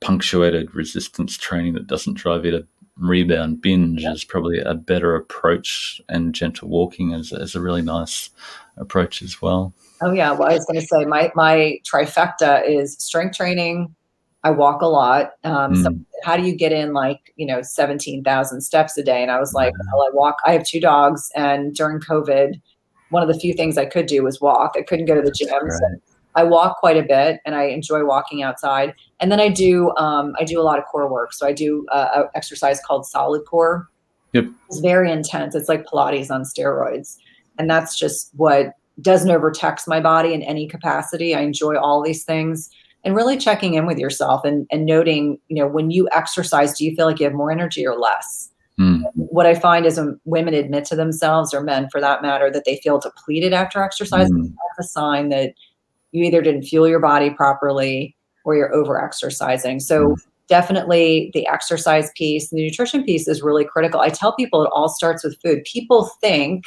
punctuated 0.00 0.74
resistance 0.74 1.36
training 1.36 1.74
that 1.74 1.86
doesn't 1.86 2.14
drive 2.14 2.46
you 2.46 2.52
to 2.52 2.66
rebound 2.96 3.60
binge 3.60 4.02
yeah. 4.02 4.12
is 4.12 4.24
probably 4.24 4.58
a 4.60 4.72
better 4.72 5.14
approach, 5.14 6.00
and 6.08 6.34
gentle 6.34 6.70
walking 6.70 7.12
is, 7.12 7.30
is 7.30 7.54
a 7.54 7.60
really 7.60 7.82
nice 7.82 8.30
approach 8.78 9.20
as 9.20 9.42
well. 9.42 9.74
Oh 10.00 10.12
yeah, 10.12 10.32
well 10.32 10.48
I 10.48 10.54
was 10.54 10.64
going 10.64 10.80
to 10.80 10.86
say 10.86 11.04
my 11.04 11.32
my 11.34 11.80
trifecta 11.84 12.66
is 12.66 12.94
strength 12.94 13.36
training, 13.36 13.94
I 14.44 14.50
walk 14.50 14.82
a 14.82 14.86
lot. 14.86 15.32
Um, 15.42 15.74
mm. 15.74 15.82
so 15.82 15.98
how 16.22 16.36
do 16.36 16.44
you 16.44 16.54
get 16.54 16.70
in 16.70 16.92
like, 16.92 17.32
you 17.36 17.46
know, 17.46 17.62
17,000 17.62 18.60
steps 18.60 18.96
a 18.96 19.02
day? 19.02 19.22
And 19.22 19.30
I 19.30 19.40
was 19.40 19.54
like, 19.54 19.72
well, 19.92 20.06
I 20.06 20.10
walk, 20.12 20.36
I 20.46 20.52
have 20.52 20.64
two 20.64 20.80
dogs. 20.80 21.30
And 21.34 21.74
during 21.74 21.98
COVID, 21.98 22.60
one 23.10 23.22
of 23.22 23.28
the 23.28 23.38
few 23.38 23.54
things 23.54 23.78
I 23.78 23.86
could 23.86 24.06
do 24.06 24.22
was 24.22 24.40
walk. 24.40 24.74
I 24.76 24.82
couldn't 24.82 25.06
go 25.06 25.14
to 25.14 25.22
the 25.22 25.32
gym. 25.32 25.48
Right. 25.50 25.72
So 25.72 26.14
I 26.34 26.44
walk 26.44 26.78
quite 26.78 26.96
a 26.96 27.02
bit, 27.02 27.40
and 27.46 27.54
I 27.54 27.64
enjoy 27.64 28.04
walking 28.04 28.42
outside. 28.42 28.94
And 29.20 29.30
then 29.30 29.40
I 29.40 29.48
do 29.48 29.94
um, 29.96 30.34
I 30.38 30.44
do 30.44 30.60
a 30.60 30.64
lot 30.64 30.78
of 30.78 30.84
core 30.86 31.10
work. 31.10 31.32
So 31.32 31.46
I 31.46 31.52
do 31.52 31.86
uh, 31.92 32.08
an 32.14 32.24
exercise 32.34 32.80
called 32.84 33.06
solid 33.06 33.44
core. 33.46 33.88
Yep. 34.32 34.46
It's 34.68 34.80
very 34.80 35.12
intense. 35.12 35.54
It's 35.54 35.68
like 35.68 35.86
Pilates 35.86 36.30
on 36.30 36.42
steroids, 36.42 37.18
and 37.58 37.70
that's 37.70 37.96
just 37.96 38.30
what 38.34 38.74
doesn't 39.00 39.30
overtax 39.30 39.86
my 39.86 40.00
body 40.00 40.34
in 40.34 40.42
any 40.42 40.66
capacity. 40.66 41.34
I 41.34 41.40
enjoy 41.40 41.76
all 41.76 42.02
these 42.02 42.24
things. 42.24 42.70
And 43.04 43.14
really 43.14 43.36
checking 43.36 43.74
in 43.74 43.86
with 43.86 43.98
yourself 43.98 44.44
and, 44.44 44.66
and 44.70 44.86
noting, 44.86 45.38
you 45.48 45.56
know, 45.56 45.66
when 45.68 45.90
you 45.90 46.08
exercise, 46.12 46.76
do 46.78 46.84
you 46.84 46.96
feel 46.96 47.06
like 47.06 47.20
you 47.20 47.24
have 47.24 47.34
more 47.34 47.52
energy 47.52 47.86
or 47.86 47.98
less? 47.98 48.50
Mm. 48.80 49.02
What 49.14 49.46
I 49.46 49.54
find 49.54 49.86
is 49.86 49.98
when 49.98 50.18
women 50.24 50.54
admit 50.54 50.84
to 50.86 50.96
themselves, 50.96 51.52
or 51.54 51.62
men 51.62 51.88
for 51.90 52.00
that 52.00 52.22
matter, 52.22 52.50
that 52.50 52.64
they 52.64 52.80
feel 52.82 52.98
depleted 52.98 53.52
after 53.52 53.82
exercise, 53.82 54.30
Mm. 54.30 54.52
that's 54.76 54.88
a 54.88 54.90
sign 54.90 55.28
that 55.28 55.52
you 56.12 56.24
either 56.24 56.40
didn't 56.42 56.62
fuel 56.62 56.88
your 56.88 56.98
body 56.98 57.30
properly 57.30 58.16
or 58.44 58.56
you're 58.56 58.74
over 58.74 59.02
exercising. 59.02 59.80
So 59.80 60.08
Mm. 60.08 60.16
definitely 60.48 61.30
the 61.34 61.46
exercise 61.46 62.10
piece, 62.16 62.50
the 62.50 62.56
nutrition 62.56 63.04
piece 63.04 63.28
is 63.28 63.42
really 63.42 63.64
critical. 63.64 64.00
I 64.00 64.08
tell 64.08 64.34
people 64.34 64.62
it 64.64 64.70
all 64.72 64.88
starts 64.88 65.22
with 65.24 65.40
food. 65.42 65.64
People 65.64 66.10
think 66.20 66.64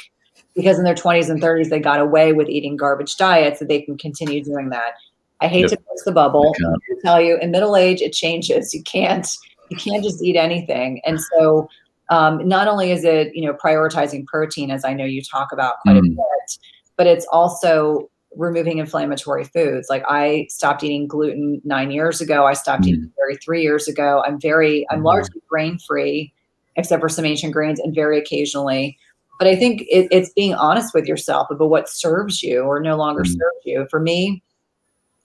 because 0.54 0.78
in 0.78 0.84
their 0.84 0.94
20s 0.94 1.28
and 1.28 1.40
30s 1.40 1.68
they 1.68 1.78
got 1.78 2.00
away 2.00 2.32
with 2.32 2.48
eating 2.48 2.76
garbage 2.76 3.16
diets 3.16 3.58
that 3.60 3.68
they 3.68 3.80
can 3.82 3.98
continue 3.98 4.42
doing 4.42 4.70
that. 4.70 4.94
I 5.40 5.46
hate 5.48 5.62
Yep. 5.62 5.70
to 5.70 5.76
burst 5.76 6.04
the 6.04 6.12
bubble. 6.12 6.54
I 6.64 6.94
tell 7.04 7.20
you, 7.20 7.38
in 7.38 7.50
middle 7.50 7.76
age, 7.76 8.00
it 8.00 8.12
changes. 8.12 8.74
You 8.74 8.82
can't 8.82 9.26
you 9.70 9.76
can't 9.76 10.02
just 10.02 10.22
eat 10.22 10.34
anything. 10.36 11.00
And 11.04 11.20
so 11.20 11.68
um, 12.10 12.46
not 12.48 12.68
only 12.68 12.90
is 12.90 13.04
it 13.04 13.34
you 13.34 13.46
know 13.46 13.52
prioritizing 13.52 14.26
protein, 14.26 14.70
as 14.70 14.84
I 14.84 14.94
know 14.94 15.04
you 15.04 15.22
talk 15.22 15.52
about 15.52 15.74
quite 15.80 15.96
a 15.96 16.00
Mm. 16.00 16.16
bit, 16.16 16.58
but 16.96 17.06
it's 17.06 17.26
also 17.30 18.08
removing 18.36 18.78
inflammatory 18.78 19.44
foods. 19.44 19.88
Like 19.90 20.04
I 20.08 20.46
stopped 20.48 20.82
eating 20.84 21.06
gluten 21.06 21.60
nine 21.64 21.90
years 21.90 22.20
ago. 22.20 22.46
I 22.46 22.52
stopped 22.54 22.84
Mm. 22.84 22.88
eating 22.88 23.12
dairy 23.16 23.36
three 23.36 23.62
years 23.62 23.88
ago. 23.88 24.22
I'm 24.26 24.40
very 24.40 24.86
I'm 24.90 25.00
Mhm. 25.00 25.04
largely 25.04 25.40
grain 25.48 25.78
free, 25.86 26.32
except 26.76 27.00
for 27.00 27.08
some 27.08 27.24
ancient 27.24 27.52
grains 27.52 27.78
and 27.78 27.94
very 27.94 28.18
occasionally. 28.18 28.96
But 29.38 29.46
I 29.48 29.54
think 29.56 29.82
it, 29.82 30.08
it's 30.10 30.30
being 30.32 30.54
honest 30.54 30.94
with 30.94 31.06
yourself 31.06 31.48
about 31.50 31.68
what 31.70 31.88
serves 31.88 32.42
you 32.42 32.62
or 32.62 32.80
no 32.80 32.96
longer 32.96 33.22
Mm. 33.22 33.28
serves 33.38 33.64
you. 33.66 33.86
For 33.90 34.00
me, 34.00 34.42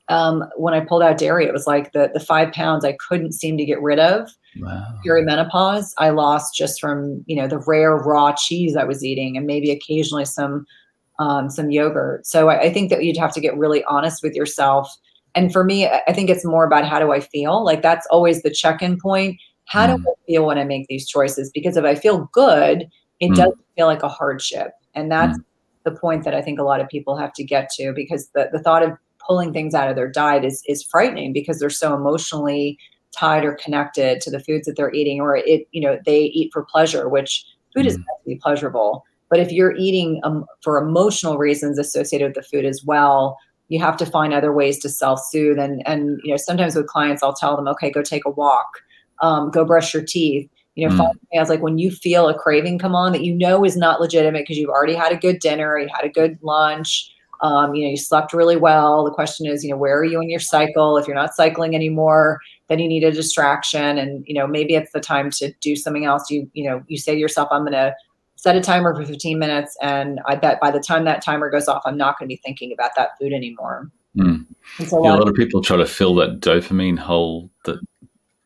um, 0.09 0.43
when 0.57 0.73
I 0.73 0.81
pulled 0.81 1.01
out 1.03 1.17
dairy, 1.17 1.45
it 1.45 1.53
was 1.53 1.65
like 1.67 1.91
the 1.93 2.09
the 2.13 2.19
five 2.19 2.51
pounds 2.51 2.83
I 2.85 2.93
couldn't 2.93 3.33
seem 3.33 3.57
to 3.57 3.65
get 3.65 3.81
rid 3.81 3.99
of. 3.99 4.29
Wow. 4.59 4.99
Perimenopause, 5.05 5.93
I 5.97 6.09
lost 6.09 6.55
just 6.55 6.79
from 6.79 7.23
you 7.25 7.35
know 7.35 7.47
the 7.47 7.59
rare 7.59 7.95
raw 7.95 8.33
cheese 8.37 8.75
I 8.75 8.83
was 8.83 9.03
eating, 9.03 9.37
and 9.37 9.45
maybe 9.47 9.71
occasionally 9.71 10.25
some 10.25 10.65
um, 11.19 11.49
some 11.49 11.71
yogurt. 11.71 12.25
So 12.25 12.49
I, 12.49 12.61
I 12.63 12.73
think 12.73 12.89
that 12.89 13.03
you'd 13.03 13.17
have 13.17 13.33
to 13.33 13.39
get 13.41 13.57
really 13.57 13.83
honest 13.85 14.23
with 14.23 14.33
yourself. 14.35 14.89
And 15.35 15.51
for 15.51 15.63
me, 15.63 15.87
I 15.87 16.13
think 16.13 16.29
it's 16.29 16.45
more 16.45 16.65
about 16.65 16.85
how 16.85 16.99
do 16.99 17.11
I 17.11 17.19
feel. 17.19 17.63
Like 17.63 17.81
that's 17.81 18.05
always 18.11 18.43
the 18.43 18.51
check-in 18.51 18.99
point. 18.99 19.37
How 19.65 19.87
do 19.87 19.93
Mm. 19.93 20.05
I 20.07 20.13
feel 20.27 20.45
when 20.45 20.57
I 20.59 20.63
make 20.63 20.87
these 20.87 21.07
choices? 21.07 21.49
Because 21.51 21.77
if 21.77 21.85
I 21.85 21.95
feel 21.95 22.29
good, 22.33 22.87
it 23.19 23.31
Mm. 23.31 23.35
doesn't 23.35 23.59
feel 23.75 23.87
like 23.87 24.03
a 24.03 24.09
hardship, 24.09 24.73
and 24.93 25.11
that's 25.11 25.39
the 25.85 25.91
point 25.91 26.23
that 26.25 26.33
I 26.35 26.41
think 26.41 26.59
a 26.59 26.63
lot 26.63 26.81
of 26.81 26.87
people 26.89 27.15
have 27.17 27.33
to 27.33 27.43
get 27.43 27.69
to. 27.77 27.93
Because 27.93 28.29
the 28.35 28.49
the 28.51 28.59
thought 28.59 28.83
of 28.83 28.91
pulling 29.27 29.53
things 29.53 29.73
out 29.73 29.89
of 29.89 29.95
their 29.95 30.09
diet 30.09 30.43
is 30.45 30.63
is 30.67 30.83
frightening 30.83 31.33
because 31.33 31.59
they're 31.59 31.69
so 31.69 31.93
emotionally 31.95 32.77
tied 33.15 33.45
or 33.45 33.53
connected 33.55 34.19
to 34.21 34.31
the 34.31 34.39
foods 34.39 34.65
that 34.65 34.75
they're 34.75 34.93
eating 34.93 35.19
or 35.21 35.37
it 35.37 35.67
you 35.71 35.81
know 35.81 35.99
they 36.05 36.21
eat 36.25 36.49
for 36.51 36.63
pleasure 36.63 37.07
which 37.09 37.45
food 37.75 37.85
is 37.85 37.95
Mm. 37.95 37.99
meant 37.99 38.19
to 38.23 38.29
be 38.29 38.35
pleasurable 38.41 39.03
but 39.29 39.39
if 39.39 39.51
you're 39.51 39.75
eating 39.77 40.19
um, 40.23 40.45
for 40.61 40.77
emotional 40.77 41.37
reasons 41.37 41.77
associated 41.79 42.25
with 42.27 42.35
the 42.35 42.41
food 42.43 42.65
as 42.65 42.83
well 42.83 43.37
you 43.69 43.79
have 43.79 43.97
to 43.97 44.05
find 44.05 44.33
other 44.33 44.51
ways 44.53 44.79
to 44.79 44.89
self-soothe 44.89 45.57
and 45.59 45.81
and 45.87 46.19
you 46.23 46.31
know 46.31 46.37
sometimes 46.37 46.75
with 46.75 46.87
clients 46.87 47.21
i'll 47.23 47.33
tell 47.33 47.55
them 47.55 47.67
okay 47.67 47.89
go 47.91 48.01
take 48.01 48.25
a 48.25 48.31
walk 48.31 48.67
um, 49.21 49.51
go 49.51 49.63
brush 49.63 49.93
your 49.93 50.03
teeth 50.03 50.49
you 50.75 50.87
know 50.87 50.95
Mm. 50.95 51.13
I 51.35 51.39
was 51.39 51.49
like 51.49 51.61
when 51.61 51.77
you 51.77 51.91
feel 51.91 52.27
a 52.27 52.37
craving 52.37 52.79
come 52.79 52.95
on 52.95 53.11
that 53.11 53.23
you 53.23 53.33
know 53.35 53.63
is 53.63 53.77
not 53.77 54.01
legitimate 54.01 54.39
because 54.41 54.57
you've 54.57 54.69
already 54.71 54.95
had 54.95 55.11
a 55.11 55.17
good 55.17 55.39
dinner 55.39 55.77
you 55.77 55.87
had 55.93 56.03
a 56.03 56.09
good 56.09 56.37
lunch 56.41 57.11
um, 57.43 57.75
you 57.75 57.83
know 57.83 57.91
you 57.91 57.97
slept 57.97 58.33
really 58.33 58.57
well. 58.57 59.05
The 59.05 59.11
question 59.11 59.45
is 59.45 59.63
you 59.63 59.69
know 59.69 59.77
where 59.77 59.99
are 59.99 60.05
you 60.05 60.19
in 60.19 60.29
your 60.29 60.39
cycle? 60.39 60.97
If 60.97 61.05
you're 61.05 61.15
not 61.15 61.35
cycling 61.35 61.75
anymore 61.75 62.39
then 62.69 62.79
you 62.79 62.87
need 62.87 63.03
a 63.03 63.11
distraction. 63.11 63.97
And 63.97 64.23
you 64.27 64.33
know 64.33 64.47
maybe 64.47 64.75
it's 64.75 64.91
the 64.93 64.99
time 64.99 65.29
to 65.31 65.53
do 65.61 65.75
something 65.75 66.05
else. 66.05 66.29
You 66.31 66.49
you 66.53 66.67
know 66.67 66.83
you 66.87 66.97
say 66.97 67.13
to 67.13 67.19
yourself 67.19 67.49
i'm 67.51 67.61
going 67.61 67.73
to 67.73 67.93
set 68.35 68.55
a 68.55 68.61
timer 68.61 68.93
for 68.93 69.05
15 69.05 69.39
minutes 69.39 69.77
and 69.81 70.19
i 70.25 70.35
bet 70.35 70.59
by 70.59 70.69
the 70.69 70.79
time 70.79 71.05
that 71.05 71.23
timer 71.23 71.49
goes 71.49 71.69
off 71.69 71.81
i'm 71.85 71.95
not 71.95 72.19
going 72.19 72.27
to 72.27 72.33
be 72.33 72.41
thinking 72.43 72.73
about 72.73 72.91
that 72.97 73.17
food 73.17 73.31
anymore. 73.31 73.89
Mm. 74.17 74.45
so 74.85 74.97
a 74.97 75.03
Yeah, 75.03 75.15
a 75.15 75.17
lot 75.17 75.29
of 75.29 75.33
people 75.33 75.61
try 75.61 75.77
to 75.77 75.85
fill 75.85 76.13
that 76.15 76.39
dopamine 76.39 76.99
hole 76.99 77.49
that 77.65 77.79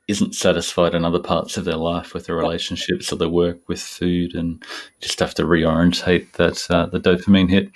isn't 0.08 0.36
satisfied 0.36 0.96
in 0.96 1.04
other 1.04 1.20
parts 1.20 1.58
of 1.58 1.66
their 1.66 1.76
life 1.76 2.14
with 2.14 2.26
their 2.26 2.36
relationships 2.36 3.12
or 3.12 3.18
their 3.18 3.30
work 3.30 3.60
with 3.68 3.82
food, 3.82 4.36
and 4.36 4.64
just 5.02 5.20
have 5.20 5.34
to 5.36 5.44
reorientate 5.44 6.32
that 6.34 6.66
uh, 6.70 6.86
the 6.86 7.00
dopamine 7.00 7.50
hit. 7.50 7.70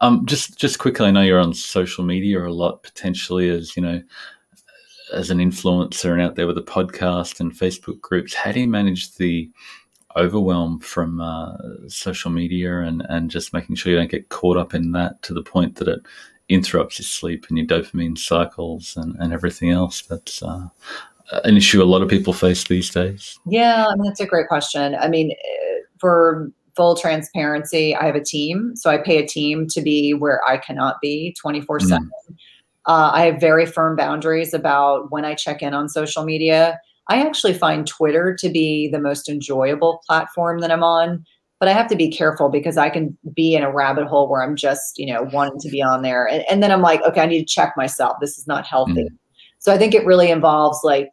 Um, 0.00 0.26
just 0.26 0.58
just 0.58 0.78
quickly, 0.78 1.06
I 1.06 1.10
know 1.12 1.22
you're 1.22 1.40
on 1.40 1.54
social 1.54 2.04
media 2.04 2.44
a 2.44 2.50
lot, 2.50 2.82
potentially 2.82 3.48
as 3.48 3.76
you 3.76 3.82
know, 3.82 4.02
as 5.12 5.30
an 5.30 5.38
influencer 5.38 6.12
and 6.12 6.20
out 6.20 6.34
there 6.34 6.46
with 6.46 6.58
a 6.58 6.62
podcast 6.62 7.38
and 7.40 7.52
Facebook 7.52 8.00
groups. 8.00 8.34
How 8.34 8.52
do 8.52 8.60
you 8.60 8.68
manage 8.68 9.14
the 9.16 9.48
overwhelm 10.16 10.80
from 10.80 11.20
uh, 11.20 11.56
social 11.88 12.30
media 12.30 12.80
and 12.80 13.04
and 13.08 13.30
just 13.30 13.52
making 13.52 13.76
sure 13.76 13.92
you 13.92 13.98
don't 13.98 14.10
get 14.10 14.30
caught 14.30 14.56
up 14.56 14.74
in 14.74 14.92
that 14.92 15.22
to 15.22 15.34
the 15.34 15.42
point 15.42 15.76
that 15.76 15.88
it 15.88 16.00
interrupts 16.48 16.98
your 16.98 17.04
sleep 17.04 17.46
and 17.48 17.58
your 17.58 17.66
dopamine 17.66 18.16
cycles 18.16 18.96
and, 18.96 19.16
and 19.18 19.32
everything 19.32 19.70
else. 19.70 20.02
That's 20.02 20.42
uh, 20.42 20.68
an 21.44 21.56
issue 21.56 21.82
a 21.82 21.84
lot 21.84 22.02
of 22.02 22.08
people 22.08 22.32
face 22.32 22.64
these 22.64 22.90
days. 22.90 23.38
yeah 23.46 23.86
I 23.86 23.94
mean, 23.94 24.04
that's 24.04 24.20
a 24.20 24.26
great 24.26 24.48
question. 24.48 24.94
I 24.94 25.08
mean 25.08 25.34
for 25.98 26.50
full 26.74 26.94
transparency 26.94 27.96
i 27.96 28.04
have 28.04 28.14
a 28.14 28.22
team 28.22 28.76
so 28.76 28.90
i 28.90 28.98
pay 28.98 29.16
a 29.16 29.26
team 29.26 29.66
to 29.66 29.80
be 29.80 30.12
where 30.12 30.46
i 30.46 30.56
cannot 30.58 31.00
be 31.00 31.34
24 31.40 31.80
7 31.80 32.10
uh, 32.86 33.10
i 33.14 33.24
have 33.24 33.40
very 33.40 33.64
firm 33.64 33.96
boundaries 33.96 34.52
about 34.52 35.10
when 35.10 35.24
i 35.24 35.34
check 35.34 35.62
in 35.62 35.74
on 35.74 35.88
social 35.88 36.24
media. 36.24 36.78
I 37.08 37.24
actually 37.24 37.54
find 37.54 37.86
twitter 37.86 38.36
to 38.40 38.48
be 38.50 38.88
the 38.88 39.00
most 39.00 39.28
enjoyable 39.28 40.02
platform 40.06 40.60
that 40.60 40.70
i'm 40.70 40.82
on 40.82 41.24
but 41.60 41.68
i 41.68 41.72
have 41.72 41.88
to 41.88 41.96
be 41.96 42.10
careful 42.10 42.50
because 42.50 42.76
i 42.76 42.90
can 42.90 43.16
be 43.34 43.54
in 43.54 43.62
a 43.62 43.72
rabbit 43.72 44.06
hole 44.06 44.28
where 44.28 44.42
i'm 44.42 44.56
just 44.56 44.98
you 44.98 45.06
know 45.06 45.22
wanting 45.32 45.60
to 45.60 45.70
be 45.70 45.80
on 45.80 46.02
there. 46.02 46.26
And, 46.28 46.44
and 46.50 46.62
then 46.62 46.70
i'm 46.70 46.82
like 46.82 47.02
okay 47.04 47.22
i 47.22 47.26
need 47.26 47.38
to 47.38 47.54
check 47.54 47.74
myself. 47.76 48.18
This 48.20 48.36
is 48.36 48.46
not 48.46 48.66
healthy 48.66 49.08
so 49.66 49.72
i 49.72 49.78
think 49.78 49.94
it 49.94 50.06
really 50.06 50.30
involves 50.30 50.78
like 50.84 51.10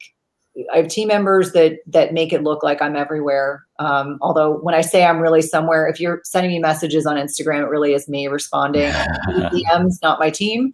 i 0.72 0.78
have 0.78 0.88
team 0.88 1.08
members 1.08 1.54
that 1.54 1.80
that 1.88 2.14
make 2.14 2.32
it 2.32 2.44
look 2.44 2.62
like 2.62 2.84
i'm 2.84 2.96
everywhere. 2.96 3.66
Um, 3.80 4.20
although 4.22 4.60
when 4.60 4.76
i 4.76 4.82
say 4.82 5.04
i'm 5.04 5.20
really 5.20 5.42
somewhere 5.42 5.88
if 5.88 6.00
you're 6.00 6.22
sending 6.24 6.52
me 6.52 6.60
messages 6.60 7.08
on 7.08 7.16
instagram 7.18 7.64
it 7.64 7.70
really 7.70 7.96
is 7.96 8.08
me 8.08 8.28
responding 8.28 8.92
dms 9.28 9.98
not 10.04 10.20
my 10.20 10.30
team. 10.30 10.72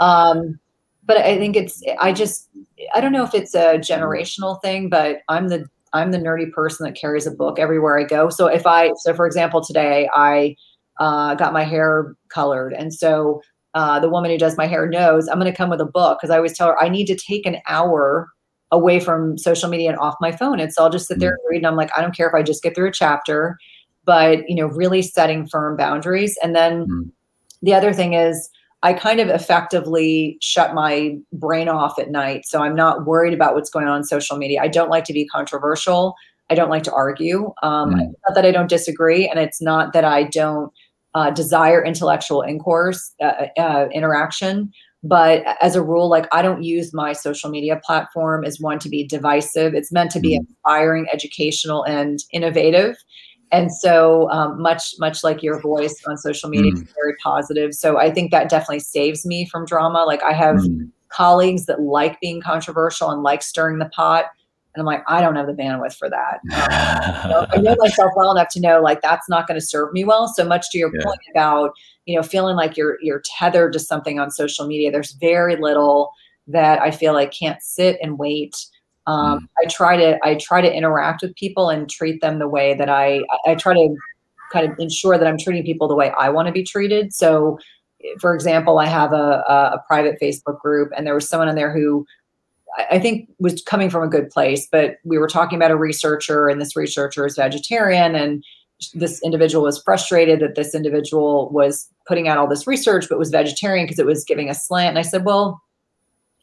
Um, 0.00 0.58
but 1.06 1.18
i 1.18 1.38
think 1.38 1.54
it's 1.54 1.80
i 2.00 2.12
just 2.12 2.48
i 2.96 3.00
don't 3.00 3.12
know 3.12 3.24
if 3.24 3.32
it's 3.32 3.54
a 3.54 3.78
generational 3.78 4.60
thing 4.60 4.88
but 4.88 5.18
i'm 5.28 5.46
the 5.46 5.64
i'm 5.92 6.10
the 6.10 6.18
nerdy 6.18 6.50
person 6.50 6.84
that 6.84 7.00
carries 7.00 7.28
a 7.28 7.30
book 7.30 7.60
everywhere 7.60 7.96
i 7.96 8.02
go. 8.02 8.28
So 8.28 8.48
if 8.48 8.66
i 8.66 8.90
so 8.96 9.14
for 9.14 9.26
example 9.26 9.62
today 9.62 10.10
i 10.12 10.56
uh, 11.00 11.34
got 11.34 11.54
my 11.54 11.64
hair 11.64 12.14
colored. 12.28 12.74
And 12.74 12.92
so 12.92 13.40
uh, 13.74 14.00
the 14.00 14.08
woman 14.08 14.30
who 14.30 14.38
does 14.38 14.56
my 14.56 14.66
hair 14.66 14.88
knows 14.88 15.28
i'm 15.28 15.38
going 15.38 15.50
to 15.50 15.56
come 15.56 15.70
with 15.70 15.80
a 15.80 15.84
book 15.86 16.18
because 16.18 16.30
i 16.30 16.36
always 16.36 16.56
tell 16.56 16.68
her 16.68 16.82
i 16.82 16.88
need 16.88 17.06
to 17.06 17.14
take 17.16 17.46
an 17.46 17.56
hour 17.66 18.28
away 18.72 19.00
from 19.00 19.36
social 19.38 19.68
media 19.68 19.90
and 19.90 19.98
off 19.98 20.14
my 20.20 20.32
phone 20.32 20.60
and 20.60 20.72
so 20.72 20.82
i'll 20.82 20.90
just 20.90 21.08
sit 21.08 21.18
there 21.18 21.30
and 21.30 21.38
read 21.48 21.58
and 21.58 21.66
i'm 21.66 21.76
like 21.76 21.90
i 21.96 22.00
don't 22.00 22.16
care 22.16 22.28
if 22.28 22.34
i 22.34 22.42
just 22.42 22.62
get 22.62 22.74
through 22.74 22.88
a 22.88 22.92
chapter 22.92 23.56
but 24.04 24.48
you 24.48 24.54
know 24.56 24.66
really 24.66 25.02
setting 25.02 25.46
firm 25.46 25.76
boundaries 25.76 26.36
and 26.42 26.54
then 26.56 26.86
Mm. 26.86 27.10
the 27.62 27.74
other 27.74 27.92
thing 27.92 28.14
is 28.14 28.48
I 28.82 28.94
kind 28.94 29.20
of 29.20 29.28
effectively 29.28 30.38
shut 30.40 30.72
my 30.72 31.14
brain 31.34 31.68
off 31.68 31.98
at 31.98 32.10
night. 32.10 32.46
So 32.46 32.62
I'm 32.62 32.74
not 32.74 33.04
worried 33.04 33.34
about 33.34 33.54
what's 33.54 33.68
going 33.68 33.86
on 33.86 33.92
on 33.92 34.04
social 34.04 34.38
media. 34.38 34.62
I 34.62 34.68
don't 34.68 34.88
like 34.88 35.04
to 35.04 35.12
be 35.12 35.26
controversial. 35.26 36.14
I 36.48 36.54
don't 36.54 36.70
like 36.70 36.84
to 36.84 36.92
argue. 36.94 37.52
Um, 37.62 37.90
Mm. 37.90 38.00
It's 38.10 38.20
not 38.26 38.34
that 38.36 38.46
I 38.46 38.50
don't 38.52 38.70
disagree, 38.70 39.28
and 39.28 39.38
it's 39.38 39.60
not 39.60 39.92
that 39.92 40.04
I 40.06 40.24
don't 40.24 40.72
uh, 41.14 41.30
desire 41.30 41.84
intellectual 41.84 42.42
incourse, 42.42 43.14
uh, 43.20 43.46
uh, 43.58 43.88
interaction. 43.92 44.70
But 45.02 45.42
as 45.62 45.74
a 45.76 45.82
rule, 45.82 46.08
like 46.10 46.26
I 46.32 46.42
don't 46.42 46.62
use 46.62 46.92
my 46.92 47.12
social 47.14 47.48
media 47.50 47.80
platform 47.84 48.44
as 48.44 48.60
one 48.60 48.78
to 48.80 48.88
be 48.88 49.06
divisive. 49.06 49.74
It's 49.74 49.90
meant 49.90 50.10
to 50.12 50.20
be 50.20 50.34
Mm. 50.36 50.40
inspiring, 50.40 51.06
educational, 51.12 51.84
and 51.84 52.18
innovative. 52.32 52.96
And 53.50 53.72
so, 53.72 54.30
um, 54.30 54.60
much 54.62 54.94
much 54.98 55.24
like 55.24 55.42
your 55.42 55.58
voice 55.60 55.96
on 56.06 56.16
social 56.18 56.48
media, 56.50 56.70
Mm. 56.72 56.82
is 56.82 56.92
very 56.94 57.14
positive. 57.24 57.74
So 57.74 57.98
I 57.98 58.10
think 58.12 58.30
that 58.30 58.48
definitely 58.50 58.80
saves 58.80 59.24
me 59.26 59.46
from 59.46 59.64
drama. 59.64 60.04
Like 60.06 60.22
I 60.22 60.32
have 60.34 60.56
Mm. 60.56 60.90
colleagues 61.08 61.66
that 61.66 61.80
like 61.80 62.20
being 62.20 62.40
controversial 62.40 63.10
and 63.10 63.22
like 63.22 63.42
stirring 63.42 63.78
the 63.78 63.88
pot, 63.88 64.26
and 64.74 64.80
I'm 64.80 64.86
like, 64.86 65.02
I 65.08 65.20
don't 65.20 65.36
have 65.36 65.46
the 65.46 65.52
bandwidth 65.52 65.96
for 65.96 66.10
that. 66.10 66.40
Um, 67.30 67.46
I 67.50 67.56
know 67.58 67.76
myself 67.78 68.12
well 68.16 68.30
enough 68.32 68.48
to 68.50 68.60
know 68.60 68.80
like 68.80 69.02
that's 69.02 69.28
not 69.28 69.46
going 69.46 69.58
to 69.58 69.64
serve 69.64 69.92
me 69.92 70.04
well. 70.04 70.26
So 70.28 70.44
much 70.44 70.70
to 70.70 70.78
your 70.78 70.90
Yeah. 70.94 71.02
point 71.04 71.20
about 71.30 71.72
you 72.10 72.16
know 72.16 72.22
feeling 72.22 72.56
like 72.56 72.76
you're 72.76 72.98
you're 73.00 73.22
tethered 73.38 73.72
to 73.72 73.78
something 73.78 74.18
on 74.18 74.32
social 74.32 74.66
media 74.66 74.90
there's 74.90 75.12
very 75.12 75.56
little 75.56 76.10
that 76.48 76.82
i 76.82 76.90
feel 76.90 77.12
like 77.12 77.32
can't 77.32 77.62
sit 77.62 77.98
and 78.02 78.18
wait 78.18 78.56
um, 79.06 79.40
mm. 79.40 79.48
i 79.62 79.64
try 79.66 79.96
to 79.96 80.18
i 80.24 80.34
try 80.34 80.60
to 80.60 80.72
interact 80.72 81.22
with 81.22 81.34
people 81.36 81.70
and 81.70 81.88
treat 81.88 82.20
them 82.20 82.40
the 82.40 82.48
way 82.48 82.74
that 82.74 82.88
i 82.88 83.20
i 83.46 83.54
try 83.54 83.72
to 83.74 83.96
kind 84.52 84.70
of 84.70 84.76
ensure 84.80 85.16
that 85.16 85.28
i'm 85.28 85.38
treating 85.38 85.62
people 85.62 85.86
the 85.86 85.94
way 85.94 86.12
i 86.18 86.28
want 86.28 86.46
to 86.46 86.52
be 86.52 86.64
treated 86.64 87.14
so 87.14 87.56
for 88.18 88.34
example 88.34 88.80
i 88.80 88.86
have 88.86 89.12
a, 89.12 89.44
a, 89.46 89.74
a 89.74 89.84
private 89.86 90.18
facebook 90.20 90.58
group 90.60 90.90
and 90.96 91.06
there 91.06 91.14
was 91.14 91.28
someone 91.28 91.48
in 91.48 91.54
there 91.54 91.72
who 91.72 92.04
I 92.90 92.98
think 92.98 93.28
was 93.38 93.62
coming 93.62 93.90
from 93.90 94.02
a 94.02 94.08
good 94.08 94.30
place, 94.30 94.68
but 94.70 94.96
we 95.04 95.18
were 95.18 95.28
talking 95.28 95.56
about 95.56 95.70
a 95.70 95.76
researcher, 95.76 96.48
and 96.48 96.60
this 96.60 96.76
researcher 96.76 97.26
is 97.26 97.36
vegetarian, 97.36 98.14
and 98.14 98.44
this 98.94 99.20
individual 99.22 99.64
was 99.64 99.82
frustrated 99.82 100.40
that 100.40 100.54
this 100.54 100.74
individual 100.74 101.50
was 101.50 101.88
putting 102.06 102.28
out 102.28 102.38
all 102.38 102.48
this 102.48 102.66
research 102.66 103.06
but 103.08 103.18
was 103.18 103.30
vegetarian 103.30 103.86
because 103.86 103.98
it 103.98 104.06
was 104.06 104.24
giving 104.24 104.48
a 104.48 104.54
slant. 104.54 104.90
And 104.90 104.98
i 104.98 105.02
said 105.02 105.24
well 105.24 105.60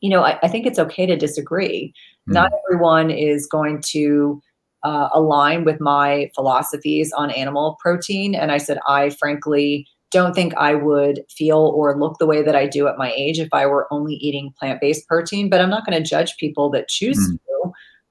you 0.02 0.10
know 0.10 0.22
i, 0.22 0.38
I 0.44 0.48
think 0.48 0.66
it's 0.66 0.80
okay 0.80 1.06
to 1.06 1.16
disagree. 1.16 1.94
Mm. 2.30 2.34
not 2.34 2.52
everyone 2.68 3.10
is 3.10 3.48
going 3.48 3.82
to 3.88 4.42
uh, 4.84 5.10
align 5.14 5.66
with 5.66 5.82
my 5.82 6.30
philosophies 6.36 7.12
on 7.12 7.32
animal 7.32 7.78
protein. 7.82 8.36
And 8.36 8.52
i 8.52 8.58
said 8.58 8.80
i 8.88 9.10
frankly 9.10 9.88
don't 10.12 10.34
think 10.34 10.54
i 10.56 10.74
would 10.74 11.24
feel 11.30 11.74
or 11.76 11.98
look 12.00 12.18
the 12.20 12.26
way 12.26 12.42
that 12.42 12.56
i 12.56 12.66
do 12.66 12.88
at 12.88 12.98
my 12.98 13.12
age 13.16 13.40
if 13.40 13.50
i 13.54 13.66
were 13.66 13.88
only 13.92 14.16
eating 14.16 14.54
plant-based 14.60 15.08
protein 15.08 15.50
but 15.50 15.62
i'm 15.62 15.70
not 15.70 15.86
going 15.86 16.02
to 16.02 16.08
judge 16.08 16.38
people 16.38 16.70
that 16.70 16.88
choose 16.88 17.18
mm. 17.18 17.32
to 17.34 17.48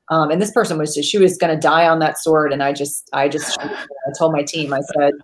um, 0.09 0.31
and 0.31 0.41
this 0.41 0.53
person 0.53 0.79
was 0.79 0.95
just, 0.95 1.11
she 1.11 1.19
was 1.19 1.37
going 1.37 1.55
to 1.55 1.61
die 1.61 1.89
on 1.89 1.99
that 1.99 2.19
sword. 2.19 2.53
And 2.53 2.63
I 2.63 2.73
just, 2.73 3.09
I 3.13 3.29
just, 3.29 3.59
I 3.61 4.13
told 4.17 4.33
my 4.33 4.43
team, 4.43 4.73
I 4.73 4.81
said, 4.95 5.15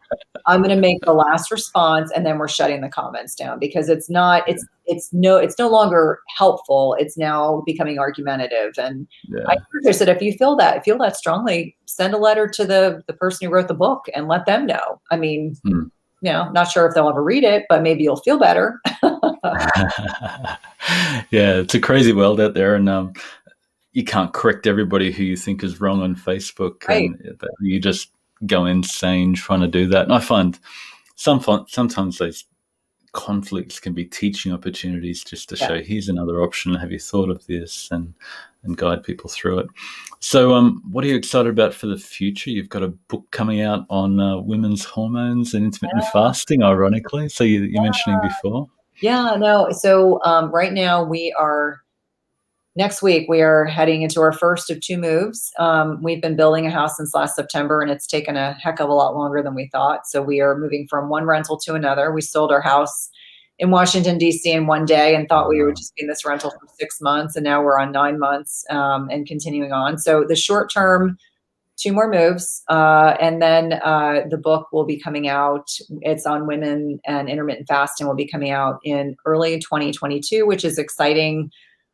I'm 0.47 0.61
going 0.61 0.75
to 0.75 0.81
make 0.81 1.01
the 1.03 1.13
last 1.13 1.53
response 1.53 2.11
and 2.15 2.27
then 2.27 2.39
we're 2.39 2.49
shutting 2.49 2.81
the 2.81 2.89
comments 2.89 3.35
down 3.37 3.61
because 3.61 3.89
it's 3.89 4.11
not, 4.11 4.49
it's, 4.49 4.67
it's 4.87 5.13
no, 5.13 5.37
it's 5.37 5.57
no 5.59 5.69
longer 5.69 6.21
helpful. 6.37 6.97
It's 6.99 7.17
now 7.17 7.63
becoming 7.65 8.01
argumentative. 8.01 8.75
And 8.77 9.07
yeah. 9.29 9.55
I 9.87 9.93
said, 9.93 10.09
if 10.09 10.21
you 10.21 10.33
feel 10.33 10.57
that, 10.57 10.85
feel 10.85 10.99
that 10.99 11.17
strongly, 11.17 11.77
send 11.87 12.13
a 12.13 12.19
letter 12.19 12.49
to 12.49 12.65
the, 12.65 13.03
the 13.07 13.13
person 13.13 13.47
who 13.47 13.55
wrote 13.55 13.69
the 13.69 13.75
book 13.75 14.07
and 14.15 14.27
let 14.27 14.47
them 14.47 14.67
know. 14.67 15.01
I 15.13 15.17
mean, 15.17 15.55
hmm. 15.65 15.85
You 16.23 16.33
know, 16.33 16.51
not 16.53 16.71
sure 16.71 16.87
if 16.87 16.95
they'll 16.95 17.09
ever 17.09 17.23
read 17.23 17.45
it, 17.45 17.67
but 17.69 17.83
maybe 17.83 18.05
you'll 18.05 18.17
feel 18.17 18.39
better. 18.39 18.81
yeah, 21.31 21.59
it's 21.59 21.75
a 21.75 21.81
crazy 21.81 22.13
world 22.13 22.41
out 22.41 22.55
there. 22.55 22.75
And, 22.77 22.89
um, 22.89 23.13
you 23.93 24.05
can't 24.05 24.33
correct 24.33 24.67
everybody 24.67 25.13
who 25.13 25.23
you 25.23 25.37
think 25.37 25.63
is 25.63 25.81
wrong 25.81 26.03
on 26.03 26.17
Facebook. 26.17 26.89
Right. 26.89 27.11
And 27.11 27.39
you 27.61 27.79
just 27.79 28.11
go 28.47 28.65
insane 28.65 29.35
trying 29.35 29.61
to 29.61 29.69
do 29.69 29.87
that. 29.89 30.05
And 30.05 30.15
I 30.15 30.21
find 30.21 30.59
some 31.17 31.41
sometimes 31.69 32.19
those 32.19 32.45
conflicts 33.13 33.79
can 33.79 33.93
be 33.93 34.05
teaching 34.05 34.53
opportunities 34.53 35.23
just 35.23 35.49
to 35.51 35.57
yeah. 35.57 35.69
show 35.69 35.83
here's 35.83 36.09
another 36.09 36.43
option. 36.43 36.75
Have 36.75 36.93
you 36.93 36.99
thought 36.99 37.31
of 37.31 37.47
this? 37.47 37.89
And 37.91 38.15
and 38.65 38.77
guide 38.77 39.03
people 39.03 39.29
through 39.29 39.59
it. 39.59 39.67
So, 40.21 40.55
um, 40.55 40.83
what 40.91 41.05
are 41.05 41.09
you 41.09 41.17
excited 41.17 41.51
about 41.51 41.75
for 41.75 41.87
the 41.87 41.97
future? 41.97 42.51
You've 42.51 42.69
got 42.69 42.83
a 42.83 42.89
book 42.89 43.25
coming 43.31 43.61
out 43.61 43.87
on 43.91 44.21
uh, 44.21 44.39
women's 44.39 44.85
hormones 44.85 45.55
and 45.55 45.65
intermittent 45.65 46.05
yeah. 46.05 46.11
fasting, 46.11 46.63
ironically. 46.63 47.29
So 47.29 47.45
you, 47.45 47.65
are 47.65 47.67
yeah. 47.67 47.83
mentioning 47.83 48.21
before. 48.23 48.69
Yeah, 49.01 49.35
no. 49.37 49.71
So 49.73 50.23
um, 50.23 50.51
right 50.53 50.73
now 50.73 51.03
we 51.03 51.35
are 51.39 51.83
next 52.75 53.03
week 53.03 53.29
we 53.29 53.43
are 53.43 53.65
heading 53.65 54.03
into 54.03 54.21
our 54.21 54.33
first 54.33 54.71
of 54.71 54.81
two 54.81 54.97
moves. 54.97 55.51
Um, 55.59 56.03
we've 56.03 56.23
been 56.23 56.37
building 56.37 56.67
a 56.67 56.71
house 56.71 56.97
since 56.97 57.15
last 57.15 57.37
september 57.37 57.81
and 57.81 57.91
it's 57.91 58.07
taken 58.07 58.37
a 58.37 58.55
heck 58.55 58.81
of 58.81 58.89
a 58.89 58.95
lot 58.95 59.15
longer 59.15 59.43
than 59.43 59.55
we 59.55 59.69
thought. 59.71 60.07
So 60.07 60.23
we 60.23 60.41
are 60.41 60.57
moving 60.57 60.87
from 60.89 61.09
one 61.09 61.25
rental 61.25 61.59
to 61.61 61.75
another. 61.75 62.13
We 62.13 62.23
sold 62.23 62.51
our 62.51 62.61
house 62.61 63.11
in 63.59 63.71
washington 63.71 64.17
d.c 64.17 64.51
in 64.51 64.67
one 64.67 64.87
day 64.87 65.15
and 65.15 65.29
thought 65.29 65.49
we 65.49 65.63
would 65.63 65.77
just 65.77 65.95
be 65.95 66.03
in 66.03 66.09
this 66.09 66.25
rental 66.25 66.51
for 66.51 66.67
six 66.79 67.01
months 67.01 67.37
and 67.37 67.45
now 67.45 67.63
we're 67.63 67.79
on 67.79 67.93
nine 67.93 68.19
months 68.19 68.65
um, 68.71 69.09
and 69.11 69.27
continuing 69.27 69.73
on. 69.73 69.99
So 69.99 70.25
the 70.27 70.37
short 70.37 70.73
term 70.73 71.19
two 71.77 71.93
more 71.93 72.11
moves 72.11 72.63
uh, 72.69 73.17
and 73.21 73.43
then 73.43 73.75
uh, 73.85 74.23
the 74.31 74.39
book 74.39 74.69
will 74.73 74.85
be 74.85 74.99
coming 74.99 75.29
out. 75.29 75.69
It's 76.01 76.27
on 76.27 76.47
women 76.47 77.01
and 77.07 77.29
intermittent 77.29 77.69
fasting 77.69 78.07
will 78.07 78.15
be 78.15 78.27
coming 78.27 78.51
out 78.51 78.79
in 78.83 79.17
early 79.27 79.59
2022 79.59 80.47
which 80.47 80.65
is 80.65 80.79
exciting 80.79 81.51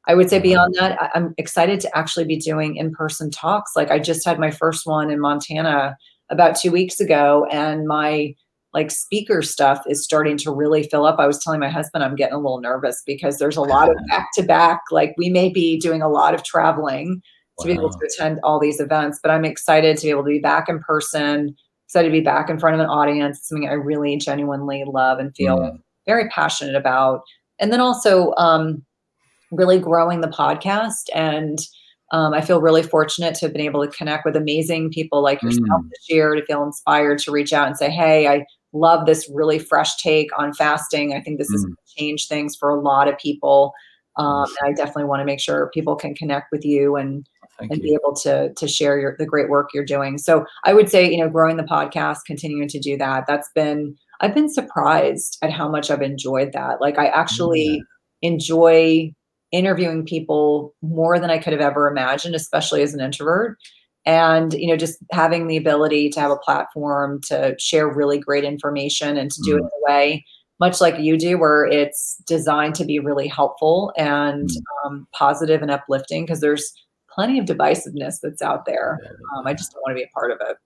I 0.08 0.14
would 0.14 0.30
say 0.30 0.40
beyond 0.40 0.74
that, 0.78 1.00
I, 1.00 1.10
am 1.14 1.34
excited 1.36 1.80
to 1.80 1.96
actually 1.96 2.24
be 2.24 2.38
doing 2.38 2.76
in 2.76 2.90
person 2.92 3.30
talks. 3.30 3.72
Like 3.76 3.90
I 3.90 3.98
just 3.98 4.24
had 4.24 4.40
my 4.40 4.50
first 4.50 4.86
one 4.86 5.10
in 5.10 5.20
Montana 5.20 5.96
about 6.30 6.56
two 6.56 6.72
weeks 6.72 6.98
ago, 6.98 7.46
and 7.50 7.86
my 7.86 8.34
like 8.74 8.90
speaker 8.90 9.42
stuff 9.42 9.82
is 9.86 10.02
starting 10.02 10.36
to 10.38 10.50
really 10.50 10.82
fill 10.82 11.04
up. 11.04 11.18
I 11.18 11.26
was 11.26 11.42
telling 11.42 11.60
my 11.60 11.68
husband 11.68 12.04
I'm 12.04 12.16
getting 12.16 12.34
a 12.34 12.38
little 12.38 12.60
nervous 12.60 13.02
because 13.06 13.38
there's 13.38 13.56
a 13.56 13.62
lot 13.62 13.90
of 13.90 13.96
back 14.08 14.28
to 14.34 14.42
back. 14.42 14.80
Like 14.90 15.14
we 15.18 15.28
may 15.30 15.50
be 15.50 15.78
doing 15.78 16.02
a 16.02 16.08
lot 16.08 16.34
of 16.34 16.42
traveling 16.42 17.22
to 17.60 17.68
wow. 17.68 17.74
be 17.74 17.78
able 17.78 17.90
to 17.90 17.98
attend 18.06 18.40
all 18.42 18.58
these 18.58 18.80
events, 18.80 19.20
but 19.22 19.30
I'm 19.30 19.44
excited 19.44 19.96
to 19.98 20.06
be 20.06 20.10
able 20.10 20.24
to 20.24 20.30
be 20.30 20.38
back 20.38 20.68
in 20.68 20.80
person, 20.80 21.54
excited 21.86 22.08
to 22.08 22.12
be 22.12 22.20
back 22.20 22.48
in 22.48 22.58
front 22.58 22.74
of 22.74 22.80
an 22.80 22.86
audience, 22.86 23.40
something 23.42 23.68
I 23.68 23.72
really 23.72 24.16
genuinely 24.16 24.84
love 24.86 25.18
and 25.18 25.34
feel 25.34 25.58
mm. 25.58 25.78
very 26.06 26.28
passionate 26.28 26.76
about. 26.76 27.22
And 27.58 27.72
then 27.72 27.80
also, 27.80 28.32
um, 28.36 28.84
really 29.50 29.78
growing 29.78 30.20
the 30.20 30.28
podcast 30.28 31.08
and 31.14 31.58
um, 32.10 32.32
I 32.32 32.40
feel 32.40 32.60
really 32.60 32.82
fortunate 32.82 33.34
to 33.36 33.46
have 33.46 33.52
been 33.52 33.62
able 33.62 33.84
to 33.84 33.90
connect 33.90 34.24
with 34.24 34.34
amazing 34.34 34.90
people 34.90 35.22
like 35.22 35.42
yourself 35.42 35.66
mm. 35.68 35.90
this 35.90 36.06
year 36.08 36.34
to 36.34 36.44
feel 36.44 36.62
inspired 36.62 37.18
to 37.20 37.30
reach 37.30 37.52
out 37.52 37.66
and 37.66 37.76
say, 37.76 37.90
Hey, 37.90 38.26
I 38.26 38.46
love 38.72 39.06
this 39.06 39.30
really 39.32 39.58
fresh 39.58 39.96
take 39.96 40.30
on 40.38 40.54
fasting. 40.54 41.14
I 41.14 41.20
think 41.20 41.38
this 41.38 41.50
mm. 41.50 41.54
is 41.54 41.64
going 41.64 41.74
to 41.74 41.94
change 41.96 42.28
things 42.28 42.56
for 42.56 42.70
a 42.70 42.80
lot 42.80 43.08
of 43.08 43.18
people. 43.18 43.74
Um, 44.16 44.46
and 44.60 44.70
I 44.70 44.72
definitely 44.72 45.04
want 45.04 45.20
to 45.20 45.26
make 45.26 45.38
sure 45.38 45.70
people 45.72 45.96
can 45.96 46.14
connect 46.14 46.50
with 46.50 46.64
you 46.64 46.96
and 46.96 47.28
Thank 47.58 47.72
and 47.72 47.82
you. 47.82 47.90
be 47.90 47.94
able 47.94 48.14
to 48.16 48.52
to 48.54 48.68
share 48.68 48.98
your 48.98 49.16
the 49.18 49.26
great 49.26 49.48
work 49.48 49.70
you're 49.74 49.84
doing. 49.84 50.16
So 50.18 50.46
I 50.64 50.74
would 50.74 50.88
say, 50.88 51.10
you 51.10 51.18
know, 51.18 51.28
growing 51.28 51.56
the 51.56 51.64
podcast, 51.64 52.18
continuing 52.26 52.68
to 52.68 52.78
do 52.78 52.96
that. 52.96 53.24
That's 53.26 53.50
been 53.54 53.96
I've 54.20 54.34
been 54.34 54.52
surprised 54.52 55.38
at 55.42 55.52
how 55.52 55.68
much 55.68 55.90
I've 55.90 56.02
enjoyed 56.02 56.52
that. 56.52 56.80
Like 56.80 56.98
I 56.98 57.06
actually 57.06 57.82
yeah. 58.20 58.28
enjoy 58.30 59.12
interviewing 59.52 60.04
people 60.04 60.74
more 60.82 61.18
than 61.18 61.30
I 61.30 61.38
could 61.38 61.52
have 61.52 61.62
ever 61.62 61.88
imagined, 61.88 62.34
especially 62.34 62.82
as 62.82 62.94
an 62.94 63.00
introvert. 63.00 63.56
And, 64.06 64.54
you 64.54 64.68
know, 64.68 64.76
just 64.76 64.98
having 65.12 65.48
the 65.48 65.56
ability 65.56 66.08
to 66.10 66.20
have 66.20 66.30
a 66.30 66.36
platform 66.36 67.20
to 67.28 67.54
share 67.58 67.92
really 67.92 68.18
great 68.18 68.44
information 68.44 69.16
and 69.16 69.30
to 69.30 69.42
do 69.44 69.54
mm. 69.54 69.58
it 69.58 69.62
in 69.62 69.64
a 69.64 69.92
way, 69.92 70.24
much 70.60 70.80
like 70.80 70.98
you 70.98 71.18
do, 71.18 71.38
where 71.38 71.66
it's 71.66 72.16
designed 72.26 72.74
to 72.76 72.84
be 72.84 72.98
really 72.98 73.28
helpful 73.28 73.92
and 73.96 74.48
mm. 74.48 74.86
um, 74.86 75.06
positive 75.12 75.60
and 75.62 75.70
uplifting, 75.70 76.24
because 76.24 76.40
there's 76.40 76.72
plenty 77.10 77.38
of 77.38 77.44
divisiveness 77.44 78.16
that's 78.22 78.40
out 78.40 78.64
there. 78.64 78.98
Um, 79.36 79.46
I 79.46 79.52
just 79.52 79.72
don't 79.72 79.82
want 79.82 79.92
to 79.92 80.00
be 80.00 80.04
a 80.04 80.14
part 80.14 80.30
of 80.30 80.38
it. 80.40 80.56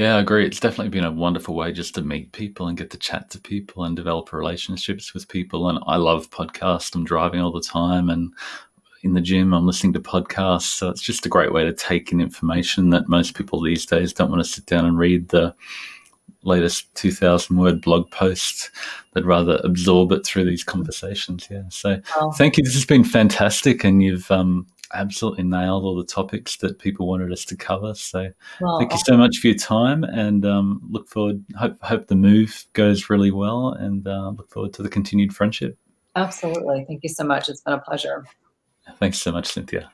Yeah, 0.00 0.16
I 0.16 0.20
agree. 0.20 0.46
It's 0.46 0.60
definitely 0.60 0.88
been 0.88 1.04
a 1.04 1.12
wonderful 1.12 1.54
way 1.54 1.72
just 1.72 1.94
to 1.96 2.00
meet 2.00 2.32
people 2.32 2.68
and 2.68 2.78
get 2.78 2.88
to 2.92 2.96
chat 2.96 3.28
to 3.28 3.38
people 3.38 3.84
and 3.84 3.94
develop 3.94 4.32
relationships 4.32 5.12
with 5.12 5.28
people. 5.28 5.68
And 5.68 5.78
I 5.86 5.96
love 5.96 6.30
podcasts. 6.30 6.94
I'm 6.94 7.04
driving 7.04 7.42
all 7.42 7.52
the 7.52 7.60
time 7.60 8.08
and 8.08 8.32
in 9.02 9.12
the 9.12 9.20
gym, 9.20 9.52
I'm 9.52 9.66
listening 9.66 9.92
to 9.92 10.00
podcasts. 10.00 10.72
So 10.72 10.88
it's 10.88 11.02
just 11.02 11.26
a 11.26 11.28
great 11.28 11.52
way 11.52 11.64
to 11.64 11.74
take 11.74 12.12
in 12.12 12.20
information 12.22 12.88
that 12.88 13.10
most 13.10 13.34
people 13.34 13.60
these 13.60 13.84
days 13.84 14.14
don't 14.14 14.30
want 14.30 14.42
to 14.42 14.48
sit 14.48 14.64
down 14.64 14.86
and 14.86 14.96
read 14.96 15.28
the 15.28 15.54
latest 16.44 16.94
2000 16.94 17.58
word 17.58 17.82
blog 17.82 18.10
post. 18.10 18.70
They'd 19.12 19.26
rather 19.26 19.60
absorb 19.64 20.12
it 20.12 20.24
through 20.24 20.46
these 20.46 20.64
conversations. 20.64 21.46
Yeah. 21.50 21.64
So 21.68 22.00
oh. 22.16 22.32
thank 22.32 22.56
you. 22.56 22.64
This 22.64 22.72
has 22.72 22.86
been 22.86 23.04
fantastic. 23.04 23.84
And 23.84 24.02
you've 24.02 24.30
um, 24.30 24.66
absolutely 24.94 25.44
nailed 25.44 25.84
all 25.84 25.96
the 25.96 26.04
topics 26.04 26.56
that 26.58 26.78
people 26.78 27.06
wanted 27.06 27.32
us 27.32 27.44
to 27.46 27.56
cover. 27.56 27.94
So 27.94 28.30
well, 28.60 28.78
thank 28.78 28.92
you 28.92 28.98
so 29.04 29.16
much 29.16 29.38
for 29.38 29.48
your 29.48 29.56
time, 29.56 30.04
and 30.04 30.44
um, 30.44 30.80
look 30.90 31.08
forward. 31.08 31.44
Hope 31.56 31.82
hope 31.82 32.06
the 32.06 32.16
move 32.16 32.66
goes 32.72 33.10
really 33.10 33.30
well, 33.30 33.72
and 33.72 34.06
uh, 34.06 34.30
look 34.30 34.50
forward 34.50 34.72
to 34.74 34.82
the 34.82 34.88
continued 34.88 35.34
friendship. 35.34 35.78
Absolutely, 36.16 36.84
thank 36.86 37.02
you 37.02 37.08
so 37.08 37.24
much. 37.24 37.48
It's 37.48 37.60
been 37.60 37.74
a 37.74 37.80
pleasure. 37.80 38.24
Thanks 38.98 39.18
so 39.18 39.32
much, 39.32 39.46
Cynthia. 39.46 39.90